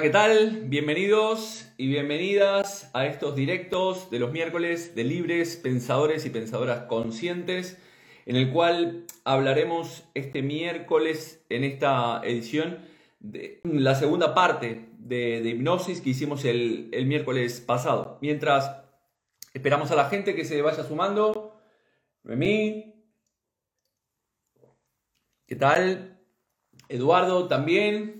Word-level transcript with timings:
¿qué 0.00 0.10
tal? 0.10 0.62
Bienvenidos 0.66 1.72
y 1.76 1.88
bienvenidas 1.88 2.88
a 2.94 3.06
estos 3.06 3.34
directos 3.34 4.12
de 4.12 4.20
los 4.20 4.30
miércoles 4.30 4.94
de 4.94 5.02
libres 5.02 5.56
pensadores 5.56 6.24
y 6.24 6.30
pensadoras 6.30 6.82
conscientes, 6.82 7.82
en 8.24 8.36
el 8.36 8.52
cual 8.52 9.06
hablaremos 9.24 10.04
este 10.14 10.40
miércoles 10.40 11.44
en 11.48 11.64
esta 11.64 12.20
edición 12.22 12.78
de 13.18 13.60
la 13.64 13.96
segunda 13.96 14.36
parte 14.36 14.88
de, 14.98 15.40
hipnosis 15.40 16.00
que 16.00 16.10
hicimos 16.10 16.44
el, 16.44 16.90
el 16.92 17.06
miércoles 17.06 17.60
pasado. 17.60 18.18
Mientras 18.22 18.70
esperamos 19.52 19.90
a 19.90 19.96
la 19.96 20.08
gente 20.08 20.36
que 20.36 20.44
se 20.44 20.62
vaya 20.62 20.84
sumando, 20.84 21.60
Remy, 22.22 22.94
¿qué 25.48 25.56
tal? 25.56 26.20
Eduardo 26.88 27.48
también, 27.48 28.17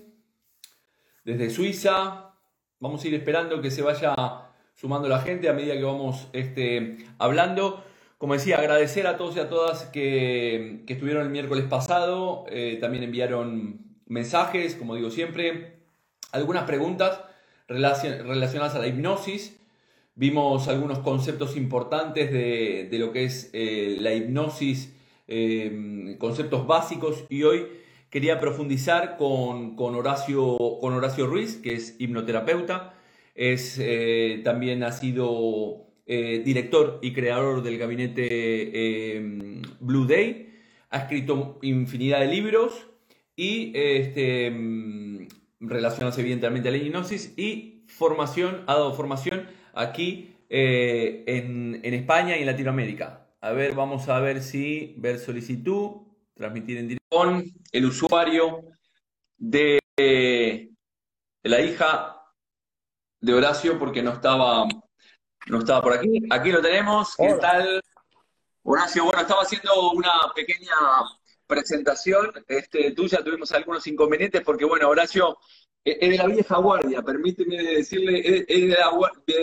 desde 1.25 1.49
Suiza. 1.49 2.33
Vamos 2.79 3.03
a 3.03 3.07
ir 3.07 3.13
esperando 3.15 3.61
que 3.61 3.71
se 3.71 3.81
vaya 3.81 4.15
sumando 4.75 5.09
la 5.09 5.19
gente 5.19 5.49
a 5.49 5.53
medida 5.53 5.75
que 5.75 5.83
vamos 5.83 6.29
este, 6.33 6.97
hablando. 7.17 7.83
Como 8.17 8.33
decía, 8.33 8.57
agradecer 8.57 9.07
a 9.07 9.17
todos 9.17 9.35
y 9.35 9.39
a 9.39 9.49
todas 9.49 9.85
que, 9.85 10.83
estuvieron 10.87 11.23
el 11.23 11.29
miércoles 11.29 11.65
pasado. 11.65 12.45
Eh, 12.49 12.77
también 12.79 13.03
enviaron 13.03 13.79
mensajes, 14.07 14.75
como 14.75 14.95
digo 14.95 15.09
siempre, 15.09 15.79
algunas 16.31 16.63
preguntas 16.63 17.21
relacionadas 17.67 18.75
a 18.75 18.79
la 18.79 18.87
hipnosis. 18.87 19.59
Vimos 20.15 20.67
algunos 20.67 20.99
conceptos 20.99 21.55
importantes 21.55 22.31
de, 22.31 22.89
lo 22.99 23.13
que 23.13 23.23
es 23.23 23.49
eh, 23.53 23.97
la 24.01 24.13
hipnosis, 24.13 24.93
eh, 25.27 26.15
conceptos 26.19 26.67
básicos 26.67 27.23
y 27.29 27.43
hoy 27.43 27.67
quería 28.09 28.39
profundizar 28.39 29.17
con, 29.17 29.75
Horacio, 29.77 30.57
con 30.79 30.93
Horacio 30.93 31.27
Ruiz, 31.27 31.57
que 31.57 31.73
es 31.73 31.95
hipnoterapeuta, 31.99 32.93
es, 33.35 33.77
eh, 33.79 34.41
también 34.43 34.83
ha 34.83 34.91
sido 34.91 35.87
eh, 36.05 36.41
director 36.43 36.99
y 37.01 37.13
creador 37.13 37.61
del 37.63 37.77
gabinete 37.77 38.27
eh, 38.29 39.61
Blue 39.79 40.05
Day, 40.05 40.49
ha 40.89 40.99
escrito 40.99 41.59
infinidad 41.61 42.19
de 42.19 42.27
libros 42.27 42.87
y 43.35 43.71
este, 43.75 44.49
mm, 44.49 45.27
relacionados 45.59 46.17
evidentemente 46.17 46.69
a 46.69 46.71
la 46.71 46.77
hipnosis 46.77 47.33
y 47.37 47.83
formación, 47.87 48.63
ha 48.67 48.73
dado 48.73 48.93
formación 48.93 49.47
aquí 49.73 50.35
en, 50.51 51.79
en 51.83 51.93
España 51.93 52.35
y 52.35 52.39
en 52.39 52.47
Latinoamérica. 52.47 53.27
A 53.39 53.51
ver, 53.51 53.75
vamos 53.75 54.09
a 54.09 54.19
ver 54.19 54.41
si 54.41 54.95
ver 54.97 55.19
solicitud 55.19 55.91
transmitir 56.33 56.77
en 56.77 56.87
directo 56.87 56.98
con 57.09 57.43
el 57.71 57.85
usuario 57.85 58.63
de, 59.37 59.79
la 61.43 61.61
hija 61.61 62.21
de 63.19 63.33
Horacio 63.33 63.77
porque 63.77 64.01
no 64.01 64.11
estaba, 64.11 64.65
no 65.47 65.59
estaba 65.59 65.81
por 65.81 65.93
aquí. 65.93 66.21
Aquí 66.29 66.51
lo 66.51 66.61
tenemos. 66.61 67.15
¿Qué 67.15 67.33
tal? 67.41 67.81
Horacio, 68.63 69.05
bueno, 69.05 69.21
estaba 69.21 69.41
haciendo 69.41 69.91
una 69.91 70.11
pequeña 70.35 70.75
presentación 71.49 72.31
este, 72.47 72.91
tuya, 72.91 73.23
tuvimos 73.23 73.51
algunos 73.51 73.85
inconvenientes 73.87 74.43
porque, 74.43 74.65
bueno, 74.65 74.87
Horacio 74.87 75.39
es 75.83 76.11
de 76.11 76.17
la 76.17 76.27
vieja 76.27 76.57
guardia, 76.57 77.01
permíteme 77.01 77.63
decirle, 77.63 78.45
es 78.47 78.47
de 78.47 78.77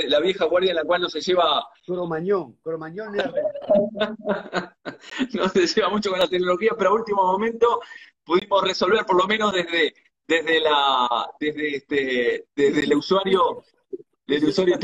la, 0.09 0.21
vieja 0.21 0.45
guardia 0.45 0.71
en 0.71 0.77
la 0.77 0.85
cual 0.85 1.03
no 1.03 1.09
se 1.09 1.21
lleva... 1.21 1.67
Cromañón, 1.85 2.53
Cromañón 2.63 3.17
no 5.35 5.49
se 5.49 5.67
lleva 5.67 5.89
mucho 5.89 6.11
con 6.11 6.21
la 6.21 6.29
tecnología, 6.29 6.71
pero 6.79 6.91
a 6.91 6.95
último 6.95 7.25
momento 7.25 7.81
pudimos 8.25 8.63
resolver 8.63 9.05
por 9.05 9.17
lo 9.17 9.27
menos 9.27 9.53
desde, 9.53 9.93
desde 10.29 10.61
la 10.61 11.29
desde 11.41 11.77
este 11.77 12.47
desde 12.55 12.81
el 12.81 12.95
usuario 12.95 13.65
desde 14.27 14.45
el 14.45 14.51
usuario 14.51 14.79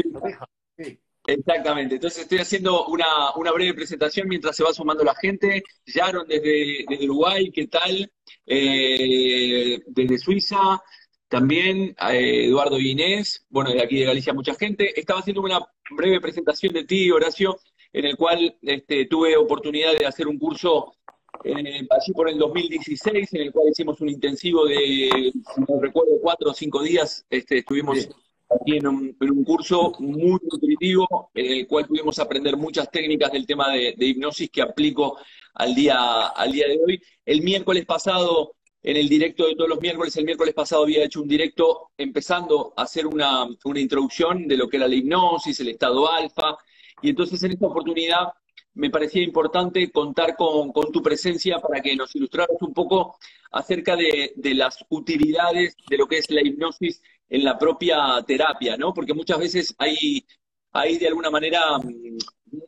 Exactamente, 1.25 1.94
entonces 1.97 2.22
estoy 2.22 2.38
haciendo 2.38 2.87
una, 2.87 3.06
una, 3.37 3.53
breve 3.53 3.75
presentación 3.75 4.27
mientras 4.28 4.56
se 4.56 4.65
va 4.65 4.72
sumando 4.72 5.05
la 5.05 5.15
gente. 5.15 5.62
Yaron 5.87 6.27
desde, 6.27 6.84
desde 6.88 7.05
Uruguay, 7.05 7.50
¿qué 7.53 7.69
tal? 7.69 8.10
Eh, 8.44 9.81
desde 9.87 10.19
Suiza, 10.19 10.83
también 11.28 11.94
eh, 12.10 12.47
Eduardo 12.47 12.78
Inés, 12.78 13.47
bueno, 13.50 13.71
de 13.71 13.83
aquí 13.83 14.00
de 14.00 14.06
Galicia 14.06 14.34
mucha 14.34 14.55
gente. 14.55 14.99
Estaba 14.99 15.21
haciendo 15.21 15.43
una 15.43 15.60
breve 15.91 16.21
presentación 16.21 16.72
de 16.72 16.84
ti, 16.84 17.10
Horacio, 17.12 17.60
en 17.93 18.04
el 18.04 18.16
cual 18.16 18.59
este, 18.60 19.06
tuve 19.06 19.37
oportunidad 19.37 19.97
de 19.97 20.06
hacer 20.06 20.27
un 20.27 20.39
curso 20.39 20.97
eh, 21.44 21.87
allí 21.89 22.12
por 22.12 22.28
el 22.28 22.37
2016, 22.37 23.33
en 23.34 23.43
el 23.43 23.53
cual 23.53 23.69
hicimos 23.71 24.00
un 24.00 24.09
intensivo 24.09 24.66
de, 24.66 25.33
si 25.33 25.60
no 25.60 25.81
recuerdo, 25.81 26.19
cuatro 26.21 26.50
o 26.50 26.54
cinco 26.54 26.83
días. 26.83 27.25
Este, 27.31 27.59
estuvimos 27.59 27.97
aquí 27.97 28.12
en 28.67 28.87
un, 28.87 29.45
curso 29.45 29.93
muy 29.99 30.39
nutritivo, 30.51 31.31
en 31.35 31.53
el 31.53 31.67
cual 31.67 31.87
pudimos 31.87 32.19
aprender 32.19 32.57
muchas 32.57 32.91
técnicas 32.91 33.33
del 33.33 33.47
tema 33.47 33.71
de, 33.71 33.95
de 33.97 34.07
hipnosis 34.07 34.51
que 34.51 34.63
aplico 34.63 35.19
al 35.55 35.75
día, 35.75 36.29
al 36.29 36.53
día 36.53 36.69
de 36.69 36.79
hoy. 36.85 37.03
El 37.25 37.43
miércoles 37.43 37.85
pasado 37.85 38.57
en 38.83 38.97
el 38.97 39.09
directo 39.09 39.47
de 39.47 39.55
todos 39.55 39.71
los 39.71 39.81
miércoles. 39.81 40.17
El 40.17 40.25
miércoles 40.25 40.55
pasado 40.55 40.83
había 40.83 41.05
hecho 41.05 41.23
un 41.23 41.29
directo 41.29 41.91
empezando 41.97 42.73
a 42.77 42.83
hacer 42.83 43.07
una, 43.07 43.47
introducción 43.75 44.47
de 44.49 44.57
lo 44.57 44.69
que 44.69 44.77
era 44.77 44.89
la 44.89 44.95
hipnosis, 44.95 45.61
el 45.61 45.69
estado 45.69 46.11
alfa. 46.11 46.57
Y 47.01 47.11
entonces 47.11 47.43
en 47.43 47.53
esta 47.53 47.67
oportunidad 47.67 48.29
me 48.75 48.91
parecía 48.91 49.23
importante 49.23 49.91
contar 49.91 50.34
con, 50.37 50.73
tu 50.93 51.03
presencia 51.03 51.59
para 51.59 51.81
que 51.81 51.95
nos 51.95 52.15
ilustraras 52.17 52.57
un 52.61 52.73
poco 52.73 53.17
acerca 53.51 53.97
de, 53.97 54.33
las 54.55 54.84
utilidades 54.89 55.77
de 55.89 55.99
lo 55.99 56.07
que 56.07 56.19
es 56.19 56.31
la 56.31 56.43
hipnosis 56.43 57.03
en 57.32 57.44
la 57.44 57.59
propia 57.59 58.22
terapia, 58.26 58.76
¿no? 58.76 58.93
Porque 58.93 59.15
muchas 59.15 59.38
veces 59.38 59.75
hay, 59.78 60.22
hay 60.70 60.98
de 60.98 61.09
alguna 61.09 61.31
manera 61.31 61.78
mm, 61.78 62.19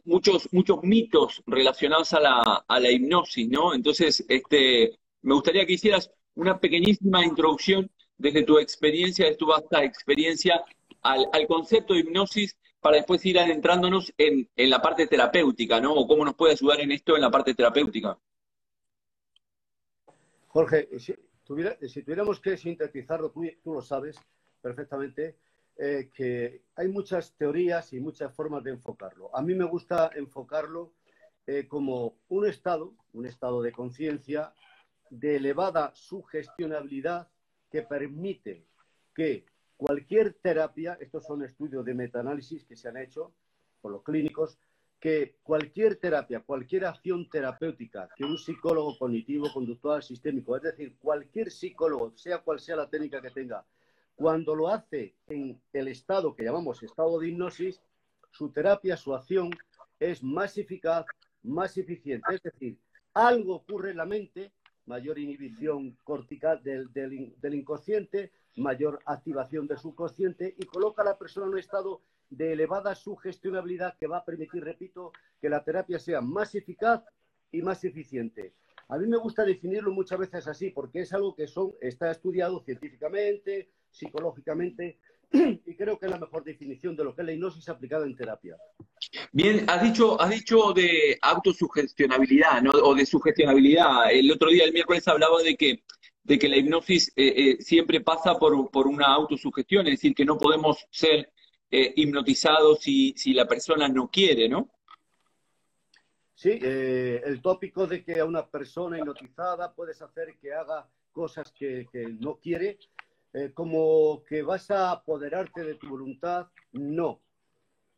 muchos, 0.06 0.48
muchos 0.52 0.82
mitos 0.82 1.42
relacionados 1.46 2.14
a 2.14 2.20
la, 2.20 2.64
a 2.66 2.80
la 2.80 2.90
hipnosis, 2.90 3.46
¿no? 3.46 3.74
Entonces, 3.74 4.24
este, 4.26 4.98
me 5.20 5.34
gustaría 5.34 5.66
que 5.66 5.74
hicieras 5.74 6.10
una 6.34 6.58
pequeñísima 6.58 7.22
introducción 7.26 7.90
desde 8.16 8.42
tu 8.42 8.58
experiencia, 8.58 9.26
de 9.26 9.36
tu 9.36 9.46
vasta 9.46 9.84
experiencia, 9.84 10.64
al, 11.02 11.46
concepto 11.46 11.92
de 11.92 12.00
hipnosis 12.00 12.56
para 12.80 12.96
después 12.96 13.24
ir 13.26 13.38
adentrándonos 13.38 14.14
en, 14.16 14.48
la 14.56 14.80
parte 14.80 15.06
terapéutica, 15.06 15.78
¿no? 15.78 15.92
O 15.92 16.06
cómo 16.08 16.24
nos 16.24 16.36
puede 16.36 16.54
ayudar 16.54 16.80
en 16.80 16.90
esto 16.90 17.16
en 17.16 17.20
la 17.20 17.30
parte 17.30 17.52
terapéutica. 17.54 18.18
Jorge, 20.48 20.88
si, 20.98 21.14
tuviéramos 21.44 22.40
que 22.40 22.56
sintetizarlo, 22.56 23.30
tú, 23.30 23.44
lo 23.66 23.82
sabes 23.82 24.16
perfectamente, 24.64 25.36
eh, 25.76 26.08
que 26.14 26.62
hay 26.74 26.88
muchas 26.88 27.36
teorías 27.36 27.92
y 27.92 28.00
muchas 28.00 28.34
formas 28.34 28.64
de 28.64 28.70
enfocarlo. 28.70 29.30
A 29.36 29.42
mí 29.42 29.54
me 29.54 29.66
gusta 29.66 30.10
enfocarlo 30.14 30.94
eh, 31.46 31.68
como 31.68 32.16
un 32.28 32.46
estado, 32.46 32.94
un 33.12 33.26
estado 33.26 33.60
de 33.60 33.72
conciencia 33.72 34.54
de 35.10 35.36
elevada 35.36 35.92
sugestionabilidad 35.94 37.28
que 37.70 37.82
permite 37.82 38.66
que 39.14 39.44
cualquier 39.76 40.32
terapia, 40.32 40.96
estos 40.98 41.26
son 41.26 41.44
estudios 41.44 41.84
de 41.84 41.92
metaanálisis 41.92 42.64
que 42.64 42.76
se 42.76 42.88
han 42.88 42.96
hecho 42.96 43.34
por 43.82 43.92
los 43.92 44.02
clínicos, 44.02 44.58
que 44.98 45.36
cualquier 45.42 45.96
terapia, 45.96 46.40
cualquier 46.40 46.86
acción 46.86 47.28
terapéutica 47.28 48.08
que 48.16 48.24
un 48.24 48.38
psicólogo 48.38 48.96
cognitivo, 48.96 49.52
conductual, 49.52 50.02
sistémico, 50.02 50.56
es 50.56 50.62
decir, 50.62 50.96
cualquier 50.98 51.50
psicólogo, 51.50 52.16
sea 52.16 52.38
cual 52.38 52.58
sea 52.60 52.76
la 52.76 52.88
técnica 52.88 53.20
que 53.20 53.30
tenga, 53.30 53.66
cuando 54.14 54.54
lo 54.54 54.68
hace 54.68 55.16
en 55.26 55.60
el 55.72 55.88
estado 55.88 56.34
que 56.34 56.44
llamamos 56.44 56.82
estado 56.82 57.18
de 57.18 57.28
hipnosis, 57.28 57.82
su 58.30 58.50
terapia, 58.50 58.96
su 58.96 59.14
acción 59.14 59.50
es 59.98 60.22
más 60.22 60.56
eficaz, 60.58 61.06
más 61.42 61.76
eficiente. 61.76 62.34
Es 62.34 62.42
decir, 62.42 62.78
algo 63.12 63.56
ocurre 63.56 63.90
en 63.90 63.98
la 63.98 64.06
mente 64.06 64.52
mayor 64.86 65.18
inhibición 65.18 65.96
cortical 66.04 66.62
del, 66.62 67.54
inconsciente, 67.54 68.32
mayor 68.56 69.00
activación 69.06 69.66
del 69.66 69.78
subconsciente 69.78 70.54
y 70.58 70.66
coloca 70.66 71.02
a 71.02 71.06
la 71.06 71.18
persona 71.18 71.46
en 71.46 71.52
un 71.52 71.58
estado 71.58 72.02
de 72.30 72.52
elevada 72.52 72.94
sugestionabilidad 72.94 73.96
que 73.98 74.06
va 74.06 74.18
a 74.18 74.24
permitir, 74.24 74.64
repito, 74.64 75.12
que 75.40 75.48
la 75.48 75.64
terapia 75.64 75.98
sea 75.98 76.20
más 76.20 76.54
eficaz 76.54 77.02
y 77.50 77.62
más 77.62 77.84
eficiente. 77.84 78.54
A 78.88 78.98
mí 78.98 79.06
me 79.06 79.16
gusta 79.16 79.44
definirlo 79.44 79.92
muchas 79.92 80.18
veces 80.18 80.46
así 80.46 80.70
porque 80.70 81.00
es 81.00 81.12
algo 81.12 81.34
que 81.34 81.46
está 81.80 82.10
estudiado 82.10 82.60
científicamente, 82.60 83.70
psicológicamente, 83.94 84.98
y 85.32 85.74
creo 85.74 85.98
que 85.98 86.06
es 86.06 86.12
la 86.12 86.18
mejor 86.18 86.44
definición 86.44 86.96
de 86.96 87.04
lo 87.04 87.14
que 87.14 87.22
es 87.22 87.26
la 87.26 87.32
hipnosis 87.32 87.68
aplicada 87.68 88.04
en 88.06 88.16
terapia. 88.16 88.56
Bien, 89.32 89.64
has 89.68 89.82
dicho, 89.82 90.20
has 90.20 90.30
dicho 90.30 90.72
de 90.72 91.18
autosugestionabilidad, 91.20 92.62
¿no? 92.62 92.70
O 92.70 92.94
de 92.94 93.06
sugestionabilidad. 93.06 94.12
El 94.12 94.30
otro 94.30 94.50
día, 94.50 94.64
el 94.64 94.72
miércoles, 94.72 95.06
hablaba 95.08 95.42
de 95.42 95.56
que, 95.56 95.84
de 96.22 96.38
que 96.38 96.48
la 96.48 96.56
hipnosis 96.56 97.08
eh, 97.16 97.34
eh, 97.36 97.56
siempre 97.62 98.00
pasa 98.00 98.38
por, 98.38 98.70
por, 98.70 98.86
una 98.86 99.06
autosugestión, 99.06 99.86
es 99.86 99.94
decir, 99.94 100.14
que 100.14 100.24
no 100.24 100.38
podemos 100.38 100.86
ser 100.90 101.32
eh, 101.70 101.92
hipnotizados 101.96 102.80
si, 102.80 103.14
si 103.16 103.32
la 103.32 103.46
persona 103.46 103.88
no 103.88 104.10
quiere, 104.10 104.48
¿no? 104.48 104.70
Sí, 106.36 106.58
el 106.60 107.40
tópico 107.40 107.86
de 107.86 108.04
que 108.04 108.20
a 108.20 108.24
una 108.24 108.46
persona 108.46 108.98
hipnotizada 108.98 109.72
puedes 109.72 110.02
hacer 110.02 110.36
que 110.40 110.52
haga 110.52 110.88
cosas 111.12 111.52
que, 111.52 111.86
que 111.90 112.08
no 112.08 112.38
quiere, 112.38 112.78
eh, 113.34 113.52
como 113.52 114.22
que 114.24 114.42
vas 114.42 114.70
a 114.70 114.92
apoderarte 114.92 115.64
de 115.64 115.74
tu 115.74 115.88
voluntad, 115.88 116.46
no. 116.72 117.20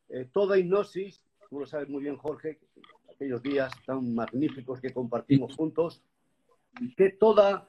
Eh, 0.09 0.31
toda 0.33 0.59
hipnosis, 0.59 1.23
tú 1.51 1.61
lo 1.61 1.67
sabes 1.67 1.91
muy 1.91 2.03
bien, 2.03 2.17
Jorge, 2.17 2.59
aquellos 3.15 3.43
días 3.43 3.71
tan 3.85 4.15
magníficos 4.15 4.81
que 4.81 4.95
compartimos 4.95 5.55
juntos, 5.55 6.03
que 6.97 7.11
toda, 7.11 7.69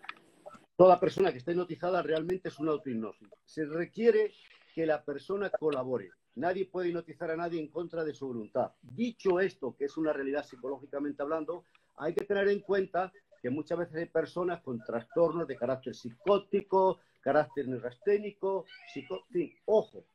toda 0.78 0.98
persona 0.98 1.34
que 1.34 1.40
está 1.40 1.52
hipnotizada 1.52 2.02
realmente 2.02 2.48
es 2.48 2.58
una 2.58 2.72
autohipnosis. 2.72 3.28
Se 3.44 3.66
requiere 3.66 4.31
que 4.74 4.86
la 4.86 5.04
persona 5.04 5.50
colabore. 5.50 6.12
Nadie 6.36 6.68
puede 6.68 6.88
hipnotizar 6.88 7.31
a 7.31 7.36
nadie 7.36 7.60
en 7.60 7.68
contra 7.68 8.06
de 8.06 8.13
su 8.13 8.28
voluntad. 8.28 8.72
Dicho 8.81 9.42
esto, 9.42 9.75
que 9.75 9.86
es 9.86 9.98
una 9.98 10.13
realidad 10.13 10.46
psicológicamente 10.46 11.22
hablando, 11.22 11.66
hay 11.98 12.13
que 12.13 12.24
tener 12.24 12.48
en 12.48 12.62
cuenta 12.62 13.12
que 13.42 13.50
muchas 13.50 13.80
veces 13.80 13.96
hay 13.96 14.06
personas 14.06 14.62
con 14.62 14.80
trastornos 14.80 15.48
de 15.48 15.58
carácter 15.58 15.96
psicótico, 15.96 17.00
carácter 17.27 17.68
neurasténico, 17.68 18.63
psico... 18.94 19.27
ojo, 19.65 20.06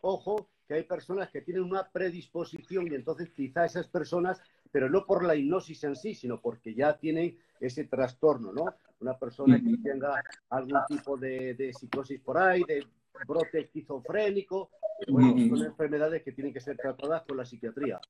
ojo, 0.00 0.48
que 0.66 0.72
hay 0.72 0.84
personas 0.84 1.28
que 1.30 1.42
tienen 1.42 1.62
una 1.62 1.90
predisposición 1.90 2.90
y 2.90 2.94
entonces 2.94 3.28
quizá 3.36 3.66
esas 3.66 3.86
personas, 3.88 4.40
pero 4.72 4.88
no 4.88 5.04
por 5.04 5.26
la 5.26 5.36
hipnosis 5.36 5.84
en 5.84 5.94
sí, 5.94 6.14
sino 6.14 6.40
porque 6.40 6.74
ya 6.74 6.96
tienen 6.96 7.38
ese 7.60 7.84
trastorno, 7.84 8.50
¿no? 8.50 8.64
Una 9.00 9.18
persona 9.18 9.60
que 9.60 9.76
tenga 9.76 10.22
algún 10.48 10.80
tipo 10.88 11.18
de, 11.18 11.52
de 11.52 11.74
psicosis 11.74 12.18
por 12.22 12.38
ahí, 12.38 12.62
de 12.66 12.86
brote 13.28 13.60
esquizofrénico, 13.60 14.70
bueno, 15.08 15.32
son 15.54 15.66
enfermedades 15.66 16.22
que 16.22 16.32
tienen 16.32 16.54
que 16.54 16.60
ser 16.60 16.78
tratadas 16.78 17.24
con 17.28 17.36
la 17.36 17.44
psiquiatría. 17.44 18.00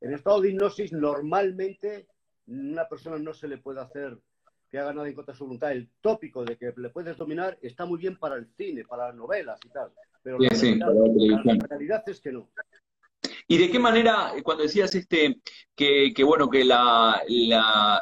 En 0.00 0.14
estado 0.14 0.40
de 0.40 0.50
hipnosis, 0.50 0.92
normalmente, 0.92 2.06
una 2.46 2.88
persona 2.88 3.18
no 3.18 3.34
se 3.34 3.48
le 3.48 3.58
puede 3.58 3.80
hacer 3.80 4.16
que 4.74 4.80
haga 4.80 4.92
nada 4.92 5.06
en 5.06 5.14
contra 5.14 5.32
de 5.32 5.38
su 5.38 5.44
voluntad. 5.44 5.70
El 5.70 5.88
tópico 6.00 6.44
de 6.44 6.56
que 6.56 6.72
le 6.76 6.88
puedes 6.88 7.16
dominar 7.16 7.56
está 7.62 7.86
muy 7.86 7.96
bien 7.96 8.18
para 8.18 8.34
el 8.34 8.48
cine, 8.56 8.82
para 8.84 9.06
las 9.06 9.14
novelas 9.14 9.60
y 9.64 9.68
tal, 9.68 9.92
pero 10.20 10.36
la, 10.36 10.48
realidad, 11.68 12.02
es 12.08 12.20
que 12.20 12.32
no. 12.32 12.50
¿Y 13.46 13.56
de 13.56 13.70
qué 13.70 13.78
manera, 13.78 14.32
cuando 14.42 14.64
decías 14.64 14.92
este, 14.96 15.36
que, 15.76 16.12
bueno, 16.24 16.50
que 16.50 16.64
la, 16.64 17.22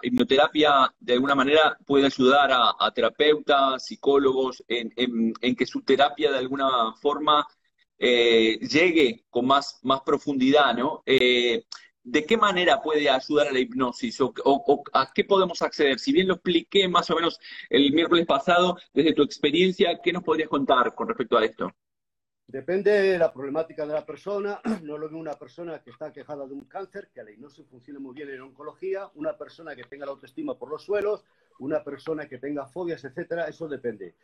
hipnoterapia 0.00 0.90
de 0.98 1.12
alguna 1.12 1.34
manera 1.34 1.76
puede 1.84 2.06
ayudar 2.06 2.48
a, 2.50 2.90
terapeutas, 2.94 3.84
psicólogos, 3.84 4.64
en, 4.66 5.54
que 5.54 5.66
su 5.66 5.82
terapia 5.82 6.32
de 6.32 6.38
alguna 6.38 6.94
forma 7.02 7.46
eh, 7.98 8.58
llegue 8.60 9.26
con 9.28 9.46
más, 9.46 9.78
más 9.82 10.00
profundidad, 10.00 10.74
¿no? 10.74 11.02
Eh, 11.04 11.66
¿de 12.04 12.24
qué 12.24 12.36
manera 12.36 12.80
puede 12.82 13.08
ayudar 13.08 13.48
a 13.48 13.52
la 13.52 13.60
hipnosis 13.60 14.20
o, 14.20 14.32
a 14.92 15.12
qué 15.14 15.24
podemos 15.24 15.62
acceder? 15.62 15.98
Si 15.98 16.12
bien 16.12 16.28
lo 16.28 16.34
expliqué 16.34 16.88
más 16.88 17.10
o 17.10 17.16
menos 17.16 17.38
el 17.70 17.92
miércoles 17.92 18.26
pasado, 18.26 18.76
desde 18.92 19.14
tu 19.14 19.22
experiencia, 19.22 20.00
¿qué 20.02 20.12
nos 20.12 20.22
podrías 20.22 20.48
contar 20.48 20.94
con 20.94 21.08
respecto 21.08 21.38
a 21.38 21.44
esto? 21.44 21.70
Depende 22.46 22.90
de 22.90 23.18
la 23.18 23.32
problemática 23.32 23.86
de 23.86 23.94
la 23.94 24.04
persona. 24.04 24.60
No 24.82 24.98
lo 24.98 25.06
mismo 25.06 25.20
una 25.20 25.38
persona 25.38 25.82
que 25.82 25.90
está 25.90 26.12
quejada 26.12 26.46
de 26.46 26.54
un 26.54 26.64
cáncer, 26.64 27.08
que 27.14 27.22
la 27.22 27.30
hipnosis 27.30 27.66
funcione 27.66 27.98
muy 27.98 28.14
bien 28.14 28.30
en 28.30 28.42
oncología, 28.42 29.10
una 29.14 29.38
persona 29.38 29.76
que 29.76 29.84
tenga 29.84 30.06
la 30.06 30.12
autoestima 30.12 30.58
por 30.58 30.68
los 30.68 30.84
suelos, 30.84 31.24
una 31.60 31.82
persona 31.84 32.28
que 32.28 32.38
tenga 32.38 32.66
fobias, 32.66 33.04
etcétera, 33.04 33.44
eso 33.44 33.68
depende. 33.68 34.14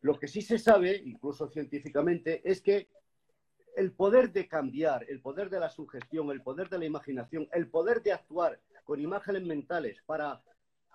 Lo 0.00 0.18
que 0.18 0.28
sí 0.28 0.42
se 0.42 0.58
sabe, 0.58 1.02
incluso 1.04 1.48
científicamente, 1.48 2.40
es 2.44 2.62
que 2.62 2.88
el 3.78 3.92
poder 3.92 4.32
de 4.32 4.48
cambiar, 4.48 5.06
el 5.08 5.20
poder 5.20 5.48
de 5.50 5.60
la 5.60 5.70
sugestión, 5.70 6.32
el 6.32 6.42
poder 6.42 6.68
de 6.68 6.78
la 6.78 6.84
imaginación, 6.84 7.48
el 7.52 7.68
poder 7.68 8.02
de 8.02 8.12
actuar 8.12 8.58
con 8.82 9.00
imágenes 9.00 9.44
mentales 9.44 10.02
para 10.04 10.42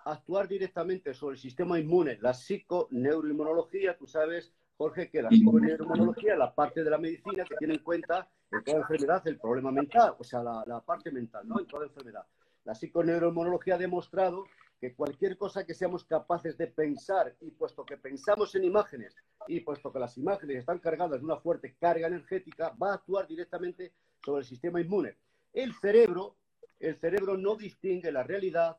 actuar 0.04 0.46
directamente 0.46 1.14
sobre 1.14 1.36
el 1.36 1.40
sistema 1.40 1.80
inmune, 1.80 2.18
la 2.20 2.34
psiconeuroinmunología, 2.34 3.96
tú 3.96 4.06
sabes, 4.06 4.52
Jorge, 4.76 5.08
que 5.08 5.22
la 5.22 5.30
psiconeuroinmunología 5.30 6.34
es 6.34 6.38
la 6.38 6.54
parte 6.54 6.84
de 6.84 6.90
la 6.90 6.98
medicina 6.98 7.44
que 7.44 7.56
tiene 7.56 7.74
en 7.74 7.82
cuenta 7.82 8.28
en 8.52 8.62
toda 8.62 8.78
enfermedad 8.80 9.26
el 9.28 9.38
problema 9.38 9.72
mental, 9.72 10.14
o 10.18 10.24
sea, 10.24 10.42
la, 10.42 10.82
parte 10.84 11.10
mental, 11.10 11.48
¿no? 11.48 11.58
En 11.60 11.66
toda 11.66 11.86
enfermedad. 11.86 12.26
La 12.64 12.74
psiconeuroinmunología 12.74 13.76
ha 13.76 13.78
demostrado 13.78 14.44
que 14.84 14.94
cualquier 14.94 15.38
cosa 15.38 15.64
que 15.64 15.72
seamos 15.72 16.04
capaces 16.04 16.58
de 16.58 16.66
pensar, 16.66 17.34
y 17.40 17.50
puesto 17.52 17.86
que 17.86 17.96
pensamos 17.96 18.54
en 18.54 18.64
imágenes, 18.64 19.16
y 19.48 19.60
puesto 19.60 19.90
que 19.90 19.98
las 19.98 20.18
imágenes 20.18 20.58
están 20.58 20.78
cargadas 20.78 21.20
de 21.20 21.24
una 21.24 21.38
fuerte 21.38 21.74
carga 21.80 22.06
energética, 22.06 22.76
va 22.80 22.90
a 22.90 22.94
actuar 22.96 23.26
directamente 23.26 23.94
sobre 24.22 24.40
el 24.40 24.46
sistema 24.46 24.82
inmune. 24.82 25.16
El 25.54 25.72
cerebro, 25.72 26.36
el 26.80 26.96
cerebro 27.00 27.38
no 27.38 27.56
distingue 27.56 28.12
la 28.12 28.24
realidad 28.24 28.76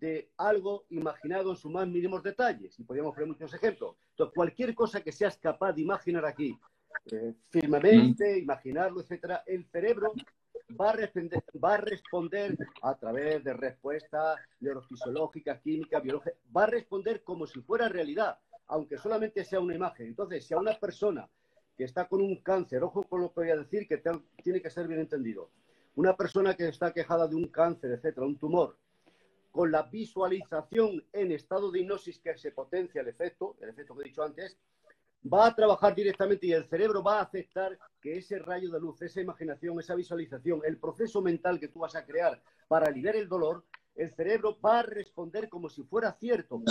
de 0.00 0.32
algo 0.38 0.86
imaginado 0.90 1.50
en 1.50 1.56
sus 1.56 1.70
más 1.70 1.86
mínimos 1.86 2.20
detalles. 2.24 2.76
Y 2.76 2.82
podríamos 2.82 3.14
poner 3.14 3.28
muchos 3.28 3.54
ejemplos. 3.54 3.94
Entonces, 4.10 4.34
cualquier 4.34 4.74
cosa 4.74 5.00
que 5.02 5.12
seas 5.12 5.38
capaz 5.38 5.72
de 5.72 5.82
imaginar 5.82 6.26
aquí, 6.26 6.58
eh, 7.12 7.32
firmemente, 7.48 8.40
imaginarlo, 8.40 9.02
etcétera, 9.02 9.44
el 9.46 9.64
cerebro 9.66 10.14
va 10.78 10.90
a, 10.90 10.92
responder, 10.92 11.42
va 11.62 11.74
a 11.74 11.78
responder 11.78 12.56
a 12.82 12.94
través 12.96 13.42
de 13.44 13.52
respuestas 13.54 14.38
neurofisiológicas, 14.60 15.60
químicas, 15.60 16.02
biológicas, 16.02 16.38
va 16.54 16.64
a 16.64 16.66
responder 16.66 17.22
como 17.22 17.46
si 17.46 17.60
fuera 17.60 17.88
realidad, 17.88 18.38
aunque 18.66 18.98
solamente 18.98 19.44
sea 19.44 19.60
una 19.60 19.74
imagen. 19.74 20.08
Entonces, 20.08 20.46
si 20.46 20.54
a 20.54 20.58
una 20.58 20.78
persona 20.78 21.28
que 21.76 21.84
está 21.84 22.08
con 22.08 22.20
un 22.20 22.42
cáncer, 22.42 22.82
ojo 22.82 23.04
con 23.04 23.20
lo 23.20 23.28
que 23.32 23.40
voy 23.40 23.50
a 23.50 23.56
decir, 23.56 23.86
que 23.86 24.02
tiene 24.42 24.60
que 24.60 24.70
ser 24.70 24.88
bien 24.88 25.00
entendido, 25.00 25.50
una 25.94 26.16
persona 26.16 26.54
que 26.54 26.68
está 26.68 26.92
quejada 26.92 27.26
de 27.26 27.36
un 27.36 27.48
cáncer, 27.48 27.92
etcétera, 27.92 28.26
un 28.26 28.38
tumor, 28.38 28.76
con 29.50 29.72
la 29.72 29.82
visualización 29.82 31.04
en 31.12 31.32
estado 31.32 31.70
de 31.70 31.80
hipnosis 31.80 32.18
que 32.20 32.36
se 32.36 32.52
potencia 32.52 33.00
el 33.00 33.08
efecto, 33.08 33.56
el 33.60 33.70
efecto 33.70 33.96
que 33.96 34.02
he 34.02 34.08
dicho 34.08 34.22
antes, 34.22 34.58
va 35.22 35.46
a 35.46 35.54
trabajar 35.54 35.94
directamente 35.94 36.46
y 36.46 36.52
el 36.52 36.68
cerebro 36.68 37.02
va 37.02 37.18
a 37.18 37.22
aceptar 37.22 37.78
que 38.00 38.18
ese 38.18 38.38
rayo 38.38 38.70
de 38.70 38.80
luz, 38.80 39.02
esa 39.02 39.20
imaginación, 39.20 39.78
esa 39.80 39.94
visualización, 39.94 40.60
el 40.64 40.78
proceso 40.78 41.20
mental 41.20 41.58
que 41.58 41.68
tú 41.68 41.80
vas 41.80 41.96
a 41.96 42.04
crear 42.04 42.40
para 42.68 42.86
aliviar 42.86 43.16
el 43.16 43.28
dolor, 43.28 43.64
el 43.96 44.14
cerebro 44.14 44.56
va 44.64 44.78
a 44.78 44.82
responder 44.82 45.48
como 45.48 45.68
si 45.68 45.82
fuera 45.82 46.12
cierto. 46.12 46.62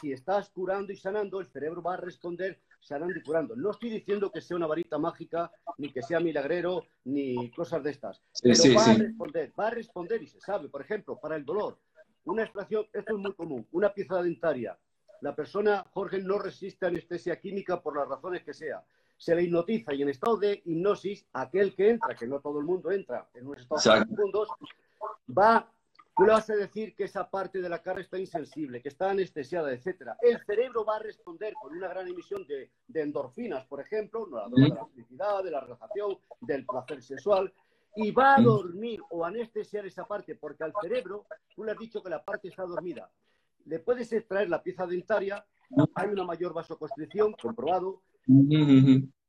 si, 0.00 0.12
estás 0.12 0.50
curando 0.50 0.92
y 0.92 0.96
sanando, 0.96 1.40
el 1.40 1.48
cerebro 1.48 1.82
va 1.82 1.94
a 1.94 1.96
responder 1.96 2.60
sanando 2.78 3.18
y 3.18 3.22
curando. 3.22 3.56
No 3.56 3.72
estoy 3.72 3.90
diciendo 3.90 4.30
que 4.30 4.40
sea 4.40 4.56
una 4.56 4.68
varita 4.68 4.98
mágica, 4.98 5.50
ni 5.78 5.92
que 5.92 6.02
sea 6.02 6.20
milagrero, 6.20 6.84
ni 7.04 7.50
cosas 7.50 7.82
de 7.82 7.90
estas. 7.90 8.22
pero 8.40 8.74
va 8.76 8.84
a 8.84 8.94
responder, 8.94 9.52
va 9.58 9.66
a 9.66 9.70
responder 9.70 10.22
y 10.22 10.28
se 10.28 10.40
sabe. 10.40 10.68
Por 10.68 10.80
ejemplo, 10.80 11.18
para 11.18 11.34
el 11.34 11.44
dolor, 11.44 11.80
una 12.24 12.44
extracción, 12.44 12.84
esto 12.92 13.16
es 13.16 13.18
muy 13.18 13.32
común, 13.34 13.66
una 13.72 13.92
pieza 13.92 14.22
dentaria 14.22 14.78
la 15.20 15.34
persona, 15.34 15.84
Jorge, 15.92 16.18
no 16.18 16.38
resiste 16.38 16.86
anestesia 16.86 17.40
química 17.40 17.80
por 17.80 17.96
las 17.96 18.08
razones 18.08 18.42
que 18.42 18.54
sea. 18.54 18.84
Se 19.16 19.34
le 19.34 19.44
hipnotiza 19.44 19.94
y 19.94 20.02
en 20.02 20.10
estado 20.10 20.36
de 20.36 20.62
hipnosis, 20.64 21.26
aquel 21.32 21.74
que 21.74 21.90
entra, 21.90 22.14
que 22.14 22.26
no 22.26 22.40
todo 22.40 22.58
el 22.60 22.66
mundo 22.66 22.90
entra 22.90 23.28
en 23.34 23.46
un 23.46 23.56
estado 23.56 23.80
de 23.80 24.04
segundos, 24.04 24.48
va, 25.26 25.72
vas 26.18 26.50
a 26.50 26.56
decir 26.56 26.94
que 26.94 27.04
esa 27.04 27.30
parte 27.30 27.62
de 27.62 27.68
la 27.68 27.82
cara 27.82 28.00
está 28.00 28.18
insensible, 28.18 28.82
que 28.82 28.90
está 28.90 29.10
anestesiada, 29.10 29.72
etcétera. 29.72 30.18
El 30.20 30.38
cerebro 30.44 30.84
va 30.84 30.96
a 30.96 31.00
responder 31.00 31.54
con 31.54 31.74
una 31.74 31.88
gran 31.88 32.06
emisión 32.06 32.46
de, 32.46 32.70
endorfinas, 32.92 33.64
por 33.66 33.80
ejemplo, 33.80 34.26
de 34.26 34.68
la 34.68 34.86
felicidad, 34.86 35.42
de 35.42 35.50
la 35.50 35.60
relajación, 35.60 36.18
del 36.40 36.66
placer 36.66 37.02
sexual, 37.02 37.52
y 37.94 38.10
va 38.10 38.34
a 38.34 38.42
dormir 38.42 39.00
o 39.08 39.24
anestesiar 39.24 39.86
esa 39.86 40.04
parte, 40.04 40.34
porque 40.34 40.64
al 40.64 40.74
cerebro, 40.82 41.24
tú 41.54 41.64
le 41.64 41.72
has 41.72 41.78
dicho 41.78 42.02
que 42.02 42.10
la 42.10 42.22
parte 42.22 42.48
está 42.48 42.64
dormida 42.66 43.10
le 43.66 43.78
puedes 43.80 44.12
extraer 44.12 44.48
la 44.48 44.62
pieza 44.62 44.86
dentaria, 44.86 45.44
hay 45.94 46.08
una 46.08 46.24
mayor 46.24 46.54
vasoconstricción, 46.54 47.34
comprobado, 47.40 48.02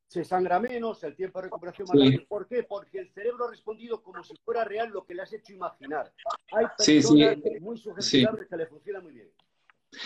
se 0.08 0.24
sangra 0.24 0.60
menos, 0.60 1.04
el 1.04 1.16
tiempo 1.16 1.40
de 1.40 1.46
recuperación 1.46 1.88
más 1.88 2.00
rápido. 2.00 2.26
¿Por 2.28 2.48
qué? 2.48 2.64
Porque 2.64 3.00
el 3.00 3.12
cerebro 3.12 3.46
ha 3.46 3.52
respondido 3.52 4.02
como 4.02 4.24
si 4.24 4.36
fuera 4.38 4.64
real 4.64 4.90
lo 4.90 5.06
que 5.06 5.14
le 5.14 5.24
has 5.24 5.34
hecho 5.34 5.54
imaginar. 5.54 6.14
Hay 6.54 6.66
personas 6.78 7.38
muy 7.60 7.78
sugestionables 7.78 8.48
que 8.48 8.58
le 8.58 8.68
funciona 8.68 9.02
muy 9.02 9.14
bien. 9.14 9.30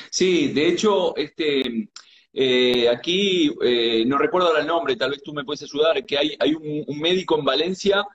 Sí, 0.09 0.51
de 0.53 0.67
hecho, 0.67 1.15
este, 1.15 1.89
eh, 2.33 2.89
aquí, 2.89 3.53
eh, 3.61 4.03
no 4.05 4.17
recuerdo 4.17 4.47
ahora 4.47 4.61
el 4.61 4.67
nombre, 4.67 4.95
tal 4.95 5.11
vez 5.11 5.21
tú 5.21 5.33
me 5.33 5.43
puedes 5.43 5.63
ayudar, 5.63 6.03
que 6.05 6.17
hay, 6.17 6.35
hay 6.39 6.55
un 6.55 6.99
médico 6.99 7.37
en 7.37 7.45
Valencia 7.45 8.05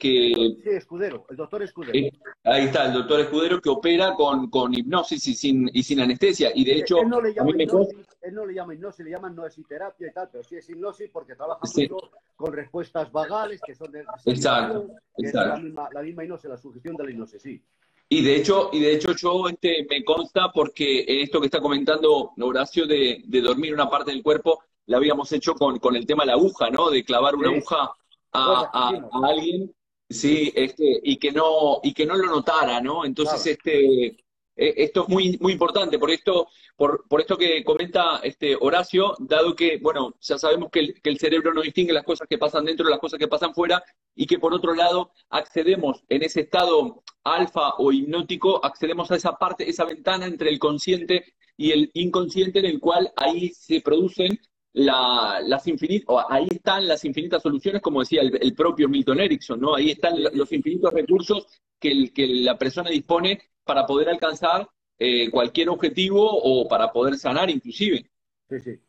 que, 0.00 0.56
Sí, 0.62 0.70
Escudero, 0.70 1.26
el 1.28 1.36
doctor 1.36 1.62
Escudero. 1.62 1.92
Eh, 1.94 2.12
ahí 2.44 2.64
está, 2.64 2.86
el 2.86 2.94
doctor 2.94 3.20
Escudero 3.20 3.60
que 3.60 3.68
opera 3.68 4.14
con, 4.14 4.48
con 4.48 4.72
hipnosis 4.72 5.26
y 5.28 5.34
sin, 5.34 5.70
y 5.72 5.82
sin 5.82 6.00
anestesia. 6.00 6.50
Y 6.54 6.64
de 6.64 6.78
hecho, 6.78 6.98
él 6.98 7.08
no 7.08 7.20
le 7.20 7.34
llama, 7.34 7.50
hipnosis, 7.50 7.96
él 8.22 8.34
no 8.34 8.46
le 8.46 8.54
llama 8.54 8.74
hipnosis, 8.74 9.04
le 9.04 9.10
llama 9.10 9.30
noesiterapia 9.30 10.08
y 10.08 10.12
tal, 10.12 10.28
pero 10.30 10.44
sí 10.44 10.56
es 10.56 10.68
hipnosis 10.70 11.10
porque 11.10 11.34
trabaja 11.34 11.60
mucho 11.62 12.10
con 12.36 12.52
respuestas 12.52 13.12
vagales 13.12 13.60
que 13.64 13.74
son 13.74 13.92
de... 13.92 14.04
Exacto, 14.24 14.88
exacto. 15.18 15.48
la, 15.48 15.56
misma, 15.56 15.88
la 15.92 16.02
misma 16.02 16.24
hipnosis, 16.24 16.50
la 16.50 16.56
sugestión 16.56 16.96
de 16.96 17.04
la 17.04 17.10
hipnosis, 17.10 17.42
sí. 17.42 17.62
Y 18.08 18.22
de 18.22 18.36
hecho, 18.36 18.70
y 18.72 18.80
de 18.80 18.94
hecho 18.94 19.12
yo 19.12 19.48
este, 19.48 19.86
me 19.88 20.04
consta 20.04 20.50
porque 20.52 21.04
esto 21.06 21.40
que 21.40 21.46
está 21.46 21.60
comentando 21.60 22.32
Horacio 22.40 22.86
de, 22.86 23.22
de 23.24 23.40
dormir 23.40 23.72
una 23.72 23.88
parte 23.88 24.10
del 24.10 24.22
cuerpo, 24.22 24.62
la 24.86 24.96
habíamos 24.98 25.30
hecho 25.32 25.54
con, 25.54 25.78
con 25.78 25.96
el 25.96 26.06
tema 26.06 26.24
de 26.24 26.28
la 26.28 26.32
aguja, 26.34 26.68
¿no? 26.70 26.90
De 26.90 27.04
clavar 27.04 27.34
una 27.34 27.50
aguja 27.50 27.92
a, 28.32 28.90
alguien, 29.24 29.74
sí, 30.08 30.52
este, 30.54 31.00
y 31.02 31.16
que 31.16 31.32
no, 31.32 31.80
y 31.82 31.92
que 31.92 32.06
no 32.06 32.16
lo 32.16 32.26
notara, 32.26 32.80
¿no? 32.80 33.04
Entonces, 33.04 33.46
este, 33.46 34.06
eh, 34.06 34.74
esto 34.76 35.02
es 35.02 35.08
muy, 35.08 35.38
muy 35.40 35.52
importante, 35.52 35.98
por 35.98 36.10
esto, 36.10 36.48
por, 36.76 37.06
por 37.08 37.20
esto 37.20 37.36
que 37.36 37.64
comenta 37.64 38.20
este 38.22 38.56
Horacio, 38.60 39.14
dado 39.18 39.54
que, 39.54 39.78
bueno, 39.78 40.14
ya 40.20 40.38
sabemos 40.38 40.70
que 40.70 40.80
el, 40.80 41.00
que 41.00 41.10
el, 41.10 41.18
cerebro 41.18 41.54
no 41.54 41.62
distingue 41.62 41.92
las 41.92 42.04
cosas 42.04 42.28
que 42.28 42.38
pasan 42.38 42.64
dentro 42.64 42.84
de 42.84 42.90
las 42.90 43.00
cosas 43.00 43.18
que 43.18 43.28
pasan 43.28 43.54
fuera, 43.54 43.82
y 44.14 44.26
que 44.26 44.38
por 44.38 44.52
otro 44.52 44.74
lado 44.74 45.12
accedemos 45.30 46.04
en 46.08 46.22
ese 46.22 46.42
estado 46.42 47.02
alfa 47.24 47.74
o 47.78 47.92
hipnótico, 47.92 48.64
accedemos 48.64 49.10
a 49.10 49.16
esa 49.16 49.32
parte, 49.38 49.68
esa 49.68 49.84
ventana 49.84 50.26
entre 50.26 50.50
el 50.50 50.58
consciente 50.58 51.34
y 51.56 51.70
el 51.72 51.90
inconsciente 51.94 52.58
en 52.58 52.66
el 52.66 52.80
cual 52.80 53.12
ahí 53.16 53.50
se 53.50 53.80
producen 53.80 54.38
la, 54.74 55.40
las 55.44 55.66
infinitas, 55.66 56.16
ahí 56.28 56.46
están 56.50 56.86
las 56.88 57.04
infinitas 57.04 57.42
soluciones, 57.42 57.82
como 57.82 58.00
decía 58.00 58.22
el, 58.22 58.54
propio 58.54 58.88
Milton 58.88 59.20
Erickson, 59.20 59.60
¿no? 59.60 59.74
Ahí 59.74 59.90
están 59.90 60.14
los 60.22 60.52
infinitos 60.52 60.92
recursos 60.92 61.46
que, 61.78 62.10
la 62.16 62.56
persona 62.56 62.90
dispone 62.90 63.40
para 63.64 63.86
poder 63.86 64.08
alcanzar 64.08 64.68
eh, 64.98 65.30
cualquier 65.30 65.68
objetivo 65.68 66.22
o 66.24 66.68
para 66.68 66.90
poder 66.92 67.16
sanar 67.16 67.50
inclusive. 67.50 68.10
Sí, 68.48 68.60
sí. 68.60 68.80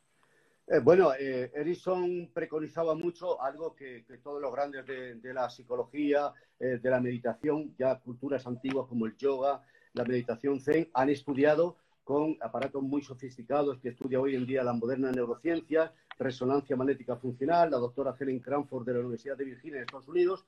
Eh, 0.68 0.80
bueno, 0.80 1.14
eh, 1.14 1.52
Erickson 1.54 2.32
preconizaba 2.34 2.96
mucho 2.96 3.42
algo 3.42 3.76
que, 3.76 4.06
todos 4.24 4.42
los 4.42 4.52
grandes 4.52 4.86
de, 4.86 5.34
la 5.34 5.50
psicología, 5.50 6.32
eh, 6.60 6.80
de 6.82 6.90
la 6.90 7.02
meditación, 7.02 7.76
ya 7.78 8.00
culturas 8.00 8.48
antiguas 8.48 8.88
como 8.88 9.06
el 9.06 9.18
yoga, 9.18 9.62
la 9.94 10.06
meditación 10.06 10.62
zen, 10.62 10.90
han 10.94 11.10
estudiado 11.10 11.78
con 12.04 12.38
aparatos 12.42 12.84
muy 12.84 13.02
sofisticados 13.02 13.80
que 13.80 13.90
estudia 13.90 14.20
hoy 14.20 14.36
en 14.36 14.46
día 14.46 14.64
la 14.64 14.74
moderna 14.74 15.12
neurociencia, 15.12 15.94
resonancia 16.18 16.76
magnética 16.76 17.16
funcional, 17.16 17.72
la 17.72 17.78
doctora 17.78 18.16
Helen 18.20 18.40
Cranford 18.40 18.86
de 18.86 18.94
la 18.94 19.00
Universidad 19.00 19.38
de 19.38 19.46
Virginia 19.46 19.78
en 19.78 19.84
Estados 19.84 20.08
Unidos, 20.08 20.46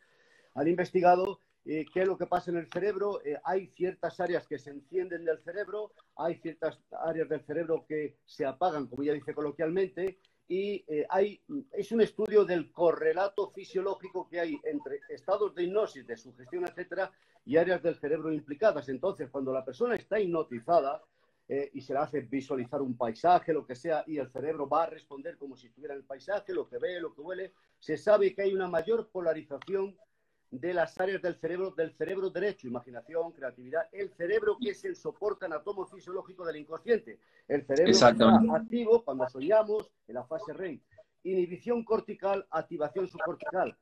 han 0.53 0.67
investigado 0.67 1.39
eh, 1.65 1.85
qué 1.91 2.01
es 2.01 2.07
lo 2.07 2.17
que 2.17 2.27
pasa 2.27 2.51
en 2.51 2.57
el 2.57 2.67
cerebro. 2.71 3.21
Eh, 3.25 3.37
hay 3.43 3.67
ciertas 3.67 4.19
áreas 4.19 4.47
que 4.47 4.59
se 4.59 4.69
encienden 4.69 5.25
del 5.25 5.39
cerebro, 5.39 5.91
hay 6.15 6.35
ciertas 6.35 6.79
áreas 6.91 7.27
del 7.27 7.41
cerebro 7.41 7.85
que 7.87 8.17
se 8.25 8.45
apagan, 8.45 8.87
como 8.87 9.03
ya 9.03 9.13
dice 9.13 9.33
coloquialmente, 9.33 10.19
y 10.47 10.85
eh, 10.87 11.07
hay, 11.09 11.41
es 11.71 11.91
un 11.91 12.01
estudio 12.01 12.45
del 12.45 12.71
correlato 12.71 13.49
fisiológico 13.49 14.29
que 14.29 14.39
hay 14.39 14.59
entre 14.63 14.99
estados 15.09 15.55
de 15.55 15.63
hipnosis, 15.63 16.05
de 16.05 16.15
sugestión, 16.15 16.67
etcétera, 16.67 17.11
y 17.45 17.57
áreas 17.57 17.81
del 17.81 17.95
cerebro 17.95 18.31
implicadas. 18.31 18.87
Entonces, 18.89 19.29
cuando 19.31 19.51
la 19.51 19.65
persona 19.65 19.95
está 19.95 20.19
hipnotizada, 20.19 21.01
eh, 21.47 21.69
y 21.73 21.81
se 21.81 21.93
le 21.93 21.99
hace 21.99 22.21
visualizar 22.21 22.81
un 22.81 22.97
paisaje, 22.97 23.53
lo 23.53 23.65
que 23.65 23.75
sea, 23.75 24.03
y 24.07 24.17
el 24.17 24.29
cerebro 24.31 24.67
va 24.67 24.83
a 24.83 24.89
responder 24.89 25.37
como 25.37 25.55
si 25.55 25.67
estuviera 25.67 25.93
en 25.93 25.99
el 25.99 26.05
paisaje, 26.05 26.53
lo 26.53 26.67
que 26.67 26.79
ve, 26.79 26.99
lo 26.99 27.13
que 27.13 27.21
huele, 27.21 27.53
se 27.79 27.97
sabe 27.97 28.33
que 28.33 28.41
hay 28.41 28.53
una 28.53 28.67
mayor 28.67 29.09
polarización 29.09 29.95
de 30.49 30.73
las 30.73 30.99
áreas 30.99 31.21
del 31.21 31.35
cerebro, 31.35 31.71
del 31.71 31.91
cerebro 31.93 32.29
derecho, 32.29 32.67
imaginación, 32.67 33.31
creatividad, 33.31 33.87
el 33.91 34.09
cerebro 34.13 34.57
que 34.59 34.71
es 34.71 34.85
el 34.85 34.95
soporte 34.95 35.45
anatomofisiológico 35.45 36.45
del 36.45 36.57
inconsciente. 36.57 37.19
El 37.47 37.65
cerebro 37.65 37.91
está 37.91 38.07
activo 38.55 39.03
cuando 39.03 39.27
soñamos 39.29 39.91
en 40.07 40.15
la 40.15 40.23
fase 40.23 40.53
REM. 40.53 40.79
Inhibición 41.23 41.83
cortical, 41.83 42.47
activación 42.49 43.07
subcortical. 43.07 43.77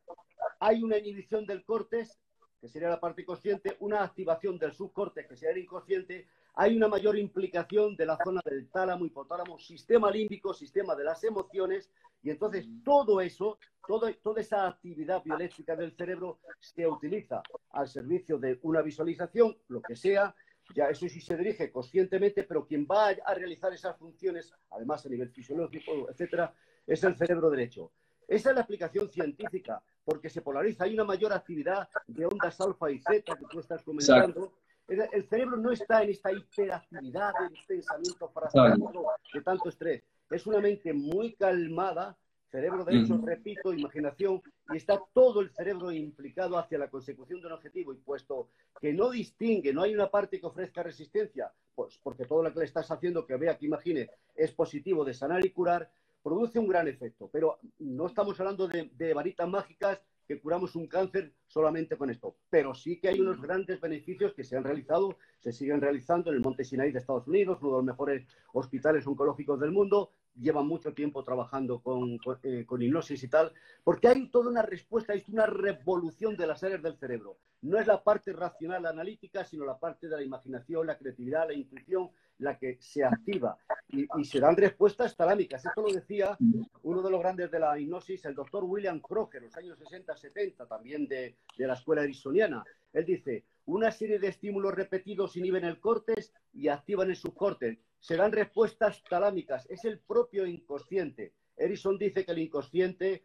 Hay 0.60 0.82
una 0.82 0.98
inhibición 0.98 1.46
del 1.46 1.63
córtex, 1.63 2.17
que 2.60 2.70
sería 2.70 2.89
la 2.89 3.00
parte 3.00 3.25
consciente, 3.25 3.75
una 3.79 4.03
activación 4.03 4.58
del 4.58 4.74
subcórtex, 4.74 5.27
que 5.27 5.36
sería 5.36 5.53
el 5.53 5.63
inconsciente, 5.63 6.27
hay 6.55 6.77
una 6.77 6.88
mayor 6.88 7.17
implicación 7.17 7.95
de 7.95 8.05
la 8.05 8.17
zona 8.24 8.41
del 8.45 8.69
tálamo, 8.69 9.05
hipotálamo, 9.05 9.57
sistema 9.57 10.12
límbico, 10.12 10.53
sistema 10.53 10.95
de 10.95 11.03
las 11.03 11.24
emociones, 11.24 11.91
y 12.22 12.29
entonces 12.29 12.67
todo 12.83 13.22
eso, 13.22 13.57
toda 13.88 14.41
esa 14.41 14.67
actividad 14.67 15.24
bioeléctrica 15.24 15.75
del 15.75 15.95
cerebro 15.95 16.39
se 16.60 16.88
utiliza 16.88 17.41
al 17.72 17.88
servicio 17.88 18.38
de 18.38 18.60
una 18.62 18.81
visualización, 18.81 19.57
lo 19.67 19.81
que 19.81 19.95
sea, 19.95 20.36
ya 20.75 20.89
eso 20.89 21.07
sí 21.10 21.19
se 21.19 21.36
dirige 21.36 21.72
conscientemente, 21.72 22.43
pero 22.43 22.65
quien 22.65 22.88
va 22.89 23.10
a 23.10 23.33
realizar 23.33 23.74
esas 23.74 23.98
funciones, 23.98 24.53
además 24.72 25.05
a 25.05 25.10
nivel 25.10 25.29
fisiológico, 25.29 26.10
etcétera, 26.10 26.53
es 26.86 27.03
el 27.03 27.15
cerebro 27.15 27.50
derecho. 27.50 27.91
Esa 28.27 28.50
es 28.51 28.55
la 28.55 28.62
aplicación 28.62 29.10
científica, 29.10 29.83
porque 30.05 30.29
se 30.29 30.41
polariza, 30.41 30.86
hay 30.86 30.93
una 30.93 31.03
mayor 31.03 31.33
actividad 31.33 31.89
de 32.07 32.25
ondas 32.25 32.60
alfa 32.62 32.89
y 32.91 33.00
zeta 33.00 33.36
que 33.36 33.45
tú 33.50 33.60
estás 33.60 33.83
comentando. 33.83 34.53
El, 34.88 35.24
cerebro 35.30 35.58
no 35.58 35.72
está 35.72 36.04
en 36.04 36.10
esta 36.10 36.32
hiperactividad 36.32 37.34
del 37.40 37.58
pensamiento 37.68 38.30
parasitático 38.32 39.13
de 39.34 39.42
tanto 39.42 39.70
estrés. 39.70 40.04
Es 40.30 40.46
una 40.48 40.60
mente 40.60 40.94
muy 40.94 41.34
calmada, 41.36 42.18
cerebro 42.52 42.84
derecho, 42.84 43.16
mm. 43.16 43.25
repito, 43.25 43.74
imaginación, 43.74 44.42
y 44.72 44.78
está 44.78 45.02
todo 45.13 45.42
el 45.42 45.52
cerebro 45.52 45.92
implicado 45.92 46.58
hacia 46.58 46.78
la 46.78 46.90
consecución 46.90 47.40
de 47.40 47.48
un 47.48 47.54
objetivo. 47.54 47.94
Y 47.94 47.98
puesto 47.98 48.50
que 48.80 48.94
no 48.94 49.10
distingue, 49.10 49.74
no 49.74 49.84
hay 49.84 49.94
una 49.94 50.10
parte 50.10 50.40
que 50.40 50.46
ofrezca 50.46 50.84
resistencia, 50.84 51.52
pues 51.74 52.00
porque 52.04 52.25
todo 52.25 52.44
lo 52.44 52.54
que 52.54 52.60
le 52.60 52.66
estás 52.66 52.90
haciendo, 52.92 53.25
que 53.25 53.38
vea, 53.38 53.58
que 53.58 53.66
imagine, 53.66 54.10
es 54.36 54.52
positivo 54.52 55.06
de 55.06 55.13
sanar 55.13 55.46
y 55.46 55.52
curar, 55.52 55.90
produce 56.22 56.60
un 56.60 56.68
gran 56.68 56.88
efecto. 56.88 57.30
Pero 57.32 57.60
no 57.80 58.08
estamos 58.08 58.40
hablando 58.40 58.68
de, 58.68 58.90
de 58.94 59.13
varitas 59.13 59.48
mágicas 59.48 60.02
que 60.27 60.39
curamos 60.39 60.75
un 60.75 60.88
cáncer 60.88 61.34
solamente 61.48 61.98
con 61.98 62.10
esto, 62.10 62.36
pero 62.50 62.74
sí 62.74 63.00
que 63.00 63.10
hay 63.10 63.20
unos 63.20 63.42
grandes 63.42 63.80
beneficios 63.82 64.34
que 64.34 64.44
se 64.44 64.56
han 64.56 64.63
realizado, 64.63 65.18
se 65.39 65.51
siguen 65.51 65.82
realizando 65.82 66.30
en 66.30 66.38
el 66.38 66.42
Monte 66.42 66.63
Sinai 66.63 66.92
de 66.92 67.00
Estados 67.00 67.27
Unidos, 67.27 67.60
uno 67.62 67.72
de 67.72 67.77
los 67.77 67.86
mejores 67.86 68.27
hospitales 68.53 69.06
oncológicos 69.06 69.60
del 69.60 69.72
mundo, 69.72 70.12
llevan 70.36 70.68
mucho 70.68 70.94
tiempo 70.94 71.24
trabajando 71.24 71.80
con, 71.82 72.20
eh, 72.44 72.66
con, 72.66 72.82
hipnosis 72.82 73.24
y 73.24 73.28
tal, 73.28 73.52
porque 73.84 74.08
hay 74.08 74.28
toda 74.30 74.50
una 74.50 74.62
respuesta, 74.62 75.13
hay 75.13 75.24
una 75.32 75.46
revolución 75.46 76.36
de 76.36 76.48
las 76.48 76.63
áreas 76.63 76.82
del 76.82 76.98
cerebro. 76.98 77.38
No 77.62 77.80
es 77.80 77.88
la 77.88 78.04
parte 78.04 78.34
racional 78.34 78.86
analítica, 78.86 79.46
sino 79.46 79.66
la 79.66 79.78
parte 79.78 80.08
de 80.08 80.18
la 80.18 80.24
imaginación, 80.24 80.88
la 80.88 80.98
creatividad, 80.98 81.48
la 81.48 81.54
intuición, 81.54 82.10
la 82.40 82.58
que 82.58 82.78
se 82.82 83.04
activa. 83.04 83.58
Y, 83.88 84.08
se 84.25 84.40
dan 84.40 84.58
respuestas 84.58 85.16
talámicas. 85.16 85.66
Esto 85.66 85.82
lo 85.82 85.94
decía 85.94 86.38
uno 86.82 87.02
de 87.02 87.12
los 87.12 87.20
grandes 87.22 87.52
de 87.52 87.60
la 87.60 87.80
hipnosis, 87.80 88.25
el 88.25 88.36
doctor 88.36 88.63
William 88.66 89.00
Kroger, 89.00 89.44
en 89.44 89.50
los 89.50 89.58
años 89.58 89.80
60-70, 89.80 90.68
también 90.68 91.08
de, 91.08 91.38
de 91.58 91.68
la 91.68 91.74
escuela 91.74 92.02
arizoniana. 92.02 92.63
Él 92.92 93.06
dice, 93.06 93.46
una 93.66 93.92
serie 93.92 94.20
de 94.20 94.28
estímulos 94.28 94.74
repetidos 94.74 95.38
inhiben 95.38 95.63
el 95.63 95.80
córtex 95.80 96.34
y 96.54 96.68
activan 96.68 97.10
el 97.10 97.16
subcórtex 97.16 97.80
se 98.03 98.17
dan 98.17 98.33
respuestas 98.33 99.01
talámicas, 99.10 99.65
es 99.69 99.86
el 99.86 99.98
propio 99.98 100.45
inconsciente. 100.45 101.31
Erison 101.55 101.98
dice 101.98 102.25
que 102.25 102.33
el 102.33 102.39
inconsciente 102.39 103.24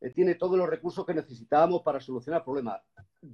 eh, 0.00 0.10
tiene 0.10 0.36
todos 0.36 0.56
los 0.56 0.70
recursos 0.70 1.04
que 1.04 1.14
necesitamos 1.14 1.82
para 1.82 1.98
solucionar 1.98 2.44
problemas. 2.44 2.80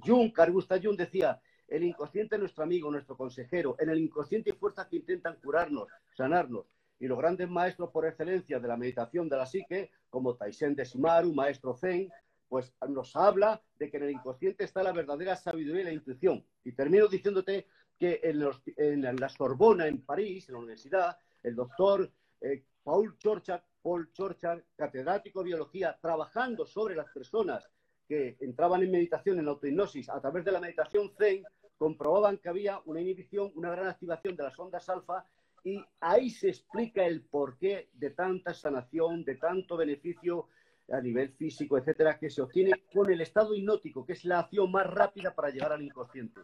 Jung, 0.03 0.33
Carl 0.33 0.51
Gustav 0.51 0.81
Jung 0.81 0.97
decía, 0.97 1.39
el 1.67 1.83
inconsciente 1.83 2.35
es 2.35 2.39
nuestro 2.39 2.63
amigo, 2.63 2.89
nuestro 2.89 3.15
consejero. 3.15 3.75
En 3.77 3.91
el 3.91 3.99
inconsciente 3.99 4.49
hay 4.49 4.57
fuerzas 4.57 4.87
que 4.87 4.95
intentan 4.95 5.35
curarnos, 5.35 5.87
sanarnos. 6.15 6.65
Y 6.99 7.05
los 7.05 7.19
grandes 7.19 7.47
maestros 7.47 7.91
por 7.91 8.07
excelencia 8.07 8.59
de 8.59 8.67
la 8.67 8.75
meditación 8.75 9.29
de 9.29 9.37
la 9.37 9.45
psique, 9.45 9.91
como 10.09 10.35
Taisen 10.35 10.73
de 10.73 10.83
Shimaru, 10.83 11.31
maestro 11.31 11.75
Zen, 11.75 12.09
pues 12.49 12.73
nos 12.89 13.15
habla 13.15 13.61
de 13.77 13.91
que 13.91 13.97
en 13.97 14.03
el 14.03 14.11
inconsciente 14.11 14.63
está 14.63 14.81
la 14.81 14.93
verdadera 14.93 15.35
sabiduría 15.35 15.81
y 15.81 15.85
la 15.85 15.93
intuición. 15.93 16.43
Y 16.63 16.71
termino 16.71 17.07
diciéndote 17.07 17.67
que 17.97 18.19
en, 18.23 18.39
los, 18.39 18.61
la 18.75 19.29
Sorbona, 19.29 19.87
en 19.87 20.01
París, 20.01 20.47
en 20.47 20.53
la 20.53 20.59
universidad, 20.59 21.17
el 21.43 21.55
doctor 21.55 22.11
eh, 22.41 22.63
Paul 22.83 23.17
Chorchard, 23.17 23.61
Paul 23.81 24.11
Chorchard, 24.11 24.61
catedrático 24.75 25.39
de 25.39 25.47
biología, 25.47 25.97
trabajando 26.01 26.65
sobre 26.65 26.95
las 26.95 27.09
personas 27.11 27.69
que 28.07 28.37
entraban 28.39 28.83
en 28.83 28.91
meditación, 28.91 29.39
en 29.39 29.47
autohipnosis, 29.47 30.09
a 30.09 30.21
través 30.21 30.45
de 30.45 30.51
la 30.51 30.59
meditación 30.59 31.11
Zen, 31.17 31.43
comprobaban 31.77 32.37
que 32.37 32.49
había 32.49 32.81
una 32.85 33.01
inhibición, 33.01 33.51
una 33.55 33.71
gran 33.71 33.87
activación 33.87 34.35
de 34.35 34.43
las 34.43 34.57
ondas 34.57 34.87
alfa 34.89 35.25
y 35.63 35.83
ahí 35.99 36.29
se 36.29 36.49
explica 36.49 37.05
el 37.05 37.23
porqué 37.23 37.89
de 37.93 38.11
tanta 38.11 38.53
sanación, 38.53 39.23
de 39.25 39.35
tanto 39.35 39.75
beneficio 39.75 40.47
a 40.89 41.01
nivel 41.01 41.33
físico, 41.33 41.77
etcétera, 41.77 42.17
que 42.17 42.29
se 42.29 42.41
obtiene 42.41 42.71
con 42.93 43.11
el 43.11 43.19
estado 43.19 43.53
hipnótico, 43.53 44.05
que 44.05 44.13
es 44.13 44.23
la 44.23 44.39
acción 44.39 44.71
más 44.71 44.87
rápida 44.87 45.35
para 45.35 45.49
llegar 45.49 45.73
al 45.73 45.81
inconsciente. 45.81 46.39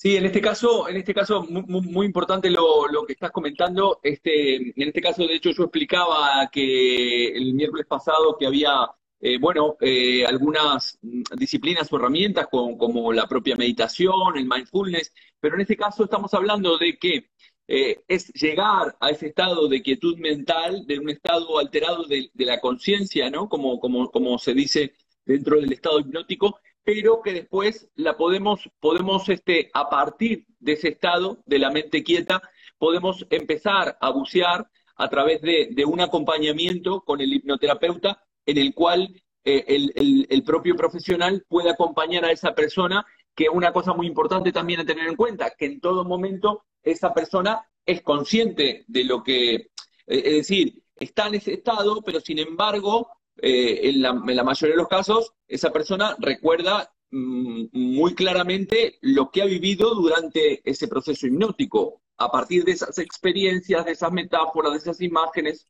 Sí, 0.00 0.16
en 0.16 0.26
este 0.26 0.40
caso, 0.40 0.88
en 0.88 0.96
este 0.96 1.12
caso 1.12 1.42
muy, 1.42 1.82
muy 1.82 2.06
importante 2.06 2.50
lo, 2.50 2.86
lo, 2.86 3.04
que 3.04 3.14
estás 3.14 3.32
comentando. 3.32 3.98
Este, 4.00 4.54
en 4.54 4.88
este 4.88 5.00
caso, 5.00 5.26
de 5.26 5.34
hecho, 5.34 5.50
yo 5.50 5.64
explicaba 5.64 6.48
que 6.52 7.30
el 7.36 7.52
miércoles 7.54 7.84
pasado 7.84 8.36
que 8.38 8.46
había, 8.46 8.88
eh, 9.20 9.38
bueno, 9.40 9.76
eh, 9.80 10.24
algunas 10.24 11.00
disciplinas 11.02 11.92
o 11.92 11.96
herramientas 11.96 12.46
como, 12.48 12.78
como, 12.78 13.12
la 13.12 13.26
propia 13.26 13.56
meditación, 13.56 14.36
el 14.36 14.46
mindfulness, 14.46 15.12
pero 15.40 15.56
en 15.56 15.62
este 15.62 15.76
caso 15.76 16.04
estamos 16.04 16.32
hablando 16.32 16.78
de 16.78 16.96
que 16.96 17.30
eh, 17.66 18.00
es 18.06 18.32
llegar 18.34 18.96
a 19.00 19.10
ese 19.10 19.26
estado 19.26 19.66
de 19.66 19.82
quietud 19.82 20.16
mental, 20.18 20.86
de 20.86 21.00
un 21.00 21.10
estado 21.10 21.58
alterado 21.58 22.04
de, 22.04 22.30
de 22.32 22.44
la 22.44 22.60
conciencia, 22.60 23.30
¿no? 23.30 23.48
Como, 23.48 23.80
como, 23.80 24.12
como 24.12 24.38
se 24.38 24.54
dice 24.54 24.92
dentro 25.26 25.60
del 25.60 25.72
estado 25.72 25.98
hipnótico, 25.98 26.60
pero 26.88 27.20
que 27.20 27.34
después 27.34 27.90
la 27.96 28.16
podemos, 28.16 28.70
podemos 28.80 29.28
este, 29.28 29.70
a 29.74 29.90
partir 29.90 30.46
de 30.58 30.72
ese 30.72 30.88
estado 30.88 31.36
de 31.44 31.58
la 31.58 31.70
mente 31.70 32.02
quieta, 32.02 32.40
podemos 32.78 33.26
empezar 33.28 33.98
a 34.00 34.08
bucear 34.08 34.70
a 34.96 35.08
través 35.10 35.42
de, 35.42 35.68
de 35.70 35.84
un 35.84 36.00
acompañamiento 36.00 37.02
con 37.02 37.20
el 37.20 37.30
hipnoterapeuta 37.30 38.24
en 38.46 38.56
el 38.56 38.72
cual 38.72 39.22
eh, 39.44 39.66
el, 39.68 39.92
el, 39.96 40.26
el, 40.30 40.42
propio 40.42 40.76
profesional 40.76 41.44
puede 41.46 41.68
acompañar 41.68 42.24
a 42.24 42.32
esa 42.32 42.54
persona, 42.54 43.04
que 43.34 43.50
una 43.50 43.70
cosa 43.70 43.92
muy 43.92 44.06
importante 44.06 44.50
también 44.50 44.80
a 44.80 44.86
tener 44.86 45.08
en 45.08 45.16
cuenta, 45.16 45.50
que 45.58 45.66
en 45.66 45.80
todo 45.80 46.06
momento 46.06 46.64
esa 46.82 47.12
persona 47.12 47.68
es 47.84 48.00
consciente 48.00 48.86
de 48.86 49.04
lo 49.04 49.22
que, 49.22 49.54
eh, 49.56 49.68
es 50.06 50.32
decir, 50.32 50.82
está 50.96 51.26
en 51.26 51.34
ese 51.34 51.52
estado, 51.52 52.00
pero 52.00 52.18
sin 52.18 52.38
embargo, 52.38 53.10
eh, 53.40 53.88
en, 53.88 54.02
la, 54.02 54.12
mayoría 54.12 54.74
de 54.74 54.82
los 54.82 54.88
casos, 54.88 55.32
esa 55.46 55.70
persona 55.72 56.16
recuerda 56.18 56.92
mm, 57.10 57.66
muy 57.72 58.14
claramente 58.14 58.98
lo 59.00 59.30
que 59.30 59.42
ha 59.42 59.46
vivido 59.46 59.94
durante 59.94 60.60
ese 60.68 60.88
proceso 60.88 61.26
hipnótico, 61.26 62.02
a 62.16 62.30
partir 62.30 62.64
de 62.64 62.72
esas 62.72 62.98
experiencias, 62.98 63.84
de 63.84 63.92
esas 63.92 64.10
metáforas, 64.10 64.72
de 64.72 64.78
esas 64.78 65.00
imágenes. 65.00 65.68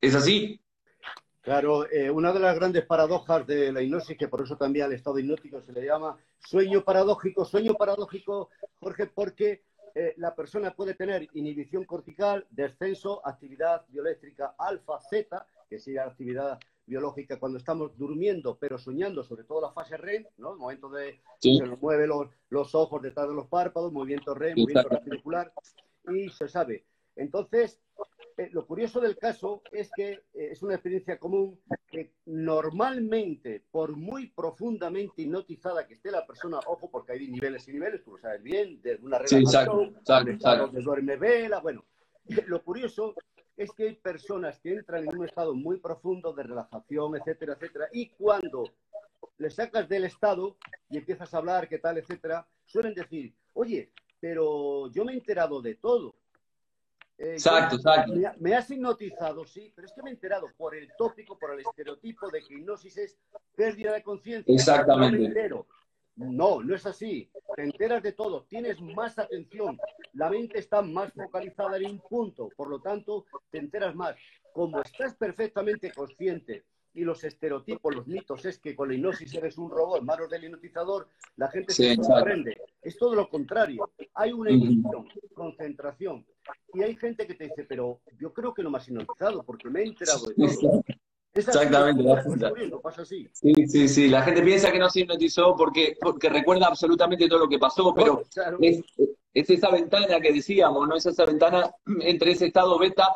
¿Es 0.00 0.14
así? 0.14 0.60
Claro, 1.40 1.90
eh, 1.90 2.10
una 2.10 2.32
de 2.32 2.40
las 2.40 2.54
grandes 2.54 2.86
paradojas 2.86 3.46
de 3.46 3.72
la 3.72 3.82
hipnosis, 3.82 4.16
que 4.16 4.28
por 4.28 4.42
eso 4.42 4.56
también 4.56 4.86
al 4.86 4.92
estado 4.92 5.18
hipnótico 5.18 5.60
se 5.60 5.72
le 5.72 5.84
llama 5.84 6.16
sueño 6.38 6.84
paradójico, 6.84 7.44
sueño 7.44 7.74
paradójico, 7.74 8.50
Jorge, 8.80 9.08
porque 9.08 9.64
eh, 9.94 10.14
la 10.16 10.34
persona 10.34 10.74
puede 10.74 10.94
tener 10.94 11.28
inhibición 11.34 11.84
cortical, 11.84 12.46
descenso, 12.50 13.20
actividad 13.26 13.84
bioeléctrica 13.88 14.54
alfa, 14.58 14.98
zeta, 15.10 15.46
que 15.68 15.78
sería 15.78 16.04
actividad 16.04 16.58
biológica 16.86 17.38
cuando 17.38 17.58
estamos 17.58 17.96
durmiendo, 17.96 18.56
pero 18.58 18.78
soñando, 18.78 19.22
sobre 19.22 19.44
todo 19.44 19.60
la 19.60 19.72
fase 19.72 19.96
REM, 19.96 20.26
¿no? 20.38 20.52
El 20.52 20.58
momento 20.58 20.88
de 20.90 21.20
que 21.40 21.56
se 21.56 21.64
nos 21.64 21.80
mueve 21.80 22.06
los, 22.06 22.74
ojos 22.74 23.02
detrás 23.02 23.28
de 23.28 23.34
los 23.34 23.46
párpados, 23.46 23.92
movimiento 23.92 24.34
REM, 24.34 24.58
movimiento 24.58 24.88
reticular, 24.88 25.52
y 26.12 26.28
se 26.30 26.48
sabe. 26.48 26.84
Entonces, 27.16 27.80
eh, 28.36 28.48
lo 28.52 28.66
curioso 28.66 29.00
del 29.00 29.16
caso 29.16 29.62
es 29.70 29.90
que 29.94 30.10
eh, 30.12 30.22
es 30.34 30.62
una 30.62 30.74
experiencia 30.74 31.18
común 31.18 31.60
que 31.88 32.14
normalmente, 32.26 33.62
por 33.70 33.96
muy 33.96 34.28
profundamente 34.30 35.22
hipnotizada 35.22 35.86
que 35.86 35.94
esté 35.94 36.10
la 36.10 36.26
persona, 36.26 36.58
ojo, 36.66 36.90
porque 36.90 37.12
hay 37.12 37.28
niveles 37.28 37.68
y 37.68 37.72
niveles, 37.72 38.02
tú 38.02 38.12
lo 38.12 38.18
sabes 38.18 38.42
bien, 38.42 38.82
de 38.82 38.96
una 38.96 39.18
relajación, 39.18 39.94
de 40.04 40.82
duerme 40.82 41.16
vela, 41.16 41.60
bueno, 41.60 41.84
lo 42.46 42.62
curioso 42.64 43.14
es 43.56 43.70
que 43.72 43.84
hay 43.84 43.94
personas 43.94 44.58
que 44.60 44.72
entran 44.72 45.08
en 45.08 45.16
un 45.16 45.24
estado 45.24 45.54
muy 45.54 45.78
profundo 45.78 46.32
de 46.32 46.42
relajación, 46.42 47.16
etcétera, 47.16 47.54
etcétera, 47.54 47.88
y 47.92 48.08
cuando 48.10 48.64
le 49.38 49.50
sacas 49.50 49.88
del 49.88 50.04
estado 50.04 50.56
y 50.90 50.98
empiezas 50.98 51.32
a 51.32 51.38
hablar, 51.38 51.68
qué 51.68 51.78
tal, 51.78 51.98
etcétera, 51.98 52.46
suelen 52.64 52.94
decir, 52.94 53.34
oye, 53.54 53.92
pero 54.20 54.90
yo 54.90 55.04
me 55.04 55.12
he 55.12 55.16
enterado 55.16 55.60
de 55.60 55.74
todo. 55.76 56.14
Eh, 57.18 57.34
exacto, 57.34 57.76
exacto. 57.76 58.12
Me, 58.40 58.54
has 58.54 58.68
hipnotizado, 58.70 59.44
sí, 59.44 59.72
pero 59.74 59.86
es 59.86 59.92
que 59.92 60.02
me 60.02 60.10
he 60.10 60.14
enterado 60.14 60.50
por 60.56 60.74
el 60.74 60.88
tópico, 60.98 61.38
por 61.38 61.52
el 61.52 61.60
estereotipo 61.60 62.28
de 62.30 62.42
que 62.42 62.54
hipnosis 62.54 62.96
es 62.98 63.18
pérdida 63.54 63.92
de 63.92 64.02
conciencia. 64.02 64.52
Exactamente. 64.52 65.48
No, 65.48 65.66
no 66.16 66.74
es 66.74 66.86
así. 66.86 67.30
Te 67.56 67.62
enteras 67.62 68.02
de 68.02 68.12
todo, 68.12 68.44
tienes 68.48 68.80
más 68.80 69.18
atención, 69.18 69.78
la 70.12 70.30
mente 70.30 70.58
está 70.58 70.82
más 70.82 71.12
focalizada 71.12 71.76
en 71.76 71.86
un 71.86 71.98
punto, 72.00 72.48
por 72.56 72.68
lo 72.68 72.80
tanto, 72.80 73.26
te 73.50 73.58
enteras 73.58 73.94
más. 73.94 74.16
Como 74.52 74.80
estás 74.80 75.14
perfectamente 75.14 75.92
consciente 75.92 76.64
y 76.94 77.02
los 77.02 77.24
estereotipos, 77.24 77.94
los 77.94 78.06
mitos, 78.06 78.44
es 78.44 78.58
que 78.58 78.76
con 78.76 78.88
la 78.88 78.94
hipnosis 78.94 79.34
eres 79.34 79.58
un 79.58 79.70
robot 79.70 79.98
en 79.98 80.06
manos 80.06 80.30
del 80.30 80.44
hipnotizador, 80.44 81.08
la 81.36 81.48
gente 81.48 81.74
se 81.74 81.96
sorprende. 81.96 82.56
Es 82.80 82.96
todo 82.96 83.16
lo 83.16 83.28
contrario. 83.28 83.90
Hay 84.14 84.32
una 84.32 84.50
ilusión, 84.52 85.08
concentración. 85.34 86.24
Y 86.72 86.82
hay 86.82 86.94
gente 86.96 87.26
que 87.26 87.34
te 87.34 87.44
dice, 87.44 87.64
pero 87.64 88.00
yo 88.20 88.32
creo 88.32 88.54
que 88.54 88.62
no 88.62 88.70
me 88.70 88.78
has 88.78 88.88
hipnotizado 88.88 89.42
porque 89.42 89.68
me 89.68 89.80
he 89.80 89.86
enterado 89.86 90.26
de 90.26 90.34
todo. 90.34 90.84
Exactamente. 91.34 92.04
Sí, 93.32 93.54
sí, 93.66 93.88
sí. 93.88 94.08
La 94.08 94.22
gente 94.22 94.42
piensa 94.42 94.70
que 94.70 94.78
no 94.78 94.88
se 94.88 95.00
hipnotizó 95.00 95.56
porque, 95.56 95.96
porque 96.00 96.28
recuerda 96.28 96.68
absolutamente 96.68 97.28
todo 97.28 97.40
lo 97.40 97.48
que 97.48 97.58
pasó, 97.58 97.92
pero 97.92 98.22
es, 98.60 98.82
esa 99.32 99.70
ventana 99.70 100.20
que 100.20 100.32
decíamos, 100.32 100.86
¿no? 100.86 100.94
Es 100.94 101.06
esa 101.06 101.24
ventana 101.24 101.74
entre 102.00 102.32
ese 102.32 102.46
estado 102.46 102.78
beta 102.78 103.08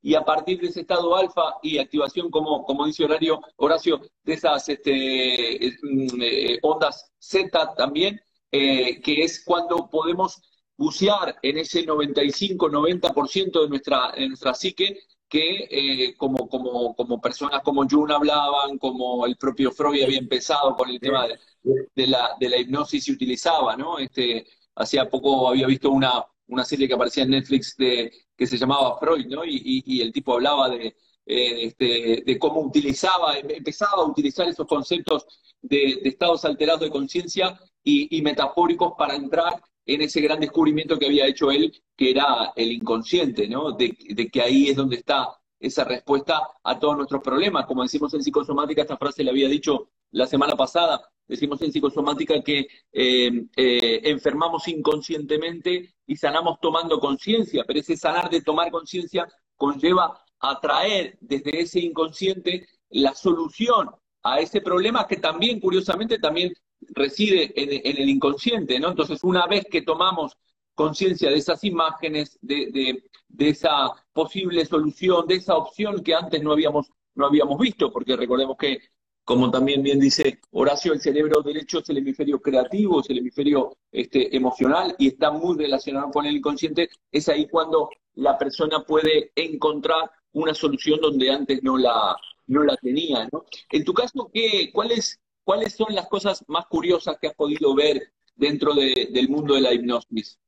y 0.00 0.14
a 0.14 0.24
partir 0.24 0.60
de 0.60 0.68
ese 0.68 0.82
estado 0.82 1.16
alfa 1.16 1.56
y 1.62 1.78
activación, 1.78 2.30
como, 2.30 2.64
como 2.64 2.86
dice 2.86 3.04
Horario, 3.04 3.40
Horacio, 3.56 4.00
de 4.22 4.34
esas 4.34 4.68
este, 4.68 5.76
mm, 5.82 6.22
eh, 6.22 6.58
ondas 6.62 7.10
Z 7.18 7.74
también, 7.74 8.20
eh, 8.52 9.00
que 9.00 9.24
es 9.24 9.42
cuando 9.44 9.88
podemos 9.90 10.40
bucear 10.76 11.36
en 11.42 11.58
ese 11.58 11.84
95-90% 11.84 13.62
de 13.62 13.68
nuestra, 13.68 14.12
de 14.12 14.28
nuestra 14.28 14.54
psique 14.54 15.00
que 15.28 15.66
eh, 15.70 16.14
como, 16.16 16.48
como, 16.48 16.94
como 16.94 17.20
personas 17.20 17.60
como 17.62 17.86
Jung 17.88 18.10
hablaban, 18.12 18.78
como 18.78 19.26
el 19.26 19.36
propio 19.36 19.72
Freud 19.72 20.02
había 20.02 20.18
empezado 20.18 20.76
con 20.76 20.88
el 20.90 21.00
tema 21.00 21.26
de, 21.62 22.06
la, 22.06 22.36
de 22.38 22.48
la 22.48 22.58
hipnosis 22.58 23.08
y 23.08 23.12
utilizaba, 23.12 23.76
¿no? 23.76 23.98
Este, 23.98 24.46
hacía 24.76 25.08
poco 25.08 25.48
había 25.48 25.66
visto 25.66 25.90
una, 25.90 26.24
una 26.48 26.64
serie 26.64 26.88
que 26.88 26.94
aparecía 26.94 27.24
en 27.24 27.30
Netflix 27.30 27.76
de, 27.76 28.12
que 28.36 28.46
se 28.46 28.58
llamaba 28.58 28.98
Freud, 28.98 29.26
¿no? 29.26 29.44
Y, 29.44 29.82
y, 29.86 30.00
el 30.00 30.12
tipo 30.12 30.34
hablaba 30.34 30.68
de, 30.68 30.86
eh, 31.26 31.64
este, 31.66 32.22
de 32.24 32.38
cómo 32.38 32.60
utilizaba, 32.60 33.38
empezaba 33.38 34.02
a 34.02 34.06
utilizar 34.06 34.48
esos 34.48 34.66
conceptos 34.66 35.26
de, 35.62 36.00
estados 36.04 36.44
alterados 36.44 36.82
de 36.82 36.90
conciencia 36.90 37.58
y, 37.82 38.16
y 38.16 38.22
metafóricos 38.22 38.92
para 38.98 39.14
entrar 39.16 39.62
en 39.86 40.02
ese 40.02 40.20
gran 40.20 40.40
descubrimiento 40.40 40.98
que 40.98 41.06
había 41.06 41.26
hecho 41.26 41.50
él, 41.50 41.72
que 41.96 42.10
era 42.10 42.52
el 42.56 42.72
inconsciente, 42.72 43.48
¿no? 43.48 43.72
De, 43.72 43.90
que 44.32 44.42
ahí 44.42 44.68
es 44.68 44.76
donde 44.76 44.96
está 44.96 45.28
esa 45.60 45.84
respuesta 45.84 46.40
a 46.62 46.78
todos 46.78 46.96
nuestros 46.96 47.22
problemas. 47.22 47.66
Como 47.66 47.82
decimos 47.82 48.12
en 48.14 48.22
psicosomática, 48.22 48.82
esta 48.82 48.96
frase 48.96 49.24
la 49.24 49.30
había 49.30 49.48
dicho 49.48 49.90
la 50.10 50.26
semana 50.26 50.54
pasada, 50.54 51.00
decimos 51.26 51.60
en 51.62 51.72
psicosomática 51.72 52.42
que 52.42 52.66
eh, 52.92 53.46
eh, 53.56 54.00
enfermamos 54.04 54.68
inconscientemente 54.68 55.94
y 56.06 56.16
sanamos 56.16 56.58
tomando 56.60 57.00
conciencia, 57.00 57.64
pero 57.66 57.80
ese 57.80 57.96
sanar 57.96 58.30
de 58.30 58.42
tomar 58.42 58.70
conciencia 58.70 59.26
conlleva 59.56 60.24
a 60.40 60.60
traer 60.60 61.16
desde 61.20 61.60
ese 61.60 61.80
inconsciente 61.80 62.66
la 62.90 63.14
solución 63.14 63.90
a 64.22 64.40
ese 64.40 64.60
problema 64.60 65.06
que 65.06 65.16
también, 65.16 65.60
curiosamente, 65.60 66.18
también 66.18 66.52
reside 66.90 67.52
en, 67.56 67.96
el 67.98 68.08
inconsciente, 68.08 68.78
¿no? 68.78 68.90
Entonces, 68.90 69.22
una 69.24 69.46
vez 69.46 69.66
que 69.70 69.82
tomamos 69.82 70.36
conciencia 70.74 71.30
de 71.30 71.36
esas 71.36 71.62
imágenes, 71.64 72.38
de, 72.42 73.02
esa 73.38 73.90
posible 74.12 74.64
solución, 74.64 75.26
de 75.26 75.36
esa 75.36 75.56
opción 75.56 76.02
que 76.02 76.14
antes 76.14 76.42
no 76.42 76.52
habíamos, 76.52 76.90
no 77.14 77.26
habíamos 77.26 77.58
visto, 77.58 77.92
porque 77.92 78.16
recordemos 78.16 78.56
que, 78.58 78.80
como 79.24 79.50
también 79.50 79.82
bien 79.82 79.98
dice 80.00 80.40
Horacio, 80.50 80.92
el 80.92 81.00
cerebro 81.00 81.40
derecho 81.42 81.78
es 81.78 81.88
el 81.88 81.98
hemisferio 81.98 82.40
creativo, 82.40 83.00
es 83.00 83.10
el 83.10 83.18
hemisferio 83.18 83.76
este, 83.90 84.36
emocional 84.36 84.94
y 84.98 85.08
está 85.08 85.30
muy 85.30 85.56
relacionado 85.56 86.10
con 86.10 86.26
el 86.26 86.36
inconsciente, 86.36 86.90
es 87.10 87.28
ahí 87.28 87.48
cuando 87.48 87.88
la 88.14 88.36
persona 88.38 88.80
puede 88.80 89.32
encontrar 89.34 90.10
una 90.32 90.54
solución 90.54 91.00
donde 91.00 91.30
antes 91.30 91.62
no 91.62 91.78
la, 91.78 92.16
no 92.46 92.62
la 92.62 92.76
tenía. 92.76 93.28
¿no? 93.32 93.44
En 93.70 93.84
tu 93.84 93.94
caso, 93.94 94.30
¿qué, 94.32 94.70
¿cuál 94.72 94.92
es 94.92 95.20
¿cuáles 95.44 95.74
son 95.74 95.94
las 95.94 96.08
cosas 96.08 96.44
más 96.48 96.66
curiosas 96.66 97.18
que 97.20 97.28
has 97.28 97.34
podido 97.34 97.74
ver 97.74 98.12
dentro 98.34 98.74
del 98.74 99.28
mundo 99.28 99.54
de 99.54 99.60
la 99.60 99.72
hipnosis? 99.72 100.38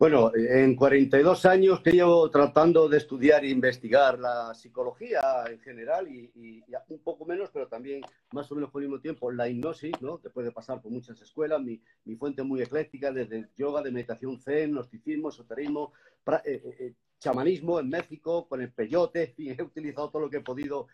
Bueno, 0.00 0.32
en 0.34 0.76
42 0.76 1.44
años 1.44 1.82
que 1.82 1.92
llevo 1.92 2.30
tratando 2.30 2.88
de 2.88 2.96
estudiar 2.96 3.44
e 3.44 3.50
investigar 3.50 4.18
la 4.18 4.54
psicología 4.54 5.20
en 5.46 5.60
general 5.60 6.08
y, 6.08 6.64
un 6.88 7.00
poco 7.00 7.26
menos, 7.26 7.50
pero 7.52 7.68
también 7.68 8.00
más 8.32 8.50
o 8.50 8.54
menos 8.54 8.70
por 8.70 8.80
el 8.80 8.88
mismo 8.88 9.02
tiempo 9.02 9.30
la 9.30 9.46
hipnosis, 9.46 9.92
¿no? 10.00 10.16
Después 10.16 10.46
de 10.46 10.52
pasar 10.52 10.80
por 10.80 10.90
muchas 10.90 11.20
escuelas, 11.20 11.60
mi, 11.60 11.82
fuente 12.16 12.42
muy 12.42 12.62
ecléctica, 12.62 13.12
desde 13.12 13.50
yoga, 13.58 13.82
de 13.82 13.90
meditación 13.90 14.40
zen, 14.40 14.72
gnosticismo, 14.72 15.28
esoterismo, 15.28 15.92
eh, 16.26 16.40
eh, 16.46 16.76
eh, 16.80 16.94
chamanismo 17.18 17.78
en 17.78 17.90
México, 17.90 18.48
con 18.48 18.62
el 18.62 18.72
peyote, 18.72 19.34
y 19.36 19.50
he 19.50 19.62
utilizado 19.62 20.08
todo 20.08 20.22
lo 20.22 20.30
que 20.30 20.38
he 20.38 20.42
podido 20.42 20.86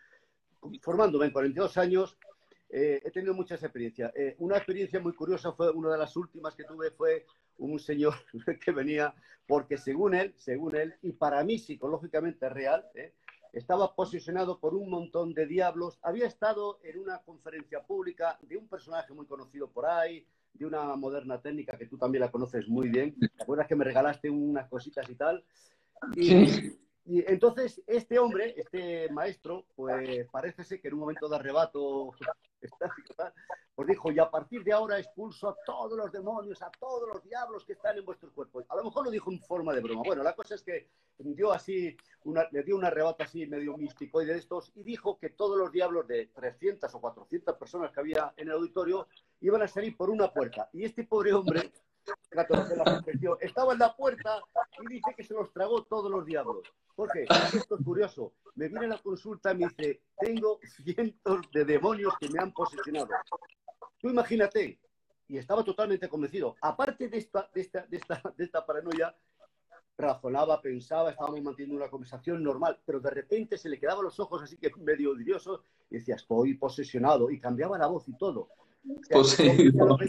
formándome 0.81 1.27
en 1.27 1.31
42 1.31 1.77
años 1.77 2.17
eh, 2.69 3.01
he 3.03 3.11
tenido 3.11 3.33
muchas 3.33 3.63
experiencias. 3.63 4.11
Eh, 4.15 4.35
una 4.39 4.57
experiencia 4.57 4.99
muy 4.99 5.13
curiosa 5.13 5.53
fue, 5.53 5.71
una 5.71 5.91
de 5.91 5.97
las 5.97 6.15
últimas 6.15 6.55
que 6.55 6.65
tuve 6.65 6.91
fue 6.91 7.25
un 7.57 7.79
señor 7.79 8.13
que 8.63 8.71
venía, 8.71 9.13
porque 9.47 9.77
según 9.77 10.13
él, 10.13 10.33
según 10.37 10.75
él, 10.75 10.95
y 11.01 11.13
para 11.13 11.43
mí 11.43 11.59
psicológicamente 11.59 12.49
real, 12.49 12.85
eh, 12.95 13.13
estaba 13.53 13.95
posicionado 13.95 14.59
por 14.59 14.75
un 14.75 14.89
montón 14.89 15.33
de 15.33 15.47
diablos. 15.47 15.97
Había 16.01 16.27
estado 16.27 16.79
en 16.83 16.99
una 16.99 17.19
conferencia 17.19 17.81
pública 17.81 18.37
de 18.41 18.57
un 18.57 18.67
personaje 18.67 19.13
muy 19.13 19.25
conocido 19.25 19.69
por 19.69 19.85
ahí, 19.85 20.25
de 20.53 20.65
una 20.65 20.95
moderna 20.95 21.41
técnica 21.41 21.77
que 21.77 21.85
tú 21.85 21.97
también 21.97 22.21
la 22.21 22.31
conoces 22.31 22.67
muy 22.67 22.89
bien. 22.89 23.15
¿Te 23.17 23.43
acuerdas 23.43 23.67
que 23.67 23.75
me 23.75 23.85
regalaste 23.85 24.29
unas 24.29 24.67
cositas 24.67 25.09
y 25.09 25.15
tal? 25.15 25.43
Y, 26.15 26.77
y 27.07 27.23
entonces 27.31 27.81
este 27.87 28.19
hombre, 28.19 28.53
este 28.57 29.09
maestro, 29.09 29.65
pues 29.75 30.27
parece 30.29 30.81
que 30.81 30.89
en 30.89 30.95
un 30.95 30.99
momento 30.99 31.29
de 31.29 31.37
arrebato 31.37 32.11
pues 33.75 33.87
dijo, 33.87 34.11
y 34.11 34.19
a 34.19 34.29
partir 34.29 34.63
de 34.63 34.73
ahora 34.73 34.99
expulso 34.99 35.49
a 35.49 35.55
todos 35.65 35.97
los 35.97 36.11
demonios, 36.11 36.61
a 36.61 36.69
todos 36.79 37.07
los 37.07 37.23
diablos 37.23 37.63
que 37.63 37.73
están 37.73 37.97
en 37.97 38.03
vuestros 38.03 38.33
cuerpos. 38.33 38.65
A 38.67 38.75
lo 38.75 38.83
mejor 38.83 39.05
lo 39.05 39.11
dijo 39.11 39.31
en 39.31 39.39
forma 39.39 39.73
de 39.73 39.81
broma. 39.81 40.01
Bueno, 40.05 40.21
la 40.21 40.35
cosa 40.35 40.55
es 40.55 40.63
que 40.63 40.89
dio 41.19 41.53
así, 41.53 41.95
le 42.51 42.63
dio 42.63 42.75
un 42.75 42.83
arrebato 42.83 43.23
así 43.23 43.45
medio 43.45 43.77
místico 43.77 44.21
y 44.21 44.25
de 44.25 44.35
estos, 44.35 44.71
y 44.75 44.83
dijo 44.83 45.17
que 45.17 45.29
todos 45.29 45.57
los 45.57 45.71
diablos 45.71 46.07
de 46.07 46.27
300 46.35 46.93
o 46.93 46.99
400 46.99 47.55
personas 47.55 47.91
que 47.91 47.99
había 48.01 48.33
en 48.35 48.47
el 48.47 48.55
auditorio 48.55 49.07
iban 49.39 49.61
a 49.61 49.67
salir 49.67 49.95
por 49.95 50.09
una 50.09 50.33
puerta. 50.33 50.69
Y 50.73 50.83
este 50.83 51.05
pobre 51.05 51.33
hombre 51.33 51.71
Estaba 53.41 53.73
en 53.73 53.79
la 53.79 53.95
puerta 53.95 54.41
y 54.81 54.93
dice 54.93 55.13
que 55.15 55.23
se 55.23 55.33
los 55.33 55.51
tragó 55.51 55.83
todos 55.83 56.09
los 56.11 56.25
diablos. 56.25 56.63
Porque 56.95 57.25
esto 57.53 57.77
es 57.77 57.85
curioso. 57.85 58.33
Me 58.55 58.69
viene 58.69 58.85
a 58.85 58.89
la 58.89 58.97
consulta 58.97 59.51
y 59.51 59.57
me 59.57 59.67
dice, 59.67 60.01
tengo 60.19 60.59
cientos 60.83 61.41
de 61.51 61.65
demonios 61.65 62.13
que 62.19 62.29
me 62.29 62.39
han 62.39 62.51
posesionado. 62.51 63.09
Tú 63.99 64.09
imagínate, 64.09 64.79
y 65.27 65.37
estaba 65.37 65.63
totalmente 65.63 66.07
convencido. 66.07 66.55
Aparte 66.61 67.09
de 67.09 67.17
esta, 67.17 67.49
de 67.53 67.61
esta, 67.61 67.85
de 67.87 67.97
esta, 67.97 68.21
de 68.35 68.43
esta 68.43 68.65
paranoia, 68.65 69.15
razonaba, 69.97 70.61
pensaba, 70.61 71.09
estábamos 71.09 71.41
manteniendo 71.41 71.75
una 71.75 71.89
conversación 71.89 72.43
normal, 72.43 72.79
pero 72.85 72.99
de 72.99 73.09
repente 73.09 73.57
se 73.57 73.69
le 73.69 73.79
quedaban 73.79 74.03
los 74.03 74.19
ojos 74.19 74.43
así 74.43 74.57
que 74.57 74.71
medio 74.77 75.11
odiosos 75.11 75.61
y 75.89 75.95
decía, 75.95 76.15
estoy 76.15 76.53
posesionado, 76.53 77.31
y 77.31 77.39
cambiaba 77.39 77.77
la 77.77 77.87
voz 77.87 78.07
y 78.07 78.15
todo. 78.15 78.49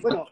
bueno, 0.02 0.26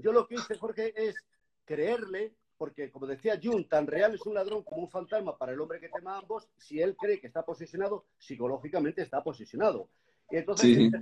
yo 0.00 0.12
lo 0.12 0.26
que 0.26 0.34
hice, 0.36 0.56
Jorge, 0.56 0.92
es 0.96 1.16
creerle, 1.64 2.34
porque 2.56 2.90
como 2.90 3.06
decía 3.06 3.38
Jung, 3.42 3.68
tan 3.68 3.86
real 3.86 4.14
es 4.14 4.26
un 4.26 4.34
ladrón 4.34 4.62
como 4.62 4.82
un 4.82 4.90
fantasma 4.90 5.38
para 5.38 5.52
el 5.52 5.60
hombre 5.60 5.80
que 5.80 5.88
tema 5.88 6.14
a 6.14 6.18
ambos, 6.18 6.48
si 6.56 6.80
él 6.80 6.96
cree 6.96 7.20
que 7.20 7.26
está 7.26 7.44
posesionado, 7.44 8.04
psicológicamente 8.18 9.02
está 9.02 9.22
posesionado. 9.22 9.88
Y 10.30 10.36
entonces 10.36 10.92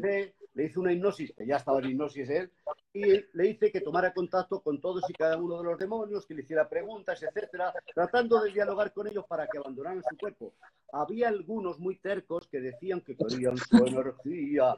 le 0.55 0.65
hice 0.65 0.81
una 0.81 0.93
hipnosis, 0.93 1.33
que 1.37 1.47
ya 1.47 1.57
estaba 1.57 1.81
en 1.81 1.91
hipnosis 1.91 2.29
él, 2.31 2.51
y 2.93 3.03
le 3.33 3.49
hice 3.49 3.71
que 3.71 3.81
tomara 3.81 4.13
contacto 4.13 4.61
con 4.61 4.81
todos 4.81 5.09
y 5.09 5.13
cada 5.13 5.37
uno 5.37 5.59
de 5.59 5.65
los 5.65 5.79
demonios, 5.79 6.27
que 6.27 6.35
le 6.35 6.43
hiciera 6.43 6.69
preguntas, 6.69 7.23
etcétera, 7.23 7.73
tratando 7.95 8.41
de 8.41 8.53
dialogar 8.53 8.93
con 8.93 9.07
ellos 9.07 9.25
para 9.29 9.47
que 9.47 9.59
abandonaran 9.59 10.03
su 10.09 10.17
cuerpo. 10.17 10.55
Había 10.93 11.29
algunos 11.29 11.79
muy 11.79 11.97
tercos 11.97 12.49
que 12.49 12.61
decían 12.61 13.03
que 13.03 13.15
querían 13.17 13.57
su 13.59 13.77
energía. 13.85 14.75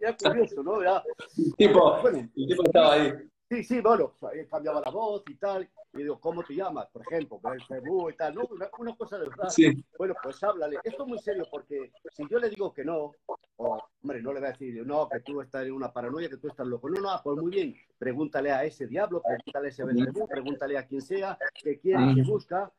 Era, 0.00 0.16
curioso, 0.16 0.62
¿no? 0.62 0.82
Era, 0.82 1.02
tipo, 1.56 2.00
bueno, 2.02 2.18
el 2.18 2.46
tipo 2.48 2.64
estaba 2.64 2.94
ahí. 2.94 3.12
Sí, 3.52 3.64
sí, 3.64 3.80
bueno, 3.82 4.14
cambiaba 4.50 4.80
la 4.80 4.90
voz 4.90 5.22
y 5.28 5.34
tal. 5.34 5.68
Y 5.92 5.98
digo, 5.98 6.18
¿cómo 6.18 6.42
te 6.42 6.54
llamas? 6.54 6.88
Por 6.90 7.02
ejemplo, 7.02 7.38
y 8.08 8.16
tal, 8.16 8.34
¿no? 8.34 8.48
Una, 8.78 8.96
cosa 8.96 9.18
de 9.18 9.28
verdad. 9.28 9.50
Sí. 9.50 9.84
Bueno, 9.98 10.14
pues 10.22 10.42
háblale. 10.42 10.78
Esto 10.82 11.02
es 11.02 11.08
muy 11.10 11.18
serio 11.18 11.44
porque 11.50 11.92
si 12.12 12.26
yo 12.30 12.38
le 12.38 12.48
digo 12.48 12.72
que 12.72 12.82
no, 12.82 13.12
o, 13.56 13.78
hombre, 14.02 14.22
no 14.22 14.32
le 14.32 14.40
voy 14.40 14.48
a 14.48 14.52
decir, 14.52 14.86
no, 14.86 15.06
que 15.06 15.20
tú 15.20 15.42
estás 15.42 15.66
en 15.66 15.72
una 15.72 15.92
paranoia, 15.92 16.30
que 16.30 16.38
tú 16.38 16.48
estás 16.48 16.66
loco. 16.66 16.88
No, 16.88 17.02
no, 17.02 17.20
pues 17.22 17.36
muy 17.36 17.50
bien. 17.50 17.76
Pregúntale 17.98 18.50
a 18.50 18.64
ese 18.64 18.86
diablo, 18.86 19.20
pregúntale 19.20 19.66
a 19.66 19.68
ese 19.68 19.84
Belcebú, 19.84 20.26
pregúntale 20.26 20.78
a 20.78 20.86
quien 20.86 21.02
sea, 21.02 21.36
que 21.62 21.78
quiere, 21.78 22.14
que 22.14 22.22
busca, 22.22 22.72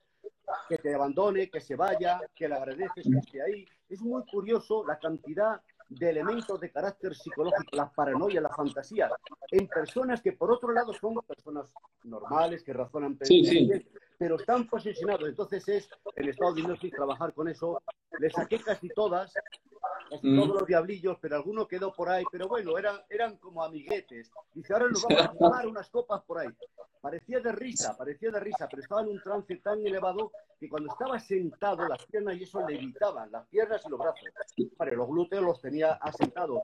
que 0.68 0.80
te 0.80 0.96
abandone, 0.96 1.52
que 1.52 1.62
se 1.62 1.76
vaya, 1.76 2.20
que 2.34 2.48
le 2.48 2.56
agradeces 2.56 3.04
que 3.04 3.20
esté 3.20 3.44
ahí. 3.44 3.68
Es 3.90 4.02
muy 4.02 4.24
curioso 4.26 4.84
la 4.88 4.98
cantidad 4.98 5.62
de 5.96 6.10
elementos 6.10 6.60
de 6.60 6.72
carácter 6.72 7.16
psicológico, 7.16 7.76
la 7.76 7.90
paranoia, 7.90 8.42
la 8.42 8.50
fantasía, 8.50 9.10
en 9.52 9.68
personas 9.68 10.22
que 10.22 10.34
por 10.34 10.52
otro 10.52 10.72
lado 10.72 10.94
son 10.94 11.16
personas 11.28 11.72
normales, 12.04 12.64
que 12.64 12.74
razonan, 12.74 13.18
pero 14.18 14.36
están 14.36 14.68
posicionados. 14.68 15.28
Entonces 15.28 15.68
es 15.68 15.90
el 16.16 16.30
estado 16.30 16.54
de 16.54 16.62
hipnosis 16.62 16.92
trabajar 16.92 17.34
con 17.34 17.48
eso. 17.48 17.82
Le 18.20 18.30
saqué 18.30 18.60
casi 18.60 18.90
todas, 18.90 19.34
casi 20.10 20.28
mm. 20.28 20.40
todos 20.40 20.56
los 20.60 20.68
diablillos, 20.68 21.18
pero 21.22 21.36
alguno 21.36 21.68
quedó 21.68 21.94
por 21.94 22.10
ahí. 22.10 22.24
Pero 22.32 22.48
bueno, 22.48 22.78
eran, 22.78 23.02
eran 23.10 23.38
como 23.38 23.64
amiguetes. 23.64 24.32
Dice, 24.54 24.74
ahora 24.74 24.90
nos 24.90 25.04
vamos 25.04 25.24
a 25.24 25.34
tomar 25.34 25.68
unas 25.68 25.90
copas 25.90 26.24
por 26.24 26.40
ahí. 26.40 26.50
Parecía 27.04 27.42
de 27.42 27.52
risa, 27.52 27.98
parecía 27.98 28.32
de 28.32 28.40
risa, 28.40 28.66
pero 28.70 28.82
estaba 28.82 29.02
en 29.02 29.10
un 29.10 29.22
trance 29.22 29.58
tan 29.58 29.86
elevado 29.86 30.32
que 30.58 30.70
cuando 30.70 30.90
estaba 30.90 31.20
sentado 31.20 31.86
las 31.86 32.06
piernas 32.06 32.38
y 32.38 32.44
eso 32.44 32.66
le 32.66 32.76
evitaban, 32.76 33.30
las 33.30 33.46
piernas 33.50 33.82
y 33.86 33.90
los 33.90 34.00
brazos. 34.00 34.24
Vale, 34.78 34.96
los 34.96 35.10
glúteos 35.10 35.44
los 35.44 35.60
tenía 35.60 35.96
asentados. 35.96 36.62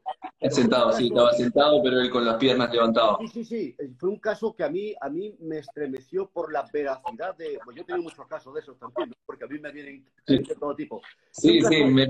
Sentado, 0.50 0.94
sí, 0.94 1.08
estaba 1.08 1.34
sentado, 1.34 1.84
pero 1.84 2.00
él 2.00 2.10
con 2.10 2.24
las 2.24 2.38
piernas 2.38 2.72
levantadas. 2.72 3.18
Sí, 3.20 3.28
sí, 3.28 3.44
sí. 3.44 3.76
Fue 3.98 4.12
un 4.12 4.20
caso 4.20 4.56
que 4.56 4.64
a 4.64 4.70
mí, 4.70 4.96
a 5.02 5.10
mí 5.10 5.36
me 5.42 5.58
estremeció 5.58 6.30
por 6.30 6.54
la 6.54 6.66
veracidad 6.72 7.36
de... 7.36 7.60
Pues 7.66 7.76
yo 7.76 7.84
tengo 7.84 8.04
muchos 8.04 8.26
casos 8.26 8.54
de 8.54 8.62
esos 8.62 8.80
también, 8.80 9.14
porque 9.26 9.44
a 9.44 9.48
mí 9.48 9.60
me 9.60 9.74
vienen 9.74 10.06
de 10.26 10.56
todo 10.58 10.74
tipo. 10.74 11.02
Sí, 11.32 11.62
sí, 11.64 11.84
me, 11.84 12.08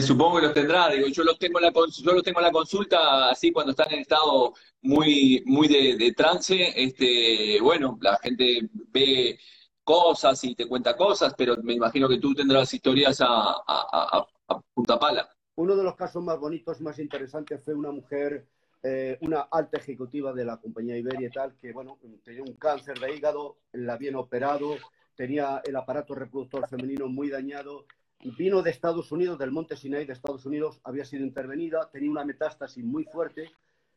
supongo 0.00 0.36
que 0.36 0.46
los 0.46 0.54
tendrá. 0.54 0.94
Yo 0.94 1.24
los 1.24 1.38
tengo 1.38 1.58
en 1.58 1.66
la, 1.66 1.72
yo 1.72 2.12
los 2.12 2.22
tengo 2.22 2.40
en 2.40 2.46
la 2.46 2.52
consulta 2.52 3.30
así 3.30 3.52
cuando 3.52 3.72
están 3.72 3.92
en 3.92 4.00
estado 4.00 4.54
muy, 4.82 5.42
muy 5.46 5.68
de, 5.68 6.12
trance, 6.12 6.72
este, 6.76 7.58
bueno, 7.60 7.98
la 8.00 8.16
gente 8.18 8.68
ve 8.72 9.38
cosas 9.82 10.42
y 10.44 10.54
te 10.54 10.66
cuenta 10.66 10.96
cosas, 10.96 11.34
pero 11.36 11.56
me 11.62 11.74
imagino 11.74 12.08
que 12.08 12.18
tú 12.18 12.34
tendrás 12.34 12.72
historias 12.72 13.18
a, 13.20 14.26
punta 14.74 14.98
pala. 14.98 15.28
Uno 15.56 15.74
de 15.74 15.82
los 15.82 15.96
casos 15.96 16.22
más 16.22 16.38
bonitos, 16.38 16.80
más 16.80 16.98
interesantes, 16.98 17.64
fue 17.64 17.74
una 17.74 17.90
mujer, 17.90 18.46
eh, 18.82 19.16
una 19.22 19.40
alta 19.50 19.78
ejecutiva 19.78 20.32
de 20.32 20.44
la 20.44 20.58
compañía 20.58 20.96
Iberia 20.96 21.28
y 21.28 21.30
tal, 21.30 21.56
que 21.60 21.72
bueno, 21.72 21.98
tenía 22.24 22.42
un 22.42 22.54
cáncer 22.54 22.98
de 22.98 23.14
hígado, 23.14 23.56
la 23.72 23.94
habían 23.94 24.16
operado, 24.16 24.76
tenía 25.16 25.62
el 25.64 25.74
aparato 25.76 26.14
reproductor 26.14 26.68
femenino 26.68 27.08
muy 27.08 27.30
dañado, 27.30 27.86
vino 28.20 28.62
de 28.62 28.70
Estados 28.70 29.12
Unidos, 29.12 29.38
del 29.38 29.52
Monte 29.52 29.76
Sinai 29.76 30.06
de 30.06 30.12
Estados 30.12 30.46
Unidos, 30.46 30.80
había 30.84 31.04
sido 31.04 31.24
intervenida, 31.24 31.88
tenía 31.92 32.10
una 32.10 32.24
metástasis 32.24 32.84
muy 32.84 33.04
fuerte 33.04 33.50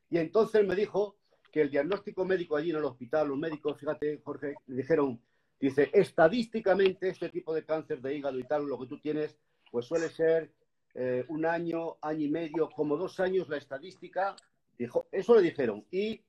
y 0.09 0.17
entonces 0.17 0.65
me 0.65 0.75
dijo 0.75 1.15
que 1.51 1.61
el 1.61 1.69
diagnóstico 1.69 2.25
médico 2.25 2.55
allí 2.55 2.69
en 2.69 2.77
el 2.77 2.85
hospital, 2.85 3.27
los 3.27 3.37
médicos, 3.37 3.79
fíjate, 3.79 4.21
Jorge, 4.23 4.55
le 4.67 4.75
dijeron, 4.75 5.19
dice, 5.59 5.89
estadísticamente 5.93 7.09
este 7.09 7.29
tipo 7.29 7.53
de 7.53 7.65
cáncer 7.65 8.01
de 8.01 8.15
hígado 8.15 8.37
y 8.37 8.43
tal, 8.43 8.65
lo 8.65 8.79
que 8.79 8.87
tú 8.87 8.99
tienes, 8.99 9.35
pues 9.71 9.85
suele 9.85 10.09
ser 10.09 10.51
eh, 10.93 11.25
un 11.29 11.45
año, 11.45 11.97
año 12.01 12.25
y 12.25 12.29
medio, 12.29 12.69
como 12.69 12.97
dos 12.97 13.19
años 13.19 13.49
la 13.49 13.57
estadística. 13.57 14.35
Dijo, 14.77 15.07
eso 15.11 15.35
le 15.35 15.41
dijeron. 15.41 15.85
Y 15.91 16.21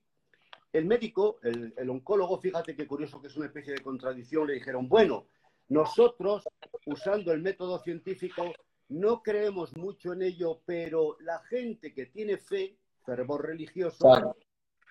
el 0.73 0.85
médico, 0.85 1.39
el, 1.43 1.73
el 1.77 1.89
oncólogo, 1.89 2.39
fíjate 2.39 2.75
qué 2.75 2.87
curioso 2.87 3.21
que 3.21 3.27
es 3.27 3.37
una 3.37 3.47
especie 3.47 3.73
de 3.73 3.81
contradicción, 3.81 4.47
le 4.47 4.53
dijeron, 4.53 4.87
bueno, 4.87 5.25
nosotros, 5.71 6.43
usando 6.85 7.31
el 7.31 7.41
método 7.41 7.79
científico, 7.79 8.43
no 8.89 9.23
creemos 9.23 9.73
mucho 9.77 10.11
en 10.11 10.23
ello, 10.23 10.59
pero 10.65 11.15
la 11.21 11.39
gente 11.45 11.93
que 11.93 12.07
tiene 12.07 12.37
fe 12.37 12.75
fervor 13.05 13.45
religioso, 13.47 14.35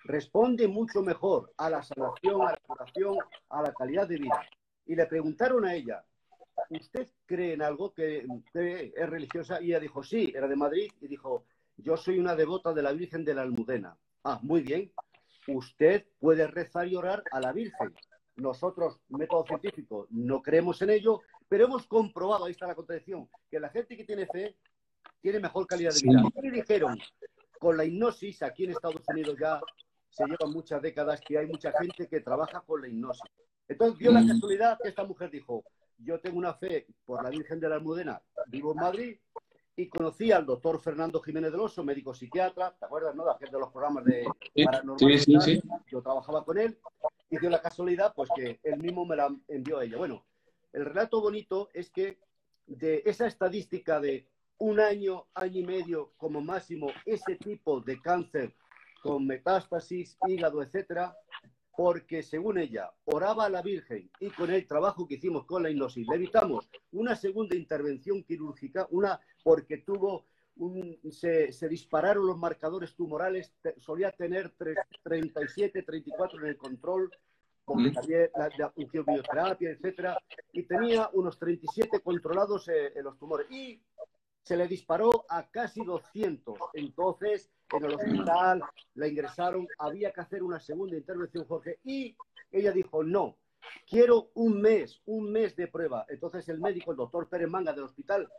responde 0.05 0.67
mucho 0.67 1.03
mejor 1.03 1.53
a 1.57 1.69
la 1.69 1.83
sanación, 1.83 2.41
a 2.41 2.53
la 2.53 2.59
curación, 2.65 3.15
a 3.49 3.61
la 3.61 3.71
calidad 3.73 4.07
de 4.07 4.17
vida. 4.17 4.41
Y 4.87 4.95
le 4.95 5.05
preguntaron 5.05 5.65
a 5.65 5.75
ella, 5.75 6.03
¿usted 6.71 7.07
cree 7.27 7.53
en 7.53 7.61
algo 7.61 7.93
que, 7.93 8.25
es 8.55 9.09
religiosa? 9.09 9.61
Y 9.61 9.67
ella 9.67 9.79
dijo, 9.81 10.01
sí, 10.01 10.33
era 10.35 10.47
de 10.47 10.55
Madrid, 10.55 10.91
y 10.99 11.07
dijo, 11.07 11.45
yo 11.77 11.95
soy 11.95 12.17
una 12.17 12.35
devota 12.35 12.73
de 12.73 12.81
la 12.81 12.91
Virgen 12.91 13.23
de 13.23 13.35
la 13.35 13.43
Almudena. 13.43 13.95
Ah, 14.23 14.39
muy 14.41 14.61
bien. 14.61 14.91
Usted 15.47 16.07
puede 16.19 16.47
rezar 16.47 16.87
y 16.87 16.95
orar 16.95 17.23
a 17.31 17.39
la 17.39 17.51
Virgen. 17.51 17.93
Nosotros, 18.35 18.99
método 19.09 19.45
científico, 19.45 20.07
no 20.09 20.41
creemos 20.41 20.81
en 20.81 20.91
ello, 20.91 21.21
pero 21.47 21.65
hemos 21.65 21.85
comprobado, 21.85 22.45
ahí 22.45 22.51
está 22.51 22.67
la 22.67 22.75
contradicción, 22.75 23.29
que 23.49 23.59
la 23.59 23.69
gente 23.69 23.97
que 23.97 24.05
tiene 24.05 24.25
fe 24.25 24.55
tiene 25.21 25.39
mejor 25.39 25.67
calidad 25.67 25.93
de 25.93 26.01
vida. 26.01 26.23
Y 26.41 26.49
dijeron, 26.49 26.97
con 27.59 27.77
la 27.77 27.85
hipnosis, 27.85 28.41
aquí 28.41 28.63
en 28.63 28.71
Estados 28.71 29.03
Unidos 29.07 29.35
ya 29.39 29.59
se 30.09 30.25
llevan 30.25 30.51
muchas 30.51 30.81
décadas 30.81 31.21
que 31.21 31.37
hay 31.37 31.47
mucha 31.47 31.71
gente 31.73 32.07
que 32.07 32.21
trabaja 32.21 32.61
con 32.61 32.81
la 32.81 32.87
hipnosis. 32.87 33.29
Entonces 33.67 33.99
dio 33.99 34.11
la 34.11 34.21
mm. 34.21 34.27
casualidad 34.27 34.79
que 34.81 34.89
esta 34.89 35.03
mujer 35.03 35.29
dijo, 35.29 35.63
yo 35.97 36.19
tengo 36.19 36.37
una 36.37 36.53
fe 36.53 36.87
por 37.05 37.23
la 37.23 37.29
Virgen 37.29 37.59
de 37.59 37.69
la 37.69 37.75
Almudena, 37.75 38.21
vivo 38.47 38.71
en 38.71 38.77
Madrid, 38.77 39.17
y 39.75 39.87
conocí 39.87 40.31
al 40.31 40.45
doctor 40.45 40.79
Fernando 40.81 41.21
Jiménez 41.21 41.51
del 41.51 41.61
Oso, 41.61 41.83
médico 41.83 42.13
psiquiatra, 42.13 42.75
¿te 42.77 42.85
acuerdas, 42.85 43.15
no? 43.15 43.25
De 43.25 43.59
los 43.59 43.71
programas 43.71 44.03
de 44.05 44.25
paranormal. 44.65 45.19
Sí, 45.19 45.37
sí, 45.39 45.61
yo 45.87 46.01
trabajaba 46.01 46.43
con 46.43 46.57
él, 46.57 46.77
y 47.31 47.39
dio 47.39 47.49
la 47.49 47.61
casualidad, 47.61 48.13
pues 48.13 48.29
que 48.35 48.59
él 48.61 48.77
mismo 48.77 49.05
me 49.05 49.15
la 49.15 49.33
envió 49.47 49.79
a 49.79 49.85
ella. 49.85 49.97
Bueno, 49.97 50.25
el 50.73 50.85
relato 50.85 51.21
bonito 51.21 51.69
es 51.73 51.89
que 51.89 52.19
de 52.67 53.01
esa 53.05 53.25
estadística 53.25 53.99
de 53.99 54.27
un 54.57 54.79
año, 54.79 55.25
año 55.33 55.61
y 55.61 55.65
medio 55.65 56.13
como 56.17 56.41
máximo 56.41 56.91
ese 57.05 57.37
tipo 57.37 57.79
de 57.79 57.99
cáncer 57.99 58.53
con 59.01 59.25
metástasis, 59.25 60.17
hígado, 60.27 60.61
etcétera, 60.61 61.15
porque 61.75 62.21
según 62.21 62.59
ella 62.59 62.91
oraba 63.05 63.45
a 63.45 63.49
la 63.49 63.61
Virgen 63.61 64.11
y 64.19 64.29
con 64.29 64.51
el 64.51 64.67
trabajo 64.67 65.07
que 65.07 65.15
hicimos 65.15 65.45
con 65.45 65.63
la 65.63 65.69
hipnosis 65.69 66.07
le 66.07 66.15
evitamos 66.15 66.69
una 66.91 67.15
segunda 67.15 67.55
intervención 67.55 68.23
quirúrgica, 68.23 68.87
una 68.91 69.19
porque 69.43 69.77
tuvo 69.77 70.27
un, 70.57 70.99
se, 71.11 71.51
dispararon 71.69 72.27
los 72.27 72.37
marcadores 72.37 72.95
tumorales, 72.95 73.53
solía 73.77 74.11
tener 74.11 74.53
37, 75.03 75.83
34 75.83 76.39
en 76.39 76.47
el 76.47 76.57
control, 76.57 77.11
porque 77.65 77.91
también 77.91 78.29
la, 78.35 78.49
la, 78.57 78.73
bioterapia, 78.75 79.71
etcétera, 79.71 80.17
y 80.51 80.63
tenía 80.63 81.09
unos 81.13 81.37
37 81.39 82.01
controlados 82.01 82.67
eh, 82.67 82.93
en 82.95 83.03
los 83.03 83.17
tumores. 83.17 83.49
Y 83.51 83.81
se 84.43 84.57
le 84.57 84.67
disparó 84.67 85.25
a 85.29 85.47
casi 85.49 85.83
200. 85.83 86.57
Entonces, 86.73 87.49
en 87.71 87.85
el 87.85 87.93
hospital 87.93 88.63
la 88.95 89.07
ingresaron, 89.07 89.67
había 89.77 90.11
que 90.11 90.21
hacer 90.21 90.43
una 90.43 90.59
segunda 90.59 90.97
intervención, 90.97 91.45
Jorge, 91.45 91.79
y 91.83 92.15
ella 92.51 92.71
dijo, 92.71 93.03
no, 93.03 93.37
quiero 93.87 94.31
un 94.33 94.61
mes, 94.61 95.01
un 95.05 95.31
mes 95.31 95.55
de 95.55 95.67
prueba. 95.67 96.05
Entonces 96.09 96.47
el 96.49 96.59
médico, 96.59 96.91
el 96.91 96.97
doctor 96.97 97.29
Pérez 97.29 97.49
Manga 97.49 97.73
del 97.73 97.85
hospital, 97.85 98.29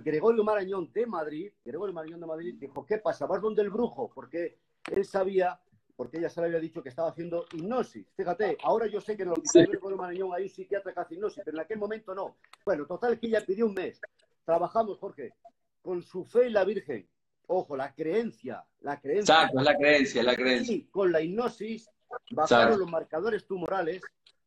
Gregorio 0.00 0.44
Marañón 0.44 0.90
de 0.92 1.06
Madrid, 1.06 1.52
Gregorio 1.64 1.94
Marañón 1.94 2.20
de 2.20 2.26
Madrid, 2.26 2.54
dijo, 2.58 2.84
¿qué 2.86 2.98
pasa? 2.98 3.26
¿Vas 3.26 3.42
donde 3.42 3.62
el 3.62 3.70
brujo? 3.70 4.10
Porque 4.14 4.58
él 4.90 5.04
sabía 5.04 5.60
porque 5.96 6.18
ella 6.18 6.28
se 6.28 6.40
le 6.40 6.46
había 6.46 6.58
dicho 6.58 6.82
que 6.82 6.88
estaba 6.88 7.10
haciendo 7.10 7.46
hipnosis. 7.52 8.06
Fíjate, 8.16 8.56
ahora 8.62 8.86
yo 8.86 9.00
sé 9.00 9.16
que 9.16 9.22
en 9.22 9.28
el 9.28 9.34
hospital 9.34 9.70
de 9.70 9.94
Marañón 9.94 10.30
hay 10.34 10.44
un 10.44 10.48
psiquiatra 10.48 10.92
que 10.92 11.00
hace 11.00 11.14
hipnosis, 11.14 11.42
pero 11.44 11.56
en 11.56 11.62
aquel 11.62 11.78
momento 11.78 12.14
no. 12.14 12.36
Bueno, 12.64 12.86
total 12.86 13.20
que 13.20 13.26
ella 13.26 13.44
pidió 13.44 13.66
un 13.66 13.74
mes. 13.74 14.00
Trabajamos, 14.44 14.98
Jorge, 14.98 15.32
con 15.80 16.02
su 16.02 16.24
fe 16.24 16.48
y 16.48 16.50
la 16.50 16.64
Virgen. 16.64 17.08
Ojo, 17.46 17.76
la 17.76 17.94
creencia, 17.94 18.64
la 18.80 19.00
creencia. 19.00 19.34
Exacto, 19.34 19.60
la 19.60 19.76
creencia, 19.76 20.22
la 20.22 20.34
creencia. 20.34 20.74
Y 20.74 20.82
con 20.86 21.12
la 21.12 21.20
hipnosis 21.20 21.88
bajaron 22.30 22.78
los 22.78 22.90
marcadores 22.90 23.46
tumorales 23.46 24.02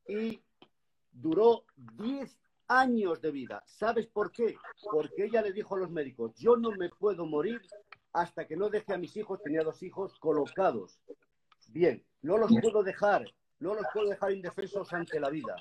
y 0.07 0.41
duró 1.11 1.65
10 1.75 2.37
años 2.67 3.21
de 3.21 3.31
vida. 3.31 3.63
¿Sabes 3.65 4.07
por 4.07 4.31
qué? 4.31 4.55
Porque 4.91 5.25
ella 5.25 5.41
le 5.41 5.53
dijo 5.53 5.75
a 5.75 5.79
los 5.79 5.89
médicos, 5.89 6.33
yo 6.35 6.55
no 6.57 6.71
me 6.71 6.89
puedo 6.89 7.25
morir 7.25 7.61
hasta 8.13 8.47
que 8.47 8.55
no 8.55 8.69
deje 8.69 8.93
a 8.93 8.97
mis 8.97 9.15
hijos, 9.17 9.41
tenía 9.41 9.61
dos 9.63 9.83
hijos 9.83 10.17
colocados. 10.19 10.99
Bien, 11.69 12.03
no 12.21 12.37
los 12.37 12.51
puedo 12.61 12.83
dejar, 12.83 13.25
no 13.59 13.73
los 13.73 13.85
puedo 13.93 14.09
dejar 14.09 14.31
indefensos 14.31 14.91
ante 14.93 15.19
la 15.19 15.29
vida. 15.29 15.55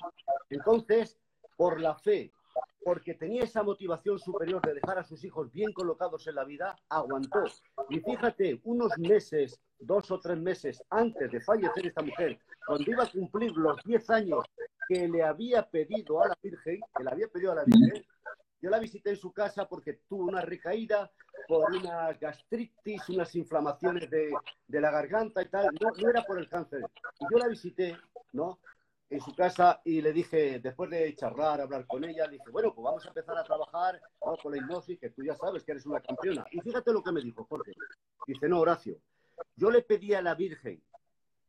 Entonces, 0.49 1.17
por 1.57 1.81
la 1.81 1.95
fe, 1.95 2.31
porque 2.83 3.15
tenía 3.15 3.43
esa 3.43 3.63
motivación 3.63 4.19
superior 4.19 4.61
de 4.61 4.75
dejar 4.75 4.99
a 4.99 5.03
sus 5.03 5.23
hijos 5.23 5.51
bien 5.51 5.73
colocados 5.73 6.27
en 6.27 6.35
la 6.35 6.43
vida, 6.43 6.75
aguantó. 6.89 7.43
Y 7.89 7.99
fíjate, 7.99 8.61
unos 8.63 8.97
meses, 8.97 9.59
dos 9.79 10.11
o 10.11 10.19
tres 10.19 10.37
meses 10.37 10.83
antes 10.89 11.31
de 11.31 11.41
fallecer 11.41 11.87
esta 11.87 12.03
mujer, 12.03 12.39
cuando 12.65 12.89
iba 12.89 13.03
a 13.03 13.11
cumplir 13.11 13.51
los 13.53 13.77
10 13.83 14.09
años 14.11 14.45
que 14.87 15.07
le 15.07 15.23
había 15.23 15.69
pedido 15.69 16.21
a 16.21 16.29
la 16.29 16.37
Virgen, 16.41 16.79
que 16.95 17.03
le 17.03 17.11
había 17.11 17.27
pedido 17.27 17.51
a 17.51 17.55
la 17.55 17.63
Virgen, 17.63 18.05
yo 18.61 18.69
la 18.69 18.79
visité 18.79 19.11
en 19.11 19.17
su 19.17 19.31
casa 19.31 19.67
porque 19.67 19.99
tuvo 20.07 20.23
una 20.23 20.41
recaída 20.41 21.11
por 21.47 21.71
una 21.71 22.13
gastritis, 22.13 23.07
unas 23.09 23.35
inflamaciones 23.35 24.09
de, 24.09 24.31
la 24.67 24.91
garganta 24.91 25.41
y 25.41 25.49
tal. 25.49 25.69
No, 25.79 25.91
no, 25.95 26.09
era 26.09 26.23
por 26.23 26.39
el 26.39 26.49
cáncer. 26.49 26.81
Y 27.19 27.25
yo 27.31 27.37
la 27.37 27.47
visité, 27.47 27.95
¿no? 28.33 28.59
En 29.07 29.21
su 29.21 29.35
casa 29.35 29.81
y 29.85 30.01
le 30.01 30.11
dije, 30.11 30.59
después 30.59 30.89
de 30.89 31.15
charlar, 31.15 31.61
hablar 31.61 31.85
con 31.85 32.03
ella, 32.05 32.25
le 32.25 32.33
dije, 32.33 32.49
bueno, 32.51 32.73
pues 32.73 32.83
vamos 32.83 33.05
a 33.05 33.09
empezar 33.09 33.37
a 33.37 33.43
trabajar 33.43 34.01
con 34.41 34.51
la 34.51 34.57
hipnosis, 34.57 34.99
que 34.99 35.11
tú 35.11 35.23
ya 35.23 35.35
sabes 35.35 35.63
que 35.63 35.73
eres 35.73 35.85
una 35.85 35.99
campeona. 35.99 36.43
Y 36.51 36.59
fíjate 36.61 36.91
lo 36.91 37.03
que 37.03 37.11
me 37.11 37.21
dijo, 37.21 37.45
Jorge. 37.45 37.71
Dice, 38.25 38.49
no, 38.49 38.61
Horacio, 38.61 38.97
yo 39.55 39.69
le 39.69 39.83
pedí 39.83 40.15
a 40.15 40.23
la 40.23 40.33
Virgen 40.33 40.81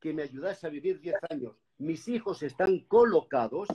que 0.01 0.13
me 0.13 0.23
ayudase 0.23 0.67
a 0.67 0.71
vivir 0.71 1.01
10 1.01 1.17
años. 1.31 1.57
Mis 1.79 2.09
hijos 2.09 2.43
están 2.43 2.81
colocados, 2.81 3.69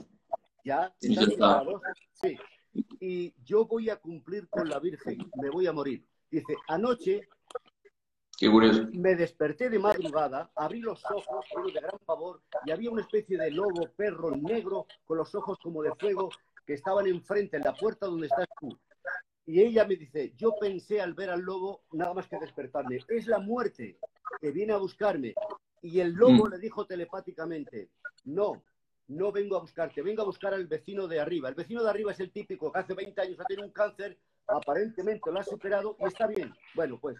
ya, 0.64 0.94
están 1.00 1.26
colocados, 1.26 1.82
sí, 2.12 2.36
y 3.00 3.34
yo 3.44 3.66
voy 3.66 3.90
a 3.90 3.96
cumplir 3.96 4.48
con 4.48 4.68
la 4.68 4.78
Virgen, 4.78 5.18
me 5.40 5.50
voy 5.50 5.66
a 5.66 5.72
morir. 5.72 6.04
Dice, 6.30 6.54
anoche 6.68 7.28
me 8.92 9.14
desperté 9.14 9.70
de 9.70 9.78
madrugada, 9.78 10.50
abrí 10.56 10.80
los 10.80 11.04
ojos, 11.04 11.46
de 11.66 11.80
gran 11.80 11.98
favor, 12.04 12.42
y 12.64 12.70
había 12.70 12.90
una 12.90 13.02
especie 13.02 13.38
de 13.38 13.50
lobo, 13.50 13.88
perro 13.94 14.30
negro, 14.32 14.86
con 15.04 15.18
los 15.18 15.34
ojos 15.34 15.58
como 15.62 15.82
de 15.82 15.94
fuego, 15.94 16.30
que 16.66 16.74
estaban 16.74 17.06
enfrente, 17.06 17.56
en 17.56 17.62
la 17.62 17.74
puerta 17.74 18.06
donde 18.06 18.26
estás 18.26 18.48
tú. 18.60 18.76
Y 19.46 19.60
ella 19.60 19.84
me 19.84 19.96
dice, 19.96 20.32
yo 20.36 20.54
pensé 20.60 21.00
al 21.00 21.14
ver 21.14 21.30
al 21.30 21.40
lobo 21.40 21.82
nada 21.92 22.14
más 22.14 22.28
que 22.28 22.38
despertarme, 22.38 23.00
es 23.08 23.26
la 23.26 23.38
muerte 23.38 23.98
que 24.40 24.50
viene 24.50 24.72
a 24.72 24.78
buscarme. 24.78 25.34
Y 25.82 26.00
el 26.00 26.12
lobo 26.12 26.46
mm. 26.46 26.50
le 26.50 26.58
dijo 26.58 26.86
telepáticamente, 26.86 27.90
no, 28.24 28.62
no 29.08 29.32
vengo 29.32 29.56
a 29.56 29.60
buscarte, 29.60 30.02
vengo 30.02 30.22
a 30.22 30.26
buscar 30.26 30.54
al 30.54 30.66
vecino 30.66 31.08
de 31.08 31.20
arriba. 31.20 31.48
El 31.48 31.54
vecino 31.54 31.82
de 31.82 31.90
arriba 31.90 32.12
es 32.12 32.20
el 32.20 32.30
típico 32.30 32.72
que 32.72 32.78
hace 32.78 32.94
20 32.94 33.20
años 33.20 33.40
ha 33.40 33.44
tenido 33.44 33.66
un 33.66 33.72
cáncer, 33.72 34.18
aparentemente 34.46 35.30
lo 35.30 35.40
ha 35.40 35.44
superado 35.44 35.96
y 35.98 36.04
está 36.04 36.26
bien. 36.26 36.54
Bueno, 36.74 36.98
pues, 37.00 37.16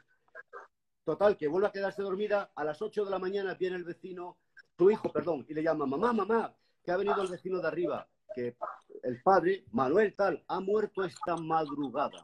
total, 1.05 1.37
que 1.37 1.49
vuelve 1.49 1.69
a 1.69 1.73
quedarse 1.73 2.03
dormida, 2.03 2.53
a 2.55 2.65
las 2.65 2.81
8 2.81 3.05
de 3.05 3.11
la 3.11 3.19
mañana 3.19 3.55
viene 3.55 3.77
el 3.77 3.85
vecino, 3.85 4.39
tu 4.77 4.91
hijo, 4.91 5.11
perdón, 5.13 5.45
y 5.49 5.55
le 5.55 5.63
llama, 5.63 5.87
mamá, 5.87 6.13
mamá, 6.13 6.55
que 6.85 6.93
ha 6.93 6.97
venido 6.97 7.21
el 7.23 7.29
vecino 7.29 7.61
de 7.61 7.69
arriba, 7.69 8.09
que 8.35 8.57
el 9.03 9.21
padre, 9.23 9.65
Manuel 9.73 10.15
tal, 10.15 10.43
ha 10.47 10.61
muerto 10.61 11.05
esta 11.05 11.37
madrugada. 11.37 12.23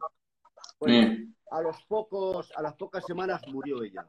Pues, 0.79 1.18
mm. 1.18 1.35
a 1.51 1.62
los 1.62 1.83
pocos, 1.85 2.53
a 2.57 2.62
las 2.62 2.74
pocas 2.74 3.05
semanas 3.05 3.42
murió 3.48 3.83
ella. 3.83 4.09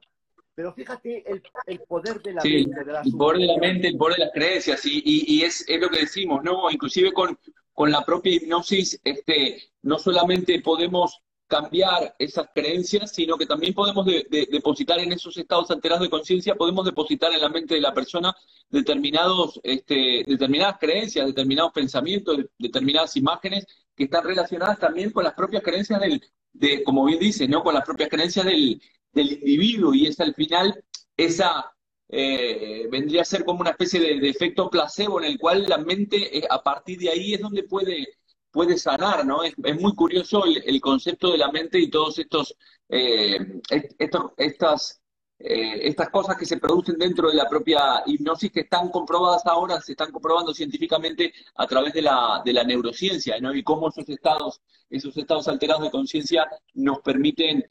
Pero 0.55 0.73
fíjate 0.73 1.23
el, 1.25 1.79
poder 1.87 2.21
de 2.21 2.33
la 2.33 2.43
mente, 2.43 2.83
de 2.83 2.91
la 2.91 3.01
El 3.01 3.11
poder 3.13 3.39
de 3.39 3.45
la 3.47 3.57
mente, 3.57 3.87
el 3.87 3.97
poder 3.97 4.17
de 4.17 4.25
las 4.25 4.33
creencias, 4.33 4.85
y, 4.85 5.01
y, 5.03 5.43
es, 5.43 5.63
es, 5.67 5.79
lo 5.79 5.89
que 5.89 6.01
decimos, 6.01 6.43
¿no? 6.43 6.69
Inclusive 6.69 7.13
con, 7.13 7.37
con 7.73 7.91
la 7.91 8.03
propia 8.03 8.33
hipnosis, 8.33 8.99
este, 9.03 9.71
no 9.83 9.97
solamente 9.97 10.61
podemos 10.61 11.21
cambiar 11.49 12.15
esas 12.19 12.47
creencias, 12.53 13.11
sino 13.11 13.35
que 13.35 13.47
también 13.47 13.73
podemos 13.73 14.05
depositar 14.05 14.99
en 14.99 15.11
esos 15.11 15.35
estados 15.35 15.71
alterados 15.71 16.03
de 16.03 16.09
conciencia, 16.09 16.55
podemos 16.55 16.85
depositar 16.85 17.33
en 17.33 17.41
la 17.41 17.49
mente 17.49 17.73
de 17.73 17.81
la 17.81 17.93
persona 17.93 18.35
determinados, 18.69 19.59
este, 19.63 20.23
determinadas 20.27 20.77
creencias, 20.79 21.25
determinados 21.25 21.71
pensamientos, 21.73 22.37
determinadas 22.57 23.17
imágenes 23.17 23.65
que 23.95 24.03
están 24.03 24.23
relacionadas 24.23 24.77
también 24.77 25.09
con 25.11 25.23
las 25.23 25.33
propias 25.33 25.63
creencias 25.63 25.99
del, 25.99 26.21
de, 26.53 26.83
como 26.83 27.05
bien 27.05 27.19
dice, 27.19 27.47
¿no? 27.47 27.63
Con 27.63 27.73
las 27.73 27.83
propias 27.83 28.09
creencias 28.09 28.45
del, 28.45 28.79
del 29.11 29.33
individuo 29.33 29.93
y 29.93 30.07
es 30.07 30.19
al 30.19 30.33
final 30.35 30.83
esa 31.17 31.71
eh, 32.11 32.87
vendría 32.91 33.21
a 33.21 33.25
ser 33.25 33.45
como 33.45 33.61
una 33.61 33.69
especie 33.71 33.99
de, 33.99 34.29
efecto 34.29 34.69
placebo 34.69 35.19
en 35.21 35.25
el 35.27 35.37
cual 35.37 35.65
la 35.67 35.77
mente 35.77 36.39
eh, 36.39 36.47
a 36.49 36.61
partir 36.63 36.97
de 36.97 37.09
ahí 37.09 37.33
es 37.35 37.39
donde 37.39 37.63
puede, 37.63 38.07
puede 38.51 38.77
sanar, 38.77 39.25
¿no? 39.25 39.43
Es, 39.43 39.55
muy 39.79 39.93
curioso 39.95 40.43
el, 40.45 40.81
concepto 40.81 41.31
de 41.31 41.37
la 41.37 41.51
mente 41.51 41.79
y 41.79 41.89
todos 41.89 42.17
estos, 42.17 42.55
eh, 42.89 43.61
estas, 43.99 45.01
estas 45.39 46.09
cosas 46.09 46.35
que 46.35 46.47
se 46.47 46.57
producen 46.57 46.97
dentro 46.97 47.29
de 47.29 47.35
la 47.35 47.47
propia 47.47 48.01
hipnosis 48.07 48.51
que 48.51 48.61
están 48.61 48.89
comprobadas 48.89 49.45
ahora, 49.45 49.79
se 49.79 49.91
están 49.91 50.11
comprobando 50.11 50.53
científicamente 50.53 51.31
a 51.55 51.67
través 51.67 51.93
de 51.93 52.01
la, 52.01 52.41
de 52.43 52.53
la 52.53 52.63
neurociencia, 52.63 53.39
¿no? 53.39 53.53
Y 53.53 53.63
cómo 53.63 53.89
esos 53.89 54.09
estados, 54.09 54.61
esos 54.89 55.15
estados 55.15 55.47
alterados 55.47 55.83
de 55.83 55.91
conciencia 55.91 56.47
nos 56.73 57.01
permiten 57.01 57.69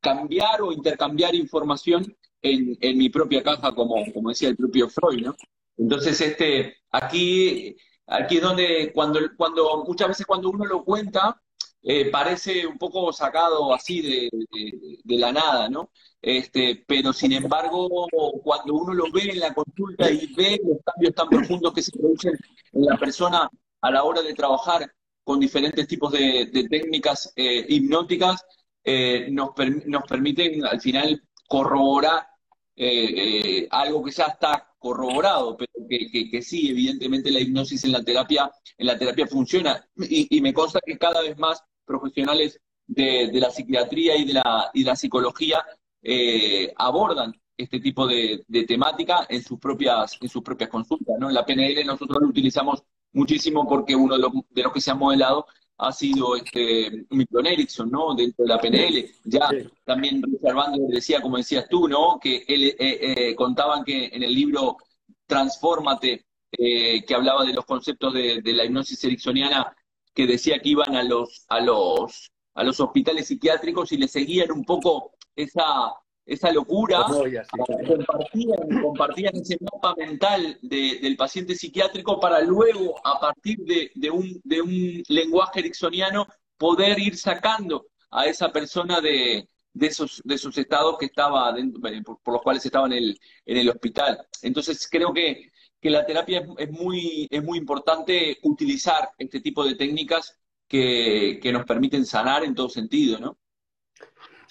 cambiar 0.00 0.62
o 0.62 0.72
intercambiar 0.72 1.34
información 1.34 2.16
en, 2.42 2.76
en, 2.80 2.98
mi 2.98 3.08
propia 3.10 3.42
caja, 3.42 3.74
como, 3.74 3.96
decía 4.28 4.48
el 4.48 4.56
propio 4.56 4.88
Freud, 4.88 5.22
¿no? 5.22 5.36
Entonces, 5.76 6.20
este, 6.20 6.76
aquí, 6.90 7.76
aquí 8.06 8.36
es 8.36 8.42
donde, 8.42 8.92
cuando, 8.94 9.20
cuando, 9.36 9.84
muchas 9.86 10.08
veces 10.08 10.26
cuando 10.26 10.50
uno 10.50 10.64
lo 10.64 10.84
cuenta, 10.84 11.40
eh, 11.82 12.10
parece 12.10 12.66
un 12.66 12.76
poco 12.76 13.12
sacado 13.12 13.72
así 13.72 14.02
de, 14.02 14.28
de, 15.04 15.18
la 15.18 15.32
nada, 15.32 15.68
¿no? 15.68 15.90
Este, 16.20 16.84
pero 16.86 17.12
sin 17.12 17.32
embargo, 17.32 17.88
cuando 18.42 18.74
uno 18.74 18.92
lo 18.92 19.10
ve 19.10 19.30
en 19.30 19.40
la 19.40 19.54
consulta 19.54 20.10
y 20.10 20.32
ve 20.34 20.60
los 20.62 20.78
cambios 20.84 21.14
tan 21.14 21.28
profundos 21.28 21.72
que 21.72 21.82
se 21.82 21.92
producen 21.92 22.34
en 22.72 22.84
la 22.84 22.98
persona 22.98 23.48
a 23.80 23.90
la 23.90 24.04
hora 24.04 24.20
de 24.20 24.34
trabajar 24.34 24.92
con 25.24 25.40
diferentes 25.40 25.86
tipos 25.86 26.12
de, 26.12 26.50
técnicas 26.68 27.32
eh, 27.36 27.64
hipnóticas, 27.68 28.44
eh, 28.84 29.28
nos, 29.30 29.50
nos 29.86 30.02
permiten 30.04 30.64
al 30.64 30.80
final 30.80 31.22
corroborar 31.48 32.26
eh, 32.76 33.60
eh, 33.62 33.68
algo 33.70 34.02
que 34.02 34.10
ya 34.10 34.24
está 34.24 34.74
corroborado, 34.78 35.56
pero 35.56 35.70
que, 35.88 36.30
que, 36.30 36.42
sí, 36.42 36.70
evidentemente 36.70 37.30
la 37.30 37.40
hipnosis 37.40 37.84
en 37.84 37.92
la 37.92 38.02
terapia, 38.02 38.50
en 38.78 38.86
la 38.86 38.98
terapia 38.98 39.26
funciona. 39.26 39.86
Y, 39.96 40.40
me 40.40 40.54
consta 40.54 40.80
que 40.84 40.96
cada 40.96 41.20
vez 41.20 41.36
más 41.38 41.62
profesionales 41.84 42.58
de, 42.86 43.30
la 43.34 43.50
psiquiatría 43.50 44.16
y 44.16 44.24
de 44.24 44.34
la, 44.34 44.70
y 44.72 44.84
la 44.84 44.96
psicología 44.96 45.62
abordan 46.76 47.34
este 47.58 47.80
tipo 47.80 48.06
de, 48.06 48.44
temática 48.66 49.26
en 49.28 49.42
sus 49.42 49.58
propias, 49.58 50.16
en 50.20 50.28
sus 50.28 50.42
propias 50.42 50.70
consultas. 50.70 51.16
¿no? 51.18 51.28
En 51.28 51.34
la 51.34 51.44
PNL 51.44 51.84
nosotros 51.84 52.18
lo 52.22 52.28
utilizamos 52.28 52.82
muchísimo 53.12 53.68
porque 53.68 53.94
uno 53.94 54.14
de 54.14 54.20
los, 54.20 54.32
de 54.48 54.62
los 54.62 54.72
que 54.72 54.80
se 54.80 54.90
ha 54.90 54.94
modelado 54.94 55.46
ha 55.80 55.92
sido 55.92 56.36
este 56.36 57.06
Milton 57.10 57.46
Erickson, 57.46 57.90
¿no? 57.90 58.14
Dentro 58.14 58.44
de 58.44 58.48
la 58.48 58.60
PNL. 58.60 59.10
Ya 59.24 59.48
también 59.84 60.22
Richard 60.22 60.72
decía, 60.88 61.22
como 61.22 61.38
decías 61.38 61.66
tú, 61.70 61.88
¿no? 61.88 62.18
Que 62.20 62.44
él 62.46 62.64
eh, 62.64 62.76
eh, 62.78 63.34
contaban 63.34 63.82
que 63.82 64.06
en 64.12 64.22
el 64.22 64.34
libro 64.34 64.76
Transfórmate, 65.26 66.26
eh, 66.52 67.02
que 67.04 67.14
hablaba 67.14 67.44
de 67.44 67.54
los 67.54 67.64
conceptos 67.64 68.12
de, 68.12 68.42
la 68.44 68.64
hipnosis 68.64 69.02
ericksoniana, 69.04 69.74
que 70.12 70.26
decía 70.26 70.58
que 70.58 70.68
iban 70.68 70.94
a 70.96 71.02
los, 71.02 71.46
a 71.48 71.60
los, 71.60 72.30
a 72.54 72.62
los 72.62 72.78
hospitales 72.80 73.28
psiquiátricos 73.28 73.90
y 73.92 73.96
le 73.96 74.08
seguían 74.08 74.52
un 74.52 74.64
poco 74.64 75.12
esa, 75.34 75.94
esa 76.30 76.52
locura, 76.52 77.04
compartían, 78.82 79.34
ese 79.34 79.56
mapa 79.60 79.96
mental 79.96 80.58
del 80.62 81.16
paciente 81.16 81.56
psiquiátrico 81.56 82.20
para 82.20 82.40
luego, 82.40 82.94
a 83.04 83.18
partir 83.18 83.58
de, 83.58 84.10
un, 84.10 84.40
de 84.44 84.62
un 84.62 85.02
lenguaje 85.08 85.58
ericksoniano, 85.58 86.28
poder 86.56 87.00
ir 87.00 87.16
sacando 87.16 87.86
a 88.12 88.26
esa 88.26 88.52
persona 88.52 89.00
de, 89.00 89.48
de 89.72 89.86
esos, 89.88 90.22
de 90.24 90.36
estados 90.36 90.98
que 90.98 91.06
estaba 91.06 91.52
por, 92.04 92.34
los 92.34 92.42
cuales 92.42 92.64
estaba 92.64 92.86
en 92.86 92.92
el, 92.92 93.18
en 93.44 93.56
el 93.56 93.68
hospital. 93.68 94.24
Entonces 94.42 94.86
creo 94.88 95.12
que, 95.12 95.50
que 95.80 95.90
la 95.90 96.06
terapia 96.06 96.46
es, 96.58 96.70
muy, 96.70 97.26
es 97.28 97.42
muy 97.42 97.58
importante 97.58 98.38
utilizar 98.44 99.10
este 99.18 99.40
tipo 99.40 99.64
de 99.64 99.74
técnicas 99.74 100.38
que, 100.68 101.40
que 101.42 101.52
nos 101.52 101.64
permiten 101.64 102.06
sanar 102.06 102.44
en 102.44 102.54
todo 102.54 102.68
sentido, 102.68 103.18
¿no? 103.18 103.36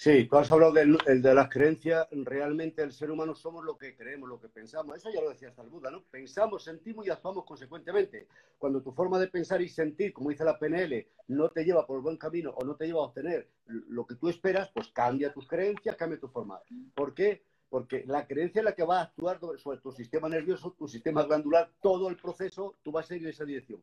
Sí, 0.02 0.24
tú 0.24 0.38
has 0.38 0.50
hablado 0.50 0.72
del, 0.72 0.96
de 0.96 1.34
las 1.34 1.50
creencias. 1.50 2.08
Realmente 2.10 2.82
el 2.82 2.90
ser 2.90 3.10
humano 3.10 3.34
somos 3.34 3.62
lo 3.62 3.76
que 3.76 3.94
creemos, 3.94 4.30
lo 4.30 4.40
que 4.40 4.48
pensamos. 4.48 4.96
Eso 4.96 5.10
ya 5.12 5.20
lo 5.20 5.28
decía 5.28 5.48
hasta 5.50 5.60
el 5.60 5.68
Buda, 5.68 5.90
¿no? 5.90 6.04
Pensamos, 6.04 6.64
sentimos 6.64 7.06
y 7.06 7.10
actuamos 7.10 7.44
consecuentemente. 7.44 8.26
Cuando 8.56 8.80
tu 8.80 8.92
forma 8.92 9.18
de 9.18 9.28
pensar 9.28 9.60
y 9.60 9.68
sentir, 9.68 10.14
como 10.14 10.30
dice 10.30 10.42
la 10.42 10.58
PNL, 10.58 11.06
no 11.28 11.50
te 11.50 11.66
lleva 11.66 11.86
por 11.86 11.96
el 11.98 12.02
buen 12.02 12.16
camino 12.16 12.48
o 12.56 12.64
no 12.64 12.76
te 12.76 12.86
lleva 12.86 13.00
a 13.00 13.08
obtener 13.08 13.50
lo 13.66 14.06
que 14.06 14.14
tú 14.14 14.30
esperas, 14.30 14.70
pues 14.72 14.88
cambia 14.88 15.34
tus 15.34 15.46
creencias, 15.46 15.96
cambia 15.96 16.18
tu 16.18 16.28
forma. 16.28 16.58
¿Por 16.94 17.12
qué? 17.12 17.42
Porque 17.68 18.02
la 18.06 18.26
creencia 18.26 18.60
es 18.60 18.64
la 18.64 18.74
que 18.74 18.84
va 18.84 19.00
a 19.00 19.02
actuar 19.02 19.38
sobre 19.58 19.80
tu 19.80 19.92
sistema 19.92 20.30
nervioso, 20.30 20.74
tu 20.78 20.88
sistema 20.88 21.24
glandular, 21.24 21.72
todo 21.82 22.08
el 22.08 22.16
proceso, 22.16 22.78
tú 22.82 22.90
vas 22.90 23.10
a 23.10 23.16
ir 23.16 23.22
en 23.24 23.28
esa 23.28 23.44
dirección. 23.44 23.82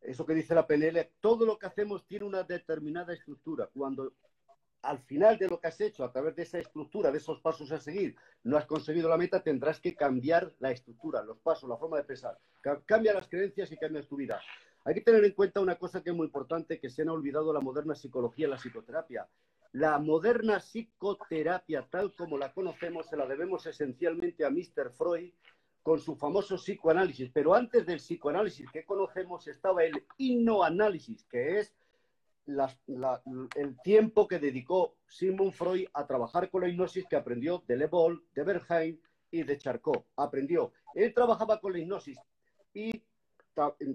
Eso 0.00 0.24
que 0.24 0.32
dice 0.32 0.54
la 0.54 0.66
PNL, 0.66 1.10
todo 1.20 1.44
lo 1.44 1.58
que 1.58 1.66
hacemos 1.66 2.06
tiene 2.06 2.24
una 2.24 2.44
determinada 2.44 3.12
estructura. 3.12 3.68
Cuando 3.74 4.14
al 4.88 5.00
final 5.00 5.36
de 5.36 5.48
lo 5.48 5.60
que 5.60 5.68
has 5.68 5.78
hecho, 5.82 6.02
a 6.02 6.10
través 6.10 6.34
de 6.34 6.44
esa 6.44 6.58
estructura, 6.58 7.12
de 7.12 7.18
esos 7.18 7.40
pasos 7.40 7.70
a 7.72 7.78
seguir, 7.78 8.16
no 8.42 8.56
has 8.56 8.64
conseguido 8.64 9.06
la 9.10 9.18
meta, 9.18 9.42
tendrás 9.42 9.80
que 9.80 9.94
cambiar 9.94 10.54
la 10.60 10.70
estructura, 10.70 11.22
los 11.22 11.38
pasos, 11.38 11.68
la 11.68 11.76
forma 11.76 11.98
de 11.98 12.04
pensar. 12.04 12.38
Cambia 12.86 13.12
las 13.12 13.28
creencias 13.28 13.70
y 13.70 13.76
cambias 13.76 14.06
tu 14.06 14.16
vida. 14.16 14.40
Hay 14.84 14.94
que 14.94 15.02
tener 15.02 15.22
en 15.26 15.32
cuenta 15.32 15.60
una 15.60 15.76
cosa 15.76 16.02
que 16.02 16.08
es 16.08 16.16
muy 16.16 16.24
importante, 16.24 16.80
que 16.80 16.88
se 16.88 17.02
han 17.02 17.10
olvidado 17.10 17.52
la 17.52 17.60
moderna 17.60 17.94
psicología, 17.94 18.48
la 18.48 18.56
psicoterapia. 18.56 19.28
La 19.72 19.98
moderna 19.98 20.58
psicoterapia, 20.58 21.86
tal 21.90 22.14
como 22.14 22.38
la 22.38 22.54
conocemos, 22.54 23.08
se 23.08 23.18
la 23.18 23.26
debemos 23.26 23.66
esencialmente 23.66 24.46
a 24.46 24.50
Mr. 24.50 24.92
Freud 24.96 25.32
con 25.82 26.00
su 26.00 26.16
famoso 26.16 26.56
psicoanálisis. 26.56 27.30
Pero 27.30 27.54
antes 27.54 27.84
del 27.84 27.98
psicoanálisis 27.98 28.70
que 28.70 28.86
conocemos 28.86 29.46
estaba 29.48 29.84
el 29.84 30.02
hipnoanálisis, 30.16 31.24
que 31.24 31.58
es 31.58 31.74
el 32.48 33.80
tiempo 33.82 34.26
que 34.26 34.38
dedicó 34.38 34.96
Sigmund 35.06 35.52
Freud 35.52 35.86
a 35.92 36.06
trabajar 36.06 36.50
con 36.50 36.62
la 36.62 36.68
hipnosis 36.68 37.06
que 37.06 37.16
aprendió 37.16 37.62
de 37.66 37.76
Le 37.76 37.86
Bon, 37.86 38.22
de 38.34 38.42
Bernheim 38.42 38.98
y 39.30 39.42
de 39.42 39.58
Charcot. 39.58 40.06
Aprendió. 40.16 40.72
Él 40.94 41.12
trabajaba 41.12 41.60
con 41.60 41.72
la 41.72 41.78
hipnosis 41.78 42.18
y 42.72 43.02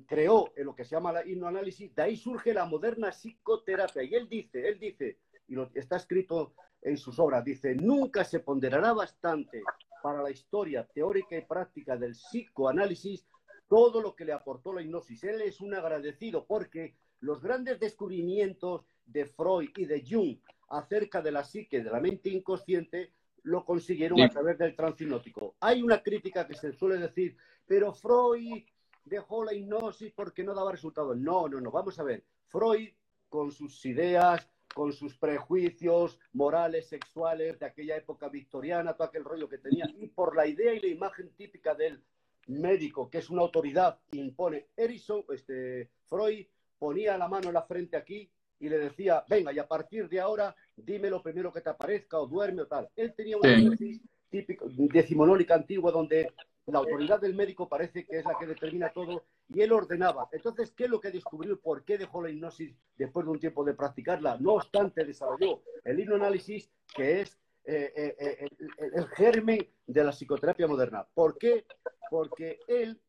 creó 0.06 0.52
en 0.56 0.66
lo 0.66 0.76
que 0.76 0.86
se 0.86 0.96
llama 0.96 1.12
la 1.12 1.26
hipnoanálisis. 1.26 1.96
De 1.96 2.04
ahí 2.04 2.16
surge 2.16 2.54
la 2.54 2.66
moderna 2.66 3.10
psicoterapia. 3.12 4.04
Y 4.04 4.14
él 4.14 4.30
dice, 4.30 4.68
él 4.68 4.80
dice, 4.80 5.18
y 5.48 5.56
lo, 5.56 5.72
está 5.74 5.98
escrito 5.98 6.54
en 6.82 6.98
sus 6.98 7.18
obras, 7.18 7.44
dice, 7.44 7.74
nunca 7.76 8.24
se 8.24 8.40
ponderará 8.42 8.94
bastante 8.94 9.64
para 10.02 10.22
la 10.22 10.30
historia 10.30 10.86
teórica 10.94 11.38
y 11.38 11.42
práctica 11.42 11.98
del 11.98 12.12
psicoanálisis 12.12 13.26
todo 13.70 14.02
lo 14.02 14.16
que 14.16 14.26
le 14.26 14.34
aportó 14.34 14.74
la 14.74 14.82
hipnosis. 14.82 15.24
Él 15.24 15.42
es 15.42 15.62
un 15.62 15.74
agradecido 15.74 16.46
porque 16.46 16.96
los 17.24 17.42
grandes 17.42 17.80
descubrimientos 17.80 18.86
de 19.06 19.26
Freud 19.26 19.70
y 19.78 19.86
de 19.86 20.04
Jung 20.08 20.38
acerca 20.70 21.22
de 21.22 21.32
la 21.32 21.44
psique, 21.44 21.82
de 21.82 21.90
la 21.90 22.02
mente 22.02 22.30
inconsciente, 22.30 23.14
lo 23.44 23.64
consiguieron 23.64 24.20
a 24.22 24.30
través 24.30 24.58
del 24.58 24.76
transinótico. 24.76 25.56
Hay 25.62 25.82
una 25.82 26.04
crítica 26.04 26.46
que 26.46 26.56
se 26.56 26.74
suele 26.74 26.98
decir, 26.98 27.38
pero 27.66 27.94
Freud 27.94 28.64
dejó 29.06 29.44
la 29.44 29.54
hipnosis 29.54 30.12
porque 30.12 30.44
no 30.44 30.54
daba 30.54 30.72
resultados. 30.72 31.18
No, 31.18 31.48
no, 31.48 31.62
no, 31.62 31.72
vamos 31.72 31.98
a 31.98 32.04
ver. 32.04 32.24
Freud, 32.48 32.90
con 33.30 33.52
sus 33.52 33.86
ideas, 33.86 34.50
con 34.74 34.92
sus 34.92 35.16
prejuicios 35.18 36.20
morales, 36.34 36.90
sexuales 36.90 37.58
de 37.58 37.66
aquella 37.66 37.96
época 37.96 38.28
victoriana, 38.28 38.94
todo 38.94 39.08
aquel 39.08 39.24
rollo 39.24 39.48
que 39.48 39.60
tenía, 39.60 39.86
y 39.98 40.08
por 40.08 40.36
la 40.36 40.46
idea 40.46 40.74
y 40.74 40.82
la 40.82 40.88
imagen 40.88 41.32
típica 41.38 41.74
del 41.74 42.04
médico, 42.48 43.10
que 43.10 43.20
es 43.20 43.30
una 43.30 43.44
autoridad 43.44 44.00
que 44.12 44.18
impone 44.18 44.68
Erickson, 44.76 45.24
este, 45.30 45.90
Freud, 46.10 46.46
ponía 46.84 47.18
la 47.18 47.30
mano 47.30 47.48
en 47.48 47.54
la 47.54 47.62
frente 47.62 47.96
aquí 47.96 48.30
y 48.60 48.68
le 48.68 48.78
decía, 48.78 49.24
venga, 49.30 49.54
y 49.54 49.58
a 49.58 49.66
partir 49.66 50.10
de 50.10 50.20
ahora 50.20 50.54
dime 50.76 51.10
lo 51.10 51.24
primero 51.24 51.50
que 51.50 51.62
te 51.62 51.70
aparezca 51.70 52.20
o 52.20 52.28
duerme 52.28 52.64
o 52.64 52.68
tal. 52.68 52.90
Él 52.98 53.14
tenía 53.16 53.38
una 53.38 53.58
hipnosis 53.58 54.02
típico, 54.30 54.66
decimonónica 54.68 55.56
antigua 55.56 55.94
donde 55.94 56.34
la 56.66 56.80
autoridad 56.80 57.22
del 57.22 57.36
médico 57.36 57.70
parece 57.70 58.06
que 58.06 58.18
es 58.18 58.26
la 58.26 58.38
que 58.38 58.48
determina 58.48 58.92
todo 58.92 59.24
y 59.48 59.62
él 59.62 59.72
ordenaba. 59.72 60.28
Entonces, 60.34 60.74
¿qué 60.76 60.84
es 60.84 60.90
lo 60.90 61.00
que 61.00 61.12
descubrió? 61.12 61.58
¿Por 61.58 61.86
qué 61.86 61.98
dejó 61.98 62.22
la 62.22 62.32
hipnosis 62.32 62.76
después 62.98 63.26
de 63.26 63.32
un 63.32 63.40
tiempo 63.40 63.64
de 63.64 63.76
practicarla? 63.76 64.38
No 64.42 64.56
obstante, 64.56 65.06
desarrolló 65.06 65.62
el 65.86 66.02
hipnoanálisis, 66.02 66.70
que 66.94 67.22
es 67.22 67.40
eh, 67.64 67.94
eh, 67.96 68.16
eh, 68.20 68.48
el, 68.94 69.08
germen 69.08 69.66
de 69.88 70.04
la 70.04 70.12
psicoterapia 70.12 70.68
moderna. 70.68 71.08
¿Por 71.14 71.38
qué? 71.38 71.66
Porque 72.10 72.60
él, 72.68 73.00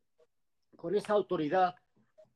con 0.77 0.95
esa 0.95 1.11
autoridad, 1.11 1.75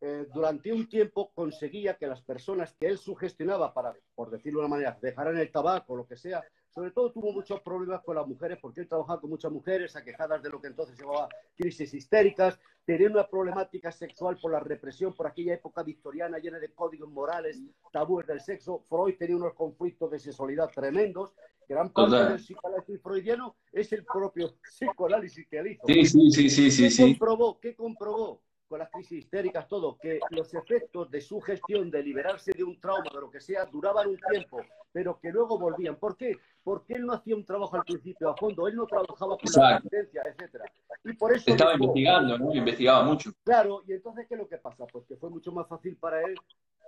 eh, 0.01 0.27
durante 0.33 0.71
un 0.71 0.87
tiempo 0.87 1.31
conseguía 1.33 1.95
que 1.95 2.07
las 2.07 2.21
personas 2.21 2.73
que 2.79 2.87
él 2.87 2.97
sugestionaba 2.97 3.73
para, 3.73 3.93
por 4.15 4.29
decirlo 4.29 4.59
de 4.59 4.65
una 4.65 4.75
manera, 4.75 4.97
dejaran 5.01 5.37
el 5.37 5.51
tabaco 5.51 5.95
lo 5.95 6.07
que 6.07 6.15
sea, 6.15 6.43
sobre 6.69 6.91
todo 6.91 7.11
tuvo 7.11 7.33
muchos 7.33 7.59
problemas 7.61 8.01
con 8.03 8.15
las 8.15 8.27
mujeres 8.27 8.59
porque 8.61 8.81
él 8.81 8.87
trabajaba 8.87 9.19
con 9.19 9.29
muchas 9.29 9.51
mujeres 9.51 9.95
aquejadas 9.95 10.41
de 10.41 10.49
lo 10.49 10.61
que 10.61 10.67
entonces 10.67 10.97
llamaba 10.97 11.27
crisis 11.55 11.93
histéricas, 11.93 12.59
tenía 12.85 13.09
una 13.09 13.27
problemática 13.27 13.91
sexual 13.91 14.37
por 14.41 14.51
la 14.51 14.59
represión, 14.59 15.13
por 15.13 15.27
aquella 15.27 15.55
época 15.55 15.83
victoriana 15.83 16.39
llena 16.39 16.59
de 16.59 16.71
códigos 16.73 17.09
morales, 17.09 17.61
tabúes 17.91 18.25
del 18.25 18.39
sexo. 18.39 18.85
Freud 18.87 19.15
tenía 19.17 19.35
unos 19.35 19.53
conflictos 19.53 20.11
de 20.11 20.19
sexualidad 20.19 20.69
tremendos. 20.73 21.33
Gran 21.67 21.91
parte 21.91 22.15
del 22.15 22.37
psicoanálisis 22.37 23.01
freudiano 23.01 23.57
es 23.71 23.91
el 23.93 24.05
propio 24.05 24.55
psicoanálisis 24.61 25.47
que 25.47 25.59
él 25.59 25.67
hizo. 25.67 25.83
Sí, 25.85 26.05
sí, 26.05 26.49
sí, 26.49 26.71
sí, 26.71 26.89
sí. 26.89 26.97
¿Qué 26.97 27.11
comprobó? 27.11 27.59
¿Qué 27.59 27.75
comprobó? 27.75 28.41
Con 28.69 28.79
las 28.79 28.89
crisis 28.91 29.23
histéricas, 29.23 29.67
todo, 29.67 29.97
que 29.97 30.19
los 30.29 30.53
efectos 30.53 31.09
de 31.09 31.19
su 31.19 31.41
gestión, 31.41 31.89
de 31.89 32.03
liberarse 32.03 32.51
de 32.55 32.63
un 32.63 32.79
trauma, 32.79 33.09
de 33.11 33.19
lo 33.19 33.31
que 33.31 33.41
sea, 33.41 33.65
duraban 33.65 34.07
un 34.07 34.19
tiempo, 34.31 34.61
pero 34.91 35.19
que 35.19 35.31
luego 35.31 35.57
volvían. 35.57 35.95
¿Por 35.95 36.15
qué? 36.15 36.37
Porque 36.63 36.93
él 36.93 37.05
no 37.05 37.13
hacía 37.13 37.35
un 37.35 37.43
trabajo 37.43 37.75
al 37.75 37.83
principio 37.83 38.29
a 38.29 38.37
fondo, 38.37 38.67
él 38.67 38.75
no 38.75 38.85
trabajaba 38.85 39.37
con 39.37 39.51
la 39.55 39.77
resistencia, 39.77 40.21
etcétera. 40.23 40.65
Y 41.03 41.13
por 41.13 41.35
eso 41.35 41.49
estaba 41.49 41.73
investigando, 41.73 42.37
¿no? 42.37 42.53
Investigaba 42.53 43.03
mucho. 43.03 43.31
Claro, 43.43 43.81
y 43.87 43.93
entonces 43.93 44.27
¿qué 44.27 44.35
es 44.35 44.39
lo 44.39 44.47
que 44.47 44.57
pasa? 44.57 44.85
Pues 44.85 45.05
que 45.07 45.15
fue 45.15 45.31
mucho 45.31 45.51
más 45.51 45.67
fácil 45.67 45.97
para 45.97 46.21
él 46.21 46.35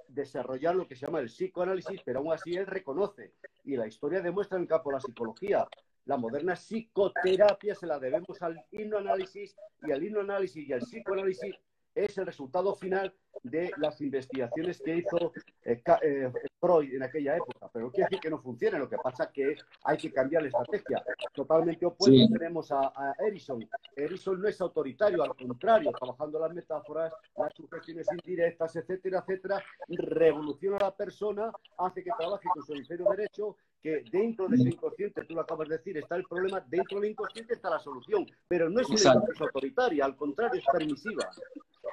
desarrollar 0.08 0.76
lo 0.76 0.88
que 0.88 0.96
se 0.96 1.08
llama 1.08 1.20
el 1.20 1.28
psicoanálisis, 1.28 2.02
pero 2.06 2.20
aún 2.20 2.32
así 2.32 2.54
él 2.54 2.68
reconoce, 2.68 3.34
y 3.64 3.76
la 3.76 3.88
historia 3.88 4.22
demuestra 4.22 4.58
en 4.58 4.64
el 4.64 4.70
campo 4.70 4.92
de 4.92 4.96
la 4.96 5.02
psicología, 5.02 5.68
la 6.06 6.18
moderna 6.18 6.56
psicoterapia 6.56 7.76
se 7.76 7.88
la 7.88 8.00
debemos 8.00 8.42
al 8.42 8.64
hipnoanálisis 8.72 9.56
y 9.84 9.92
al 9.92 10.04
hipnoanálisis 10.04 10.68
y 10.68 10.74
al 10.74 10.82
psicoanálisis 10.82 11.56
es 11.96 12.18
el 12.18 12.26
resultado 12.26 12.76
final 12.76 13.14
de 13.44 13.72
las 13.78 14.00
investigaciones 14.02 14.82
que 14.82 14.98
hizo 14.98 15.34
eh, 15.64 15.82
eh, 16.04 16.32
Freud 16.60 16.94
en 16.94 17.04
aquella 17.04 17.38
época. 17.38 17.70
Pero 17.74 17.86
no 17.86 17.92
quiere 17.92 18.08
decir 18.10 18.20
que 18.20 18.30
no 18.30 18.42
funcione, 18.42 18.80
lo 18.80 18.90
que 18.90 18.98
pasa 18.98 19.26
es 19.26 19.30
que 19.32 19.56
hay 19.84 19.98
que 19.98 20.12
cambiar 20.12 20.44
la 20.44 20.50
estrategia. 20.50 21.04
Totalmente 21.34 21.86
opuesto 21.86 22.34
tenemos 22.34 22.72
a, 22.72 22.92
a. 22.96 23.16
Erison 23.20 24.42
no 24.42 24.48
es 24.48 24.62
autoritario, 24.62 25.24
al 25.24 25.36
contrario, 25.36 25.92
trabajando 25.92 26.40
las 26.40 26.54
metáforas, 26.54 27.14
las 27.36 27.54
sugestiones 27.54 28.08
indirectas, 28.12 28.76
etcétera, 28.76 29.20
etcétera, 29.20 29.64
revoluciona 29.88 30.78
a 30.78 30.84
la 30.86 30.96
persona, 30.96 31.52
hace 31.78 32.04
que 32.04 32.12
trabaje 32.18 32.48
con 32.54 32.64
su 32.64 32.74
hemisferio 32.74 33.10
derecho, 33.10 33.56
que 33.82 34.04
dentro 34.12 34.48
de 34.48 34.58
ese 34.58 34.70
inconsciente, 34.70 35.24
tú 35.26 35.34
lo 35.34 35.42
acabas 35.42 35.68
de 35.68 35.78
decir, 35.78 35.98
está 35.98 36.16
el 36.16 36.24
problema, 36.24 36.64
dentro 36.68 37.00
del 37.00 37.12
inconsciente 37.12 37.54
está 37.54 37.70
la 37.70 37.80
solución, 37.80 38.26
pero 38.48 38.70
no 38.70 38.80
es 38.80 38.90
una 38.90 39.22
autoritaria, 39.40 40.06
al 40.06 40.16
contrario, 40.16 40.60
es 40.60 40.66
permisiva. 40.72 41.30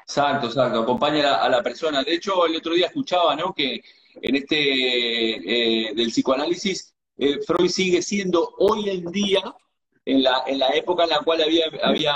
Exacto, 0.09 0.47
exacto, 0.47 0.81
acompaña 0.81 1.35
a 1.35 1.51
la, 1.51 1.62
persona. 1.62 2.03
De 2.03 2.14
hecho, 2.14 2.47
el 2.47 2.57
otro 2.57 2.73
día 2.73 2.87
escuchaba, 2.87 3.37
¿no? 3.37 3.53
Que 3.53 3.83
en 4.23 4.37
este 4.37 5.88
eh, 5.88 5.94
del 5.94 6.09
psicoanálisis, 6.09 6.94
eh, 7.18 7.40
Freud 7.47 7.68
sigue 7.68 8.01
siendo 8.01 8.55
hoy 8.57 8.88
en 8.88 9.05
día, 9.12 9.55
en 10.07 10.23
la, 10.23 10.44
en 10.47 10.61
la 10.61 10.71
época 10.71 11.05
en 11.05 11.11
la 11.11 11.18
cual 11.18 11.42
había, 11.42 11.66
había 11.83 12.14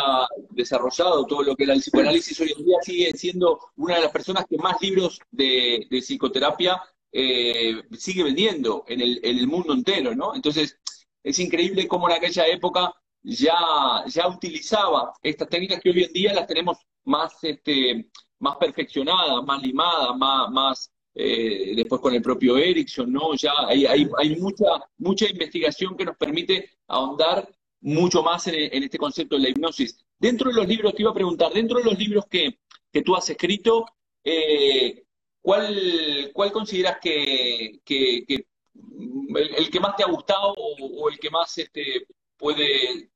desarrollado 0.49 1.27
todo 1.27 1.43
lo 1.43 1.55
que 1.55 1.65
era 1.65 1.75
el 1.75 1.81
psicoanálisis, 1.81 2.41
hoy 2.41 2.55
en 2.57 2.65
día 2.65 2.79
sigue 2.81 3.13
siendo 3.13 3.61
una 3.77 3.97
de 3.97 4.01
las 4.01 4.11
personas 4.11 4.47
que 4.49 4.57
más 4.57 4.81
libros 4.81 5.21
de, 5.31 5.87
psicoterapia 5.91 6.83
eh, 7.13 7.83
sigue 7.99 8.23
vendiendo 8.23 8.87
en 8.89 9.03
el, 9.03 9.21
en 9.23 9.37
el 9.37 9.47
mundo 9.47 9.75
entero, 9.75 10.15
¿no? 10.15 10.35
Entonces, 10.35 10.79
es 11.23 11.39
increíble 11.39 11.87
cómo 11.87 12.09
en 12.09 12.17
aquella 12.17 12.47
época 12.47 12.95
ya, 13.23 14.05
ya 14.07 14.29
utilizaba 14.29 15.13
estas 15.23 15.49
técnicas 15.49 15.81
que 15.81 15.91
hoy 15.91 16.05
en 16.05 16.13
día 16.13 16.33
las 16.33 16.47
tenemos 16.47 16.79
más, 17.05 17.33
este, 17.43 18.11
más 18.39 18.57
perfeccionadas, 18.57 19.45
más 19.45 19.63
limadas, 19.63 20.17
más, 20.17 20.51
más 20.51 20.93
eh, 21.15 21.75
después 21.77 22.01
con 22.01 22.15
el 22.15 22.23
propio 22.23 22.57
Erickson, 22.57 23.13
¿no? 23.13 23.35
Ya 23.35 23.53
hay, 23.67 23.87
hay, 23.87 24.09
hay, 24.19 24.37
mucha, 24.37 24.65
mucha 24.99 25.29
investigación 25.29 25.97
que 25.97 26.05
nos 26.05 26.17
permite 26.17 26.71
ahondar 26.89 27.49
mucho 27.81 28.23
más 28.23 28.47
en, 28.47 28.83
este 28.83 28.99
concepto 28.99 29.37
de 29.37 29.43
la 29.43 29.49
hipnosis. 29.51 29.99
Dentro 30.19 30.51
de 30.51 30.57
los 30.57 30.69
libros, 30.69 30.95
te 30.95 31.03
iba 31.03 31.11
a 31.11 31.15
preguntar, 31.15 31.53
dentro 31.53 31.79
de 31.79 31.85
los 31.85 31.99
libros 31.99 32.27
que, 32.27 32.61
que 32.93 33.03
tú 33.03 33.15
has 33.15 33.29
escrito, 33.29 33.87
eh, 34.25 35.05
¿cuál, 35.41 36.31
¿cuál 36.33 36.53
consideras 36.53 36.99
que, 37.03 37.81
que, 37.85 38.25
el, 38.75 39.71
que 39.71 39.81
más 39.81 39.97
te 39.97 40.05
ha 40.05 40.07
gustado 40.07 40.55
o, 40.57 41.09
el 41.11 41.19
que 41.19 41.31
más 41.31 41.59
este, 41.59 42.07
puede, 42.37 43.11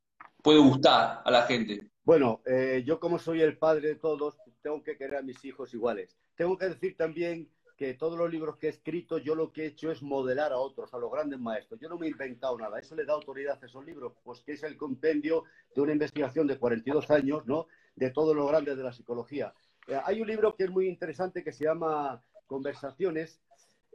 puede 0.46 0.60
gustar 0.60 1.22
a 1.24 1.30
la 1.32 1.42
gente? 1.42 1.90
Bueno, 2.04 2.40
eh, 2.46 2.84
yo 2.86 3.00
como 3.00 3.18
soy 3.18 3.42
el 3.42 3.58
padre 3.58 3.88
de 3.88 3.94
todos, 3.96 4.38
tengo 4.62 4.80
que 4.80 4.96
querer 4.96 5.16
a 5.16 5.22
mis 5.22 5.44
hijos 5.44 5.74
iguales. 5.74 6.16
Tengo 6.36 6.56
que 6.56 6.68
decir 6.68 6.96
también 6.96 7.48
que 7.76 7.94
todos 7.94 8.16
los 8.16 8.30
libros 8.30 8.56
que 8.56 8.68
he 8.68 8.70
escrito, 8.70 9.18
yo 9.18 9.34
lo 9.34 9.52
que 9.52 9.64
he 9.64 9.66
hecho 9.66 9.90
es 9.90 10.02
modelar 10.02 10.52
a 10.52 10.58
otros, 10.58 10.94
a 10.94 10.98
los 10.98 11.10
grandes 11.10 11.40
maestros. 11.40 11.80
Yo 11.80 11.88
no 11.88 11.98
me 11.98 12.06
he 12.06 12.10
inventado 12.10 12.56
nada. 12.56 12.78
Eso 12.78 12.94
le 12.94 13.04
da 13.04 13.14
autoridad 13.14 13.58
a 13.60 13.66
esos 13.66 13.84
libros, 13.84 14.12
pues 14.22 14.40
que 14.42 14.52
es 14.52 14.62
el 14.62 14.76
compendio 14.76 15.42
de 15.74 15.80
una 15.80 15.90
investigación 15.90 16.46
de 16.46 16.60
42 16.60 17.10
años, 17.10 17.44
¿no? 17.44 17.66
De 17.96 18.12
todos 18.12 18.36
los 18.36 18.48
grandes 18.48 18.76
de 18.76 18.84
la 18.84 18.92
psicología. 18.92 19.52
Eh, 19.88 19.98
hay 20.04 20.20
un 20.20 20.28
libro 20.28 20.54
que 20.54 20.62
es 20.62 20.70
muy 20.70 20.86
interesante 20.86 21.42
que 21.42 21.50
se 21.50 21.64
llama 21.64 22.22
Conversaciones. 22.46 23.40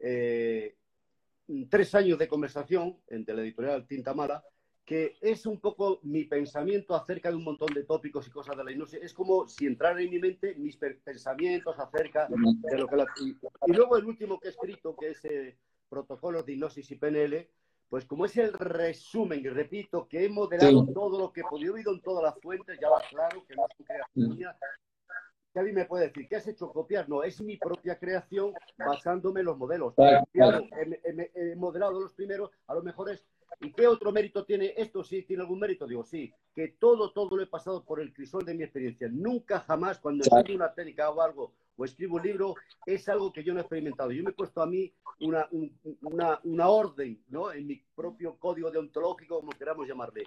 Eh, 0.03 0.75
tres 1.69 1.95
años 1.95 2.19
de 2.19 2.27
conversación 2.27 2.97
entre 3.07 3.35
la 3.35 3.41
editorial 3.41 3.87
Tinta 3.87 4.13
Mala 4.13 4.43
que 4.85 5.17
es 5.21 5.45
un 5.45 5.59
poco 5.59 5.99
mi 6.03 6.25
pensamiento 6.25 6.95
acerca 6.95 7.29
de 7.29 7.35
un 7.35 7.43
montón 7.43 7.73
de 7.73 7.83
tópicos 7.83 8.27
y 8.27 8.31
cosas 8.31 8.57
de 8.57 8.63
la 8.63 8.71
industria. 8.71 9.03
Es 9.03 9.13
como 9.13 9.47
si 9.47 9.67
entrara 9.67 10.01
en 10.01 10.09
mi 10.09 10.19
mente 10.19 10.55
mis 10.55 10.75
pensamientos 10.77 11.77
acerca 11.79 12.27
de 12.27 12.77
lo 12.77 12.87
que 12.87 12.95
la... 12.95 13.05
Y 13.67 13.73
luego 13.73 13.97
el 13.97 14.05
último 14.05 14.39
que 14.39 14.47
he 14.47 14.51
escrito, 14.51 14.95
que 14.95 15.09
es 15.09 15.23
eh, 15.25 15.57
Protocolos 15.87 16.45
de 16.45 16.53
Hipnosis 16.53 16.91
y 16.91 16.95
PNL, 16.95 17.47
pues 17.89 18.05
como 18.05 18.25
es 18.25 18.37
el 18.37 18.53
resumen, 18.53 19.41
y 19.41 19.49
repito, 19.49 20.07
que 20.07 20.25
he 20.25 20.29
modelado 20.29 20.87
todo 20.93 21.19
lo 21.19 21.33
que 21.33 21.41
he 21.41 21.43
podido, 21.43 21.73
oído 21.73 21.93
en 21.93 22.01
todas 22.01 22.23
las 22.23 22.41
fuentes, 22.41 22.79
ya 22.81 22.89
va 22.89 23.01
claro 23.09 23.45
que 23.45 23.55
no 23.55 23.65
es 23.65 23.85
creación 23.85 24.37
mía, 24.37 24.57
alguien 25.59 25.75
me 25.75 25.85
puede 25.85 26.07
decir, 26.07 26.27
¿qué 26.27 26.37
has 26.37 26.47
hecho 26.47 26.71
copiar? 26.71 27.09
No, 27.09 27.23
es 27.23 27.41
mi 27.41 27.57
propia 27.57 27.97
creación 27.99 28.53
basándome 28.77 29.41
en 29.41 29.47
los 29.47 29.57
modelos. 29.57 29.93
he, 29.97 31.55
modelado 31.55 31.99
los 31.99 32.13
primeros, 32.13 32.51
a 32.67 32.75
lo 32.75 32.83
mejor 32.83 33.11
es 33.11 33.25
¿Y 33.59 33.71
qué 33.73 33.87
otro 33.87 34.11
mérito 34.11 34.45
tiene 34.45 34.73
esto? 34.77 35.03
¿Sí 35.03 35.23
tiene 35.23 35.43
algún 35.43 35.59
mérito? 35.59 35.85
Digo, 35.85 36.03
sí, 36.03 36.33
que 36.53 36.69
todo, 36.79 37.11
todo 37.11 37.35
lo 37.35 37.43
he 37.43 37.47
pasado 37.47 37.83
por 37.83 37.99
el 37.99 38.13
crisol 38.13 38.45
de 38.45 38.53
mi 38.53 38.63
experiencia. 38.63 39.07
Nunca 39.11 39.59
jamás 39.59 39.99
cuando 39.99 40.23
escribo 40.23 40.57
una 40.57 40.73
técnica 40.73 41.09
o 41.09 41.21
algo 41.21 41.53
o 41.77 41.85
escribo 41.85 42.17
un 42.17 42.23
libro, 42.23 42.55
es 42.85 43.07
algo 43.09 43.31
que 43.31 43.43
yo 43.43 43.53
no 43.53 43.59
he 43.59 43.61
experimentado. 43.61 44.11
Yo 44.11 44.23
me 44.23 44.31
he 44.31 44.33
puesto 44.33 44.61
a 44.61 44.65
mí 44.65 44.93
una, 45.19 45.47
una, 46.01 46.39
una 46.43 46.69
orden, 46.69 47.23
¿no? 47.29 47.51
En 47.51 47.67
mi 47.67 47.81
propio 47.95 48.37
código 48.37 48.71
deontológico, 48.71 49.39
como 49.39 49.51
queramos 49.51 49.87
llamarle. 49.87 50.23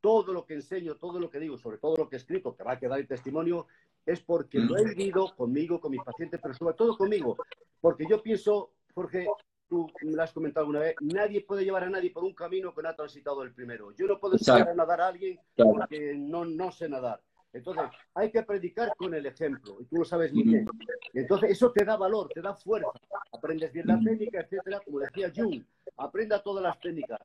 Todo 0.00 0.32
lo 0.32 0.44
que 0.44 0.54
enseño, 0.54 0.96
todo 0.96 1.18
lo 1.18 1.30
que 1.30 1.40
digo, 1.40 1.58
sobre 1.58 1.78
todo 1.78 1.96
lo 1.96 2.08
que 2.08 2.16
he 2.16 2.18
escrito, 2.18 2.54
que 2.54 2.62
va 2.62 2.72
a 2.72 2.78
quedar 2.78 3.00
en 3.00 3.06
testimonio, 3.06 3.66
es 4.04 4.20
porque 4.20 4.58
lo 4.58 4.76
he 4.76 4.84
mm. 4.84 4.88
vivido 4.90 5.34
conmigo, 5.36 5.80
con 5.80 5.90
mis 5.90 6.02
pacientes, 6.02 6.40
pero 6.40 6.54
sobre 6.54 6.74
todo 6.74 6.96
conmigo. 6.96 7.36
Porque 7.80 8.06
yo 8.08 8.22
pienso, 8.22 8.70
Jorge, 8.94 9.26
tú 9.68 9.90
me 10.02 10.12
lo 10.12 10.22
has 10.22 10.32
comentado 10.32 10.64
alguna 10.64 10.80
vez, 10.80 10.96
nadie 11.00 11.42
puede 11.42 11.64
llevar 11.64 11.84
a 11.84 11.90
nadie 11.90 12.10
por 12.10 12.24
un 12.24 12.34
camino 12.34 12.74
que 12.74 12.82
no 12.82 12.88
ha 12.88 12.96
transitado 12.96 13.42
el 13.42 13.52
primero. 13.52 13.92
Yo 13.92 14.06
no 14.06 14.18
puedo 14.18 14.34
enseñar 14.34 14.68
a 14.68 14.74
nadar 14.74 15.00
a 15.00 15.08
alguien 15.08 15.38
porque 15.56 16.14
no, 16.16 16.44
no 16.44 16.70
sé 16.70 16.88
nadar. 16.88 17.20
Entonces, 17.52 17.84
hay 18.14 18.30
que 18.30 18.42
predicar 18.42 18.94
con 18.96 19.14
el 19.14 19.24
ejemplo, 19.24 19.78
y 19.80 19.86
tú 19.86 19.96
lo 19.96 20.04
sabes 20.04 20.32
muy 20.32 20.42
bien. 20.42 20.68
Entonces, 21.14 21.52
eso 21.52 21.72
te 21.72 21.86
da 21.86 21.96
valor, 21.96 22.28
te 22.34 22.42
da 22.42 22.54
fuerza. 22.54 22.90
Aprendes 23.32 23.72
bien 23.72 23.86
la 23.86 23.98
técnica, 23.98 24.40
etcétera, 24.40 24.80
como 24.84 24.98
decía 24.98 25.32
Jung, 25.34 25.62
aprenda 25.96 26.42
todas 26.42 26.62
las 26.62 26.78
técnicas, 26.78 27.18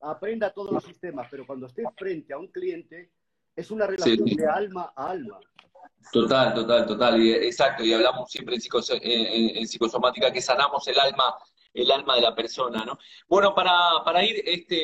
aprenda 0.00 0.50
todos 0.54 0.72
los 0.72 0.84
sistemas, 0.84 1.28
pero 1.30 1.46
cuando 1.46 1.66
estés 1.66 1.86
frente 1.98 2.32
a 2.32 2.38
un 2.38 2.48
cliente, 2.48 3.10
es 3.54 3.70
una 3.70 3.86
relación 3.86 4.24
de 4.24 4.46
alma 4.46 4.92
a 4.96 5.10
alma. 5.10 5.38
Total, 6.12 6.54
total, 6.54 6.86
total. 6.86 7.20
Y, 7.20 7.32
exacto, 7.32 7.84
y 7.84 7.92
hablamos 7.92 8.30
siempre 8.30 8.56
en 8.56 9.66
psicosomática 9.66 10.32
que 10.32 10.40
sanamos 10.40 10.86
el 10.88 10.98
alma 10.98 11.36
el 11.74 11.90
alma 11.90 12.14
de 12.14 12.22
la 12.22 12.34
persona, 12.34 12.84
¿no? 12.84 12.98
Bueno, 13.28 13.54
para, 13.54 13.72
para 14.04 14.24
ir 14.24 14.42
este, 14.46 14.82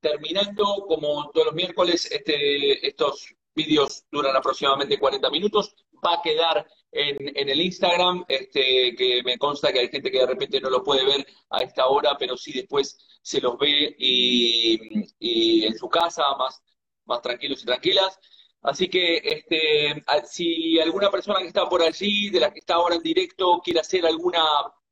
terminando, 0.00 0.84
como 0.88 1.30
todos 1.30 1.46
los 1.46 1.54
miércoles, 1.54 2.10
este, 2.10 2.86
estos 2.86 3.34
vídeos 3.54 4.04
duran 4.10 4.34
aproximadamente 4.34 4.98
40 4.98 5.30
minutos, 5.30 5.76
va 6.04 6.14
a 6.14 6.22
quedar 6.22 6.66
en, 6.90 7.36
en, 7.36 7.48
el 7.48 7.60
Instagram, 7.60 8.24
este, 8.28 8.94
que 8.96 9.22
me 9.24 9.38
consta 9.38 9.72
que 9.72 9.80
hay 9.80 9.88
gente 9.88 10.10
que 10.10 10.18
de 10.18 10.26
repente 10.26 10.60
no 10.60 10.70
lo 10.70 10.82
puede 10.82 11.04
ver 11.04 11.26
a 11.50 11.58
esta 11.62 11.86
hora, 11.86 12.16
pero 12.18 12.36
sí 12.36 12.52
después 12.52 12.98
se 13.22 13.40
los 13.40 13.58
ve 13.58 13.94
y, 13.98 15.04
y 15.18 15.64
en 15.64 15.76
su 15.76 15.88
casa, 15.88 16.22
más, 16.38 16.62
más 17.04 17.22
tranquilos 17.22 17.62
y 17.62 17.66
tranquilas. 17.66 18.18
Así 18.62 18.88
que 18.88 19.18
este, 19.22 20.02
si 20.26 20.80
alguna 20.80 21.10
persona 21.10 21.40
que 21.40 21.48
está 21.48 21.68
por 21.68 21.82
allí, 21.82 22.30
de 22.30 22.40
la 22.40 22.52
que 22.52 22.60
está 22.60 22.74
ahora 22.74 22.94
en 22.96 23.02
directo, 23.02 23.60
quiere 23.62 23.80
hacer 23.80 24.06
alguna 24.06 24.42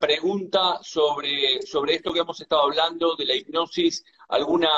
pregunta 0.03 0.80
sobre, 0.82 1.62
sobre 1.62 1.94
esto 1.94 2.12
que 2.12 2.18
hemos 2.18 2.40
estado 2.40 2.62
hablando, 2.62 3.14
de 3.14 3.24
la 3.24 3.36
hipnosis, 3.36 4.05
alguna, 4.30 4.68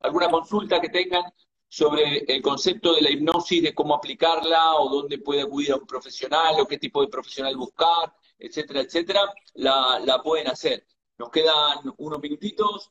alguna 0.00 0.28
consulta 0.28 0.80
que 0.80 0.88
tengan 0.88 1.22
sobre 1.68 2.24
el 2.26 2.42
concepto 2.42 2.92
de 2.92 3.02
la 3.02 3.10
hipnosis, 3.10 3.62
de 3.62 3.72
cómo 3.72 3.94
aplicarla 3.94 4.74
o 4.74 4.88
dónde 4.88 5.18
puede 5.18 5.42
acudir 5.42 5.70
a 5.70 5.76
un 5.76 5.86
profesional 5.86 6.56
o 6.58 6.66
qué 6.66 6.78
tipo 6.78 7.00
de 7.00 7.06
profesional 7.06 7.56
buscar, 7.56 8.12
etcétera, 8.40 8.80
etcétera, 8.80 9.32
la, 9.54 10.00
la 10.04 10.20
pueden 10.20 10.48
hacer. 10.48 10.84
Nos 11.16 11.30
quedan 11.30 11.94
unos 11.98 12.18
minutitos, 12.20 12.90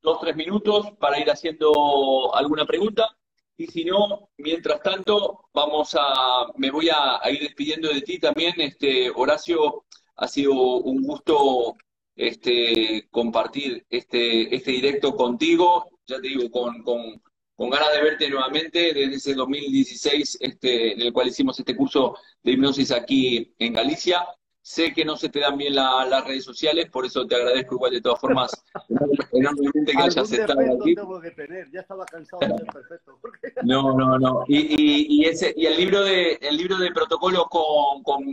dos, 0.00 0.18
tres 0.18 0.34
minutos 0.34 0.92
para 0.98 1.20
ir 1.20 1.30
haciendo 1.30 2.34
alguna 2.34 2.64
pregunta. 2.64 3.14
Y 3.58 3.66
si 3.66 3.84
no, 3.84 4.30
mientras 4.38 4.82
tanto, 4.82 5.48
vamos 5.52 5.94
a, 5.94 6.46
me 6.56 6.70
voy 6.70 6.88
a, 6.88 7.20
a 7.22 7.30
ir 7.30 7.40
despidiendo 7.40 7.90
de 7.90 8.00
ti 8.00 8.18
también, 8.18 8.54
este, 8.58 9.10
Horacio, 9.14 9.84
ha 10.16 10.28
sido 10.28 10.52
un 10.52 11.02
gusto 11.02 11.76
este, 12.16 13.06
compartir 13.10 13.84
este, 13.90 14.54
este 14.54 14.70
directo 14.70 15.14
contigo, 15.14 15.90
ya 16.06 16.16
te 16.20 16.28
digo, 16.28 16.50
con, 16.50 16.82
con, 16.82 17.22
con 17.54 17.70
ganas 17.70 17.92
de 17.92 18.02
verte 18.02 18.30
nuevamente 18.30 18.94
desde 18.94 19.14
ese 19.14 19.34
2016 19.34 20.38
este, 20.40 20.92
en 20.94 21.00
el 21.02 21.12
cual 21.12 21.28
hicimos 21.28 21.58
este 21.58 21.76
curso 21.76 22.16
de 22.42 22.52
hipnosis 22.52 22.90
aquí 22.92 23.54
en 23.58 23.74
Galicia. 23.74 24.26
Sé 24.62 24.92
que 24.92 25.04
no 25.04 25.16
se 25.16 25.28
te 25.28 25.38
dan 25.38 25.56
bien 25.56 25.76
las 25.76 26.26
redes 26.26 26.42
sociales, 26.42 26.90
por 26.90 27.06
eso 27.06 27.24
te 27.24 27.36
agradezco 27.36 27.76
igual 27.76 27.92
de 27.92 28.00
todas 28.00 28.20
formas 28.20 28.50
enormemente 29.32 29.92
que 29.92 30.02
hayas 30.02 30.32
estado 30.32 30.60
aquí. 30.60 30.94
Tengo 30.96 31.20
que 31.20 31.30
tener. 31.30 31.70
Ya 31.70 31.82
estaba 31.82 32.04
cansado 32.04 32.40
de 32.40 32.48
ser 32.48 32.66
perfecto. 32.66 33.20
No, 33.62 33.96
no, 33.96 34.18
no. 34.18 34.44
Y, 34.48 34.58
y, 34.58 35.06
y, 35.08 35.24
ese, 35.26 35.54
y 35.56 35.66
el 35.66 35.76
libro 35.76 36.02
de 36.02 36.32
el 36.42 36.56
libro 36.56 36.78
de 36.78 36.90
protocolo 36.90 37.46
con, 37.48 38.02
con, 38.02 38.24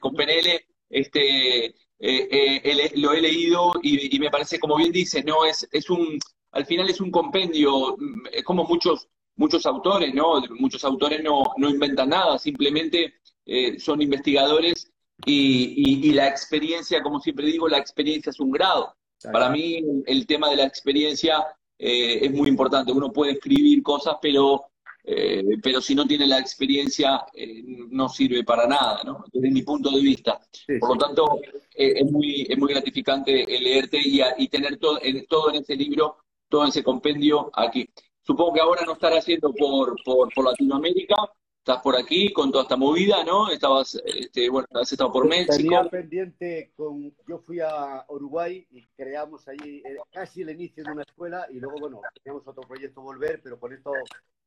con 0.00 0.14
PNL 0.14 0.64
este, 0.92 1.66
eh, 1.66 1.74
eh, 1.98 2.92
lo 2.96 3.12
he 3.12 3.20
leído 3.20 3.72
y, 3.82 4.18
me 4.18 4.30
parece, 4.30 4.60
como 4.60 4.76
bien 4.76 4.92
dice, 4.92 5.24
no 5.24 5.44
es, 5.44 5.66
es 5.72 5.88
un, 5.90 6.18
al 6.52 6.66
final 6.66 6.88
es 6.90 7.00
un 7.00 7.10
compendio, 7.10 7.96
mm, 7.98 8.26
es 8.32 8.44
como 8.44 8.64
muchos, 8.64 9.08
muchos 9.36 9.64
autores, 9.66 10.14
¿no? 10.14 10.42
Muchos 10.58 10.84
autores 10.84 11.22
no, 11.24 11.42
no 11.56 11.70
inventan 11.70 12.10
nada, 12.10 12.38
simplemente 12.38 13.14
eh, 13.46 13.78
son 13.80 14.02
investigadores 14.02 14.92
y, 15.24 16.08
y, 16.08 16.12
la 16.12 16.28
experiencia, 16.28 17.02
como 17.02 17.20
siempre 17.20 17.46
digo, 17.46 17.68
la 17.68 17.78
experiencia 17.78 18.30
es 18.30 18.40
un 18.40 18.50
grado. 18.50 18.94
Para 19.32 19.48
mí 19.50 19.80
el 20.06 20.26
tema 20.26 20.50
de 20.50 20.56
la 20.56 20.64
experiencia 20.64 21.46
es 21.78 22.32
muy 22.32 22.48
importante. 22.48 22.90
Uno 22.90 23.12
puede 23.12 23.32
escribir 23.32 23.80
cosas, 23.84 24.16
pero 24.20 24.71
eh, 25.04 25.42
pero 25.62 25.80
si 25.80 25.94
no 25.94 26.06
tiene 26.06 26.26
la 26.26 26.38
experiencia 26.38 27.24
eh, 27.34 27.62
no 27.90 28.08
sirve 28.08 28.44
para 28.44 28.66
nada, 28.66 29.00
¿no? 29.04 29.24
Desde 29.32 29.50
mi 29.50 29.62
punto 29.62 29.90
de 29.90 30.00
vista. 30.00 30.40
Por 30.78 30.90
lo 30.90 30.96
tanto, 30.96 31.40
eh, 31.74 31.94
es, 31.96 32.10
muy, 32.10 32.46
es 32.48 32.56
muy 32.56 32.72
gratificante 32.72 33.44
leerte 33.46 33.98
y, 33.98 34.20
y 34.38 34.48
tener 34.48 34.78
todo 34.78 34.98
en, 35.02 35.26
todo 35.26 35.50
en 35.50 35.56
ese 35.56 35.74
libro, 35.74 36.18
todo 36.48 36.62
en 36.62 36.68
ese 36.68 36.84
compendio 36.84 37.50
aquí. 37.54 37.88
Supongo 38.20 38.54
que 38.54 38.60
ahora 38.60 38.82
no 38.86 38.92
estarás 38.92 39.20
haciendo 39.20 39.52
por, 39.52 39.96
por, 40.04 40.32
por 40.32 40.44
Latinoamérica, 40.44 41.16
estás 41.58 41.82
por 41.82 41.96
aquí 41.96 42.32
con 42.32 42.52
toda 42.52 42.62
esta 42.62 42.76
movida, 42.76 43.24
¿no? 43.24 43.50
Estabas, 43.50 44.00
este, 44.04 44.48
bueno, 44.48 44.68
has 44.74 44.92
estado 44.92 45.12
por 45.12 45.26
México. 45.28 45.56
Tenía 45.56 45.84
pendiente 45.84 46.72
con, 46.76 47.12
yo 47.26 47.38
fui 47.38 47.58
a 47.58 48.04
Uruguay 48.08 48.64
y 48.70 48.84
creamos 48.96 49.48
allí 49.48 49.82
casi 50.12 50.42
el 50.42 50.50
inicio 50.50 50.84
de 50.84 50.92
una 50.92 51.02
escuela 51.02 51.46
y 51.50 51.58
luego, 51.58 51.78
bueno, 51.80 52.00
teníamos 52.22 52.46
otro 52.46 52.62
proyecto 52.62 53.00
volver, 53.00 53.40
pero 53.42 53.58
con 53.58 53.72
esto 53.72 53.92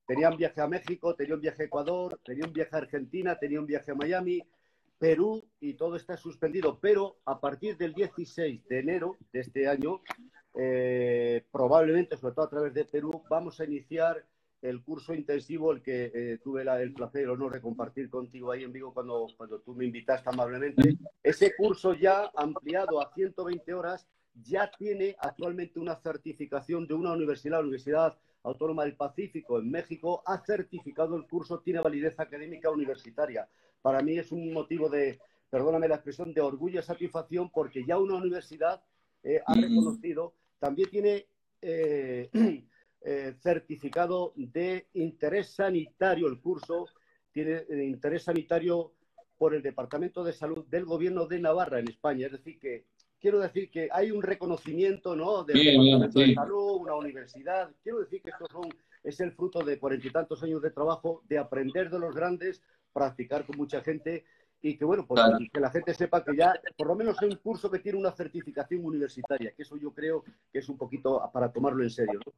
Tenía 0.06 0.30
un 0.30 0.38
viaje 0.38 0.62
a 0.62 0.68
México, 0.68 1.16
tenía 1.16 1.36
un 1.36 1.42
viaje 1.42 1.64
a 1.64 1.66
Ecuador, 1.66 2.20
tenía 2.24 2.46
un 2.46 2.54
viaje 2.54 2.76
a 2.76 2.80
Argentina, 2.80 3.38
tenía 3.38 3.60
un 3.60 3.66
viaje 3.66 3.92
a 3.92 3.96
Miami, 3.96 4.42
Perú 5.00 5.44
y 5.60 5.74
todo 5.74 5.96
está 5.96 6.16
suspendido. 6.16 6.80
Pero 6.80 7.18
a 7.26 7.40
partir 7.40 7.76
del 7.78 7.94
16 7.94 8.68
de 8.68 8.80
enero 8.80 9.18
de 9.34 9.40
este 9.40 9.68
año, 9.68 10.02
eh, 10.54 11.44
probablemente, 11.52 12.18
sobre 12.18 12.36
todo 12.36 12.46
a 12.46 12.50
través 12.50 12.74
de 12.74 12.86
Perú, 12.86 13.24
vamos 13.30 13.60
a 13.60 13.66
iniciar 13.66 14.24
el 14.62 14.82
curso 14.84 15.14
intensivo, 15.14 15.72
el 15.72 15.82
que 15.82 16.12
eh, 16.14 16.40
tuve 16.44 16.64
el 16.64 16.94
placer 16.94 17.22
y 17.22 17.24
el 17.26 17.32
honor 17.32 17.54
de 17.54 17.62
compartir 17.62 18.10
contigo 18.10 18.52
ahí 18.52 18.64
en 18.64 18.72
Vigo 18.72 18.94
cuando, 18.94 19.28
cuando 19.38 19.60
tú 19.60 19.76
me 19.76 19.86
invitaste 19.86 20.30
amablemente. 20.30 20.98
Ese 21.22 21.56
curso 21.56 21.94
ya 21.94 22.32
ampliado 22.36 23.02
a 23.02 23.12
120 23.14 23.74
horas 23.74 24.08
ya 24.44 24.70
tiene 24.78 25.16
actualmente 25.20 25.80
una 25.80 25.96
certificación 25.96 26.88
de 26.88 26.94
una 26.94 27.14
universidad, 27.14 27.62
Universidad 27.62 28.18
Autónoma 28.46 28.84
del 28.84 28.96
Pacífico 28.96 29.60
en 29.60 29.70
México 29.70 30.22
ha 30.26 30.38
certificado 30.46 31.16
el 31.16 31.28
curso, 31.28 31.60
tiene 31.60 31.80
validez 31.82 32.20
académica 32.20 32.70
universitaria. 32.70 33.50
Para 33.82 34.02
mí 34.02 34.18
es 34.18 34.32
un 34.32 34.54
motivo 34.54 34.88
de, 34.88 35.20
perdóname 35.50 35.88
la 35.88 35.96
expresión, 35.96 36.34
de 36.34 36.42
orgullo 36.42 36.80
y 36.80 36.84
satisfacción 36.84 37.50
porque 37.50 37.84
ya 37.86 37.98
una 37.98 38.16
universidad 38.16 38.84
eh, 39.24 39.42
ha 39.46 39.56
reconocido, 39.56 40.36
también 40.60 40.90
tiene 40.90 41.26
eh, 41.62 42.30
eh, 43.02 43.34
certificado 43.42 44.34
de 44.36 44.88
interés 44.94 45.50
sanitario 45.50 46.28
el 46.28 46.40
curso, 46.40 46.86
tiene 47.32 47.64
interés 47.84 48.24
sanitario 48.24 48.94
por 49.38 49.56
el 49.56 49.64
Departamento 49.64 50.24
de 50.24 50.34
Salud 50.34 50.66
del 50.68 50.86
Gobierno 50.86 51.26
de 51.26 51.40
Navarra 51.40 51.80
en 51.80 51.90
España. 51.90 52.28
Es 52.28 52.32
decir, 52.32 52.60
que 52.60 52.86
quiero 53.26 53.40
decir 53.40 53.72
que 53.72 53.90
hay 53.92 54.12
un 54.12 54.22
reconocimiento 54.22 55.16
¿no? 55.16 55.44
del 55.44 55.58
Departamento 55.58 56.20
de 56.20 56.36
Salud, 56.36 56.82
una 56.82 56.94
universidad. 56.94 57.72
Quiero 57.82 57.98
decir 58.02 58.22
que 58.22 58.30
esto 58.30 58.46
son, 58.52 58.70
es 59.04 59.20
el 59.20 59.32
fruto 59.32 59.64
de 59.64 59.80
cuarenta 59.80 60.08
y 60.08 60.12
tantos 60.12 60.44
años 60.44 60.62
de 60.62 60.70
trabajo, 60.70 61.24
de 61.28 61.40
aprender 61.40 61.90
de 61.90 61.98
los 61.98 62.14
grandes, 62.14 62.62
practicar 62.94 63.44
con 63.44 63.58
mucha 63.58 63.82
gente 63.82 64.26
y 64.62 64.78
que 64.78 64.86
bueno, 64.86 65.08
pues, 65.08 65.24
que 65.52 65.60
la 65.60 65.72
gente 65.72 65.96
sepa 65.96 66.24
que 66.24 66.38
ya 66.38 66.54
por 66.78 66.86
lo 66.86 66.94
menos 66.94 67.20
hay 67.20 67.30
un 67.30 67.38
curso 67.38 67.72
que 67.72 67.80
tiene 67.80 67.98
una 67.98 68.12
certificación 68.12 68.86
universitaria, 68.86 69.54
que 69.56 69.64
eso 69.64 69.76
yo 69.76 69.92
creo 69.92 70.24
que 70.54 70.60
es 70.60 70.70
un 70.70 70.78
poquito 70.78 71.28
para 71.34 71.52
tomarlo 71.52 71.82
en 71.82 71.90
serio. 71.90 72.20
¿no? 72.24 72.32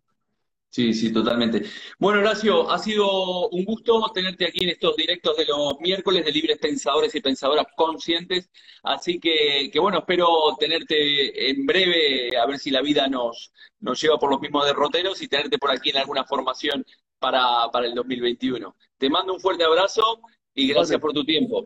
Sí, 0.70 0.94
sí, 0.94 1.12
totalmente. 1.12 1.64
Bueno, 1.98 2.20
Horacio, 2.20 2.70
ha 2.70 2.78
sido 2.78 3.50
un 3.50 3.64
gusto 3.64 4.12
tenerte 4.14 4.46
aquí 4.46 4.66
en 4.66 4.72
estos 4.72 4.96
directos 4.96 5.38
de 5.38 5.46
los 5.46 5.80
miércoles 5.80 6.26
de 6.26 6.32
Libres 6.32 6.60
Pensadores 6.60 7.16
y 7.16 7.22
Pensadoras 7.22 7.66
Conscientes. 7.76 8.50
Así 8.84 9.20
que, 9.20 9.70
que 9.72 9.80
bueno, 9.80 10.00
espero 10.00 10.28
tenerte 10.60 11.50
en 11.50 11.66
breve, 11.66 12.38
a 12.38 12.46
ver 12.46 12.60
si 12.60 12.70
la 12.70 12.82
vida 12.82 13.08
nos, 13.08 13.52
nos 13.80 14.00
lleva 14.00 14.20
por 14.20 14.30
los 14.30 14.42
mismos 14.42 14.66
derroteros 14.66 15.22
y 15.22 15.28
tenerte 15.28 15.58
por 15.58 15.72
aquí 15.72 15.90
en 15.90 15.98
alguna 15.98 16.26
formación 16.26 16.86
para, 17.18 17.70
para 17.72 17.88
el 17.88 17.96
2021. 17.96 18.76
Te 18.98 19.10
mando 19.10 19.34
un 19.34 19.40
fuerte 19.40 19.64
abrazo 19.64 20.20
y 20.54 20.68
gracias 20.68 21.00
por 21.00 21.14
tu 21.14 21.24
tiempo. 21.24 21.64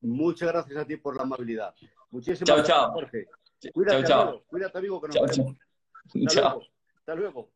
Muchas 0.00 0.50
gracias 0.50 0.76
a 0.76 0.86
ti 0.86 0.96
por 0.96 1.16
la 1.16 1.22
amabilidad. 1.22 1.74
Muchísimas 2.10 2.46
chao, 2.46 2.56
gracias, 2.56 2.76
chao. 2.76 2.92
Jorge. 2.92 3.26
Cuídate, 3.72 4.04
chao, 4.04 4.22
amigo. 4.22 4.44
Cuídate, 4.46 4.78
amigo, 4.78 5.00
que 5.00 5.08
nos 5.08 5.16
chao, 5.16 5.26
vemos. 5.26 6.34
Chao. 6.34 6.62
Hasta 6.98 7.14
luego. 7.14 7.50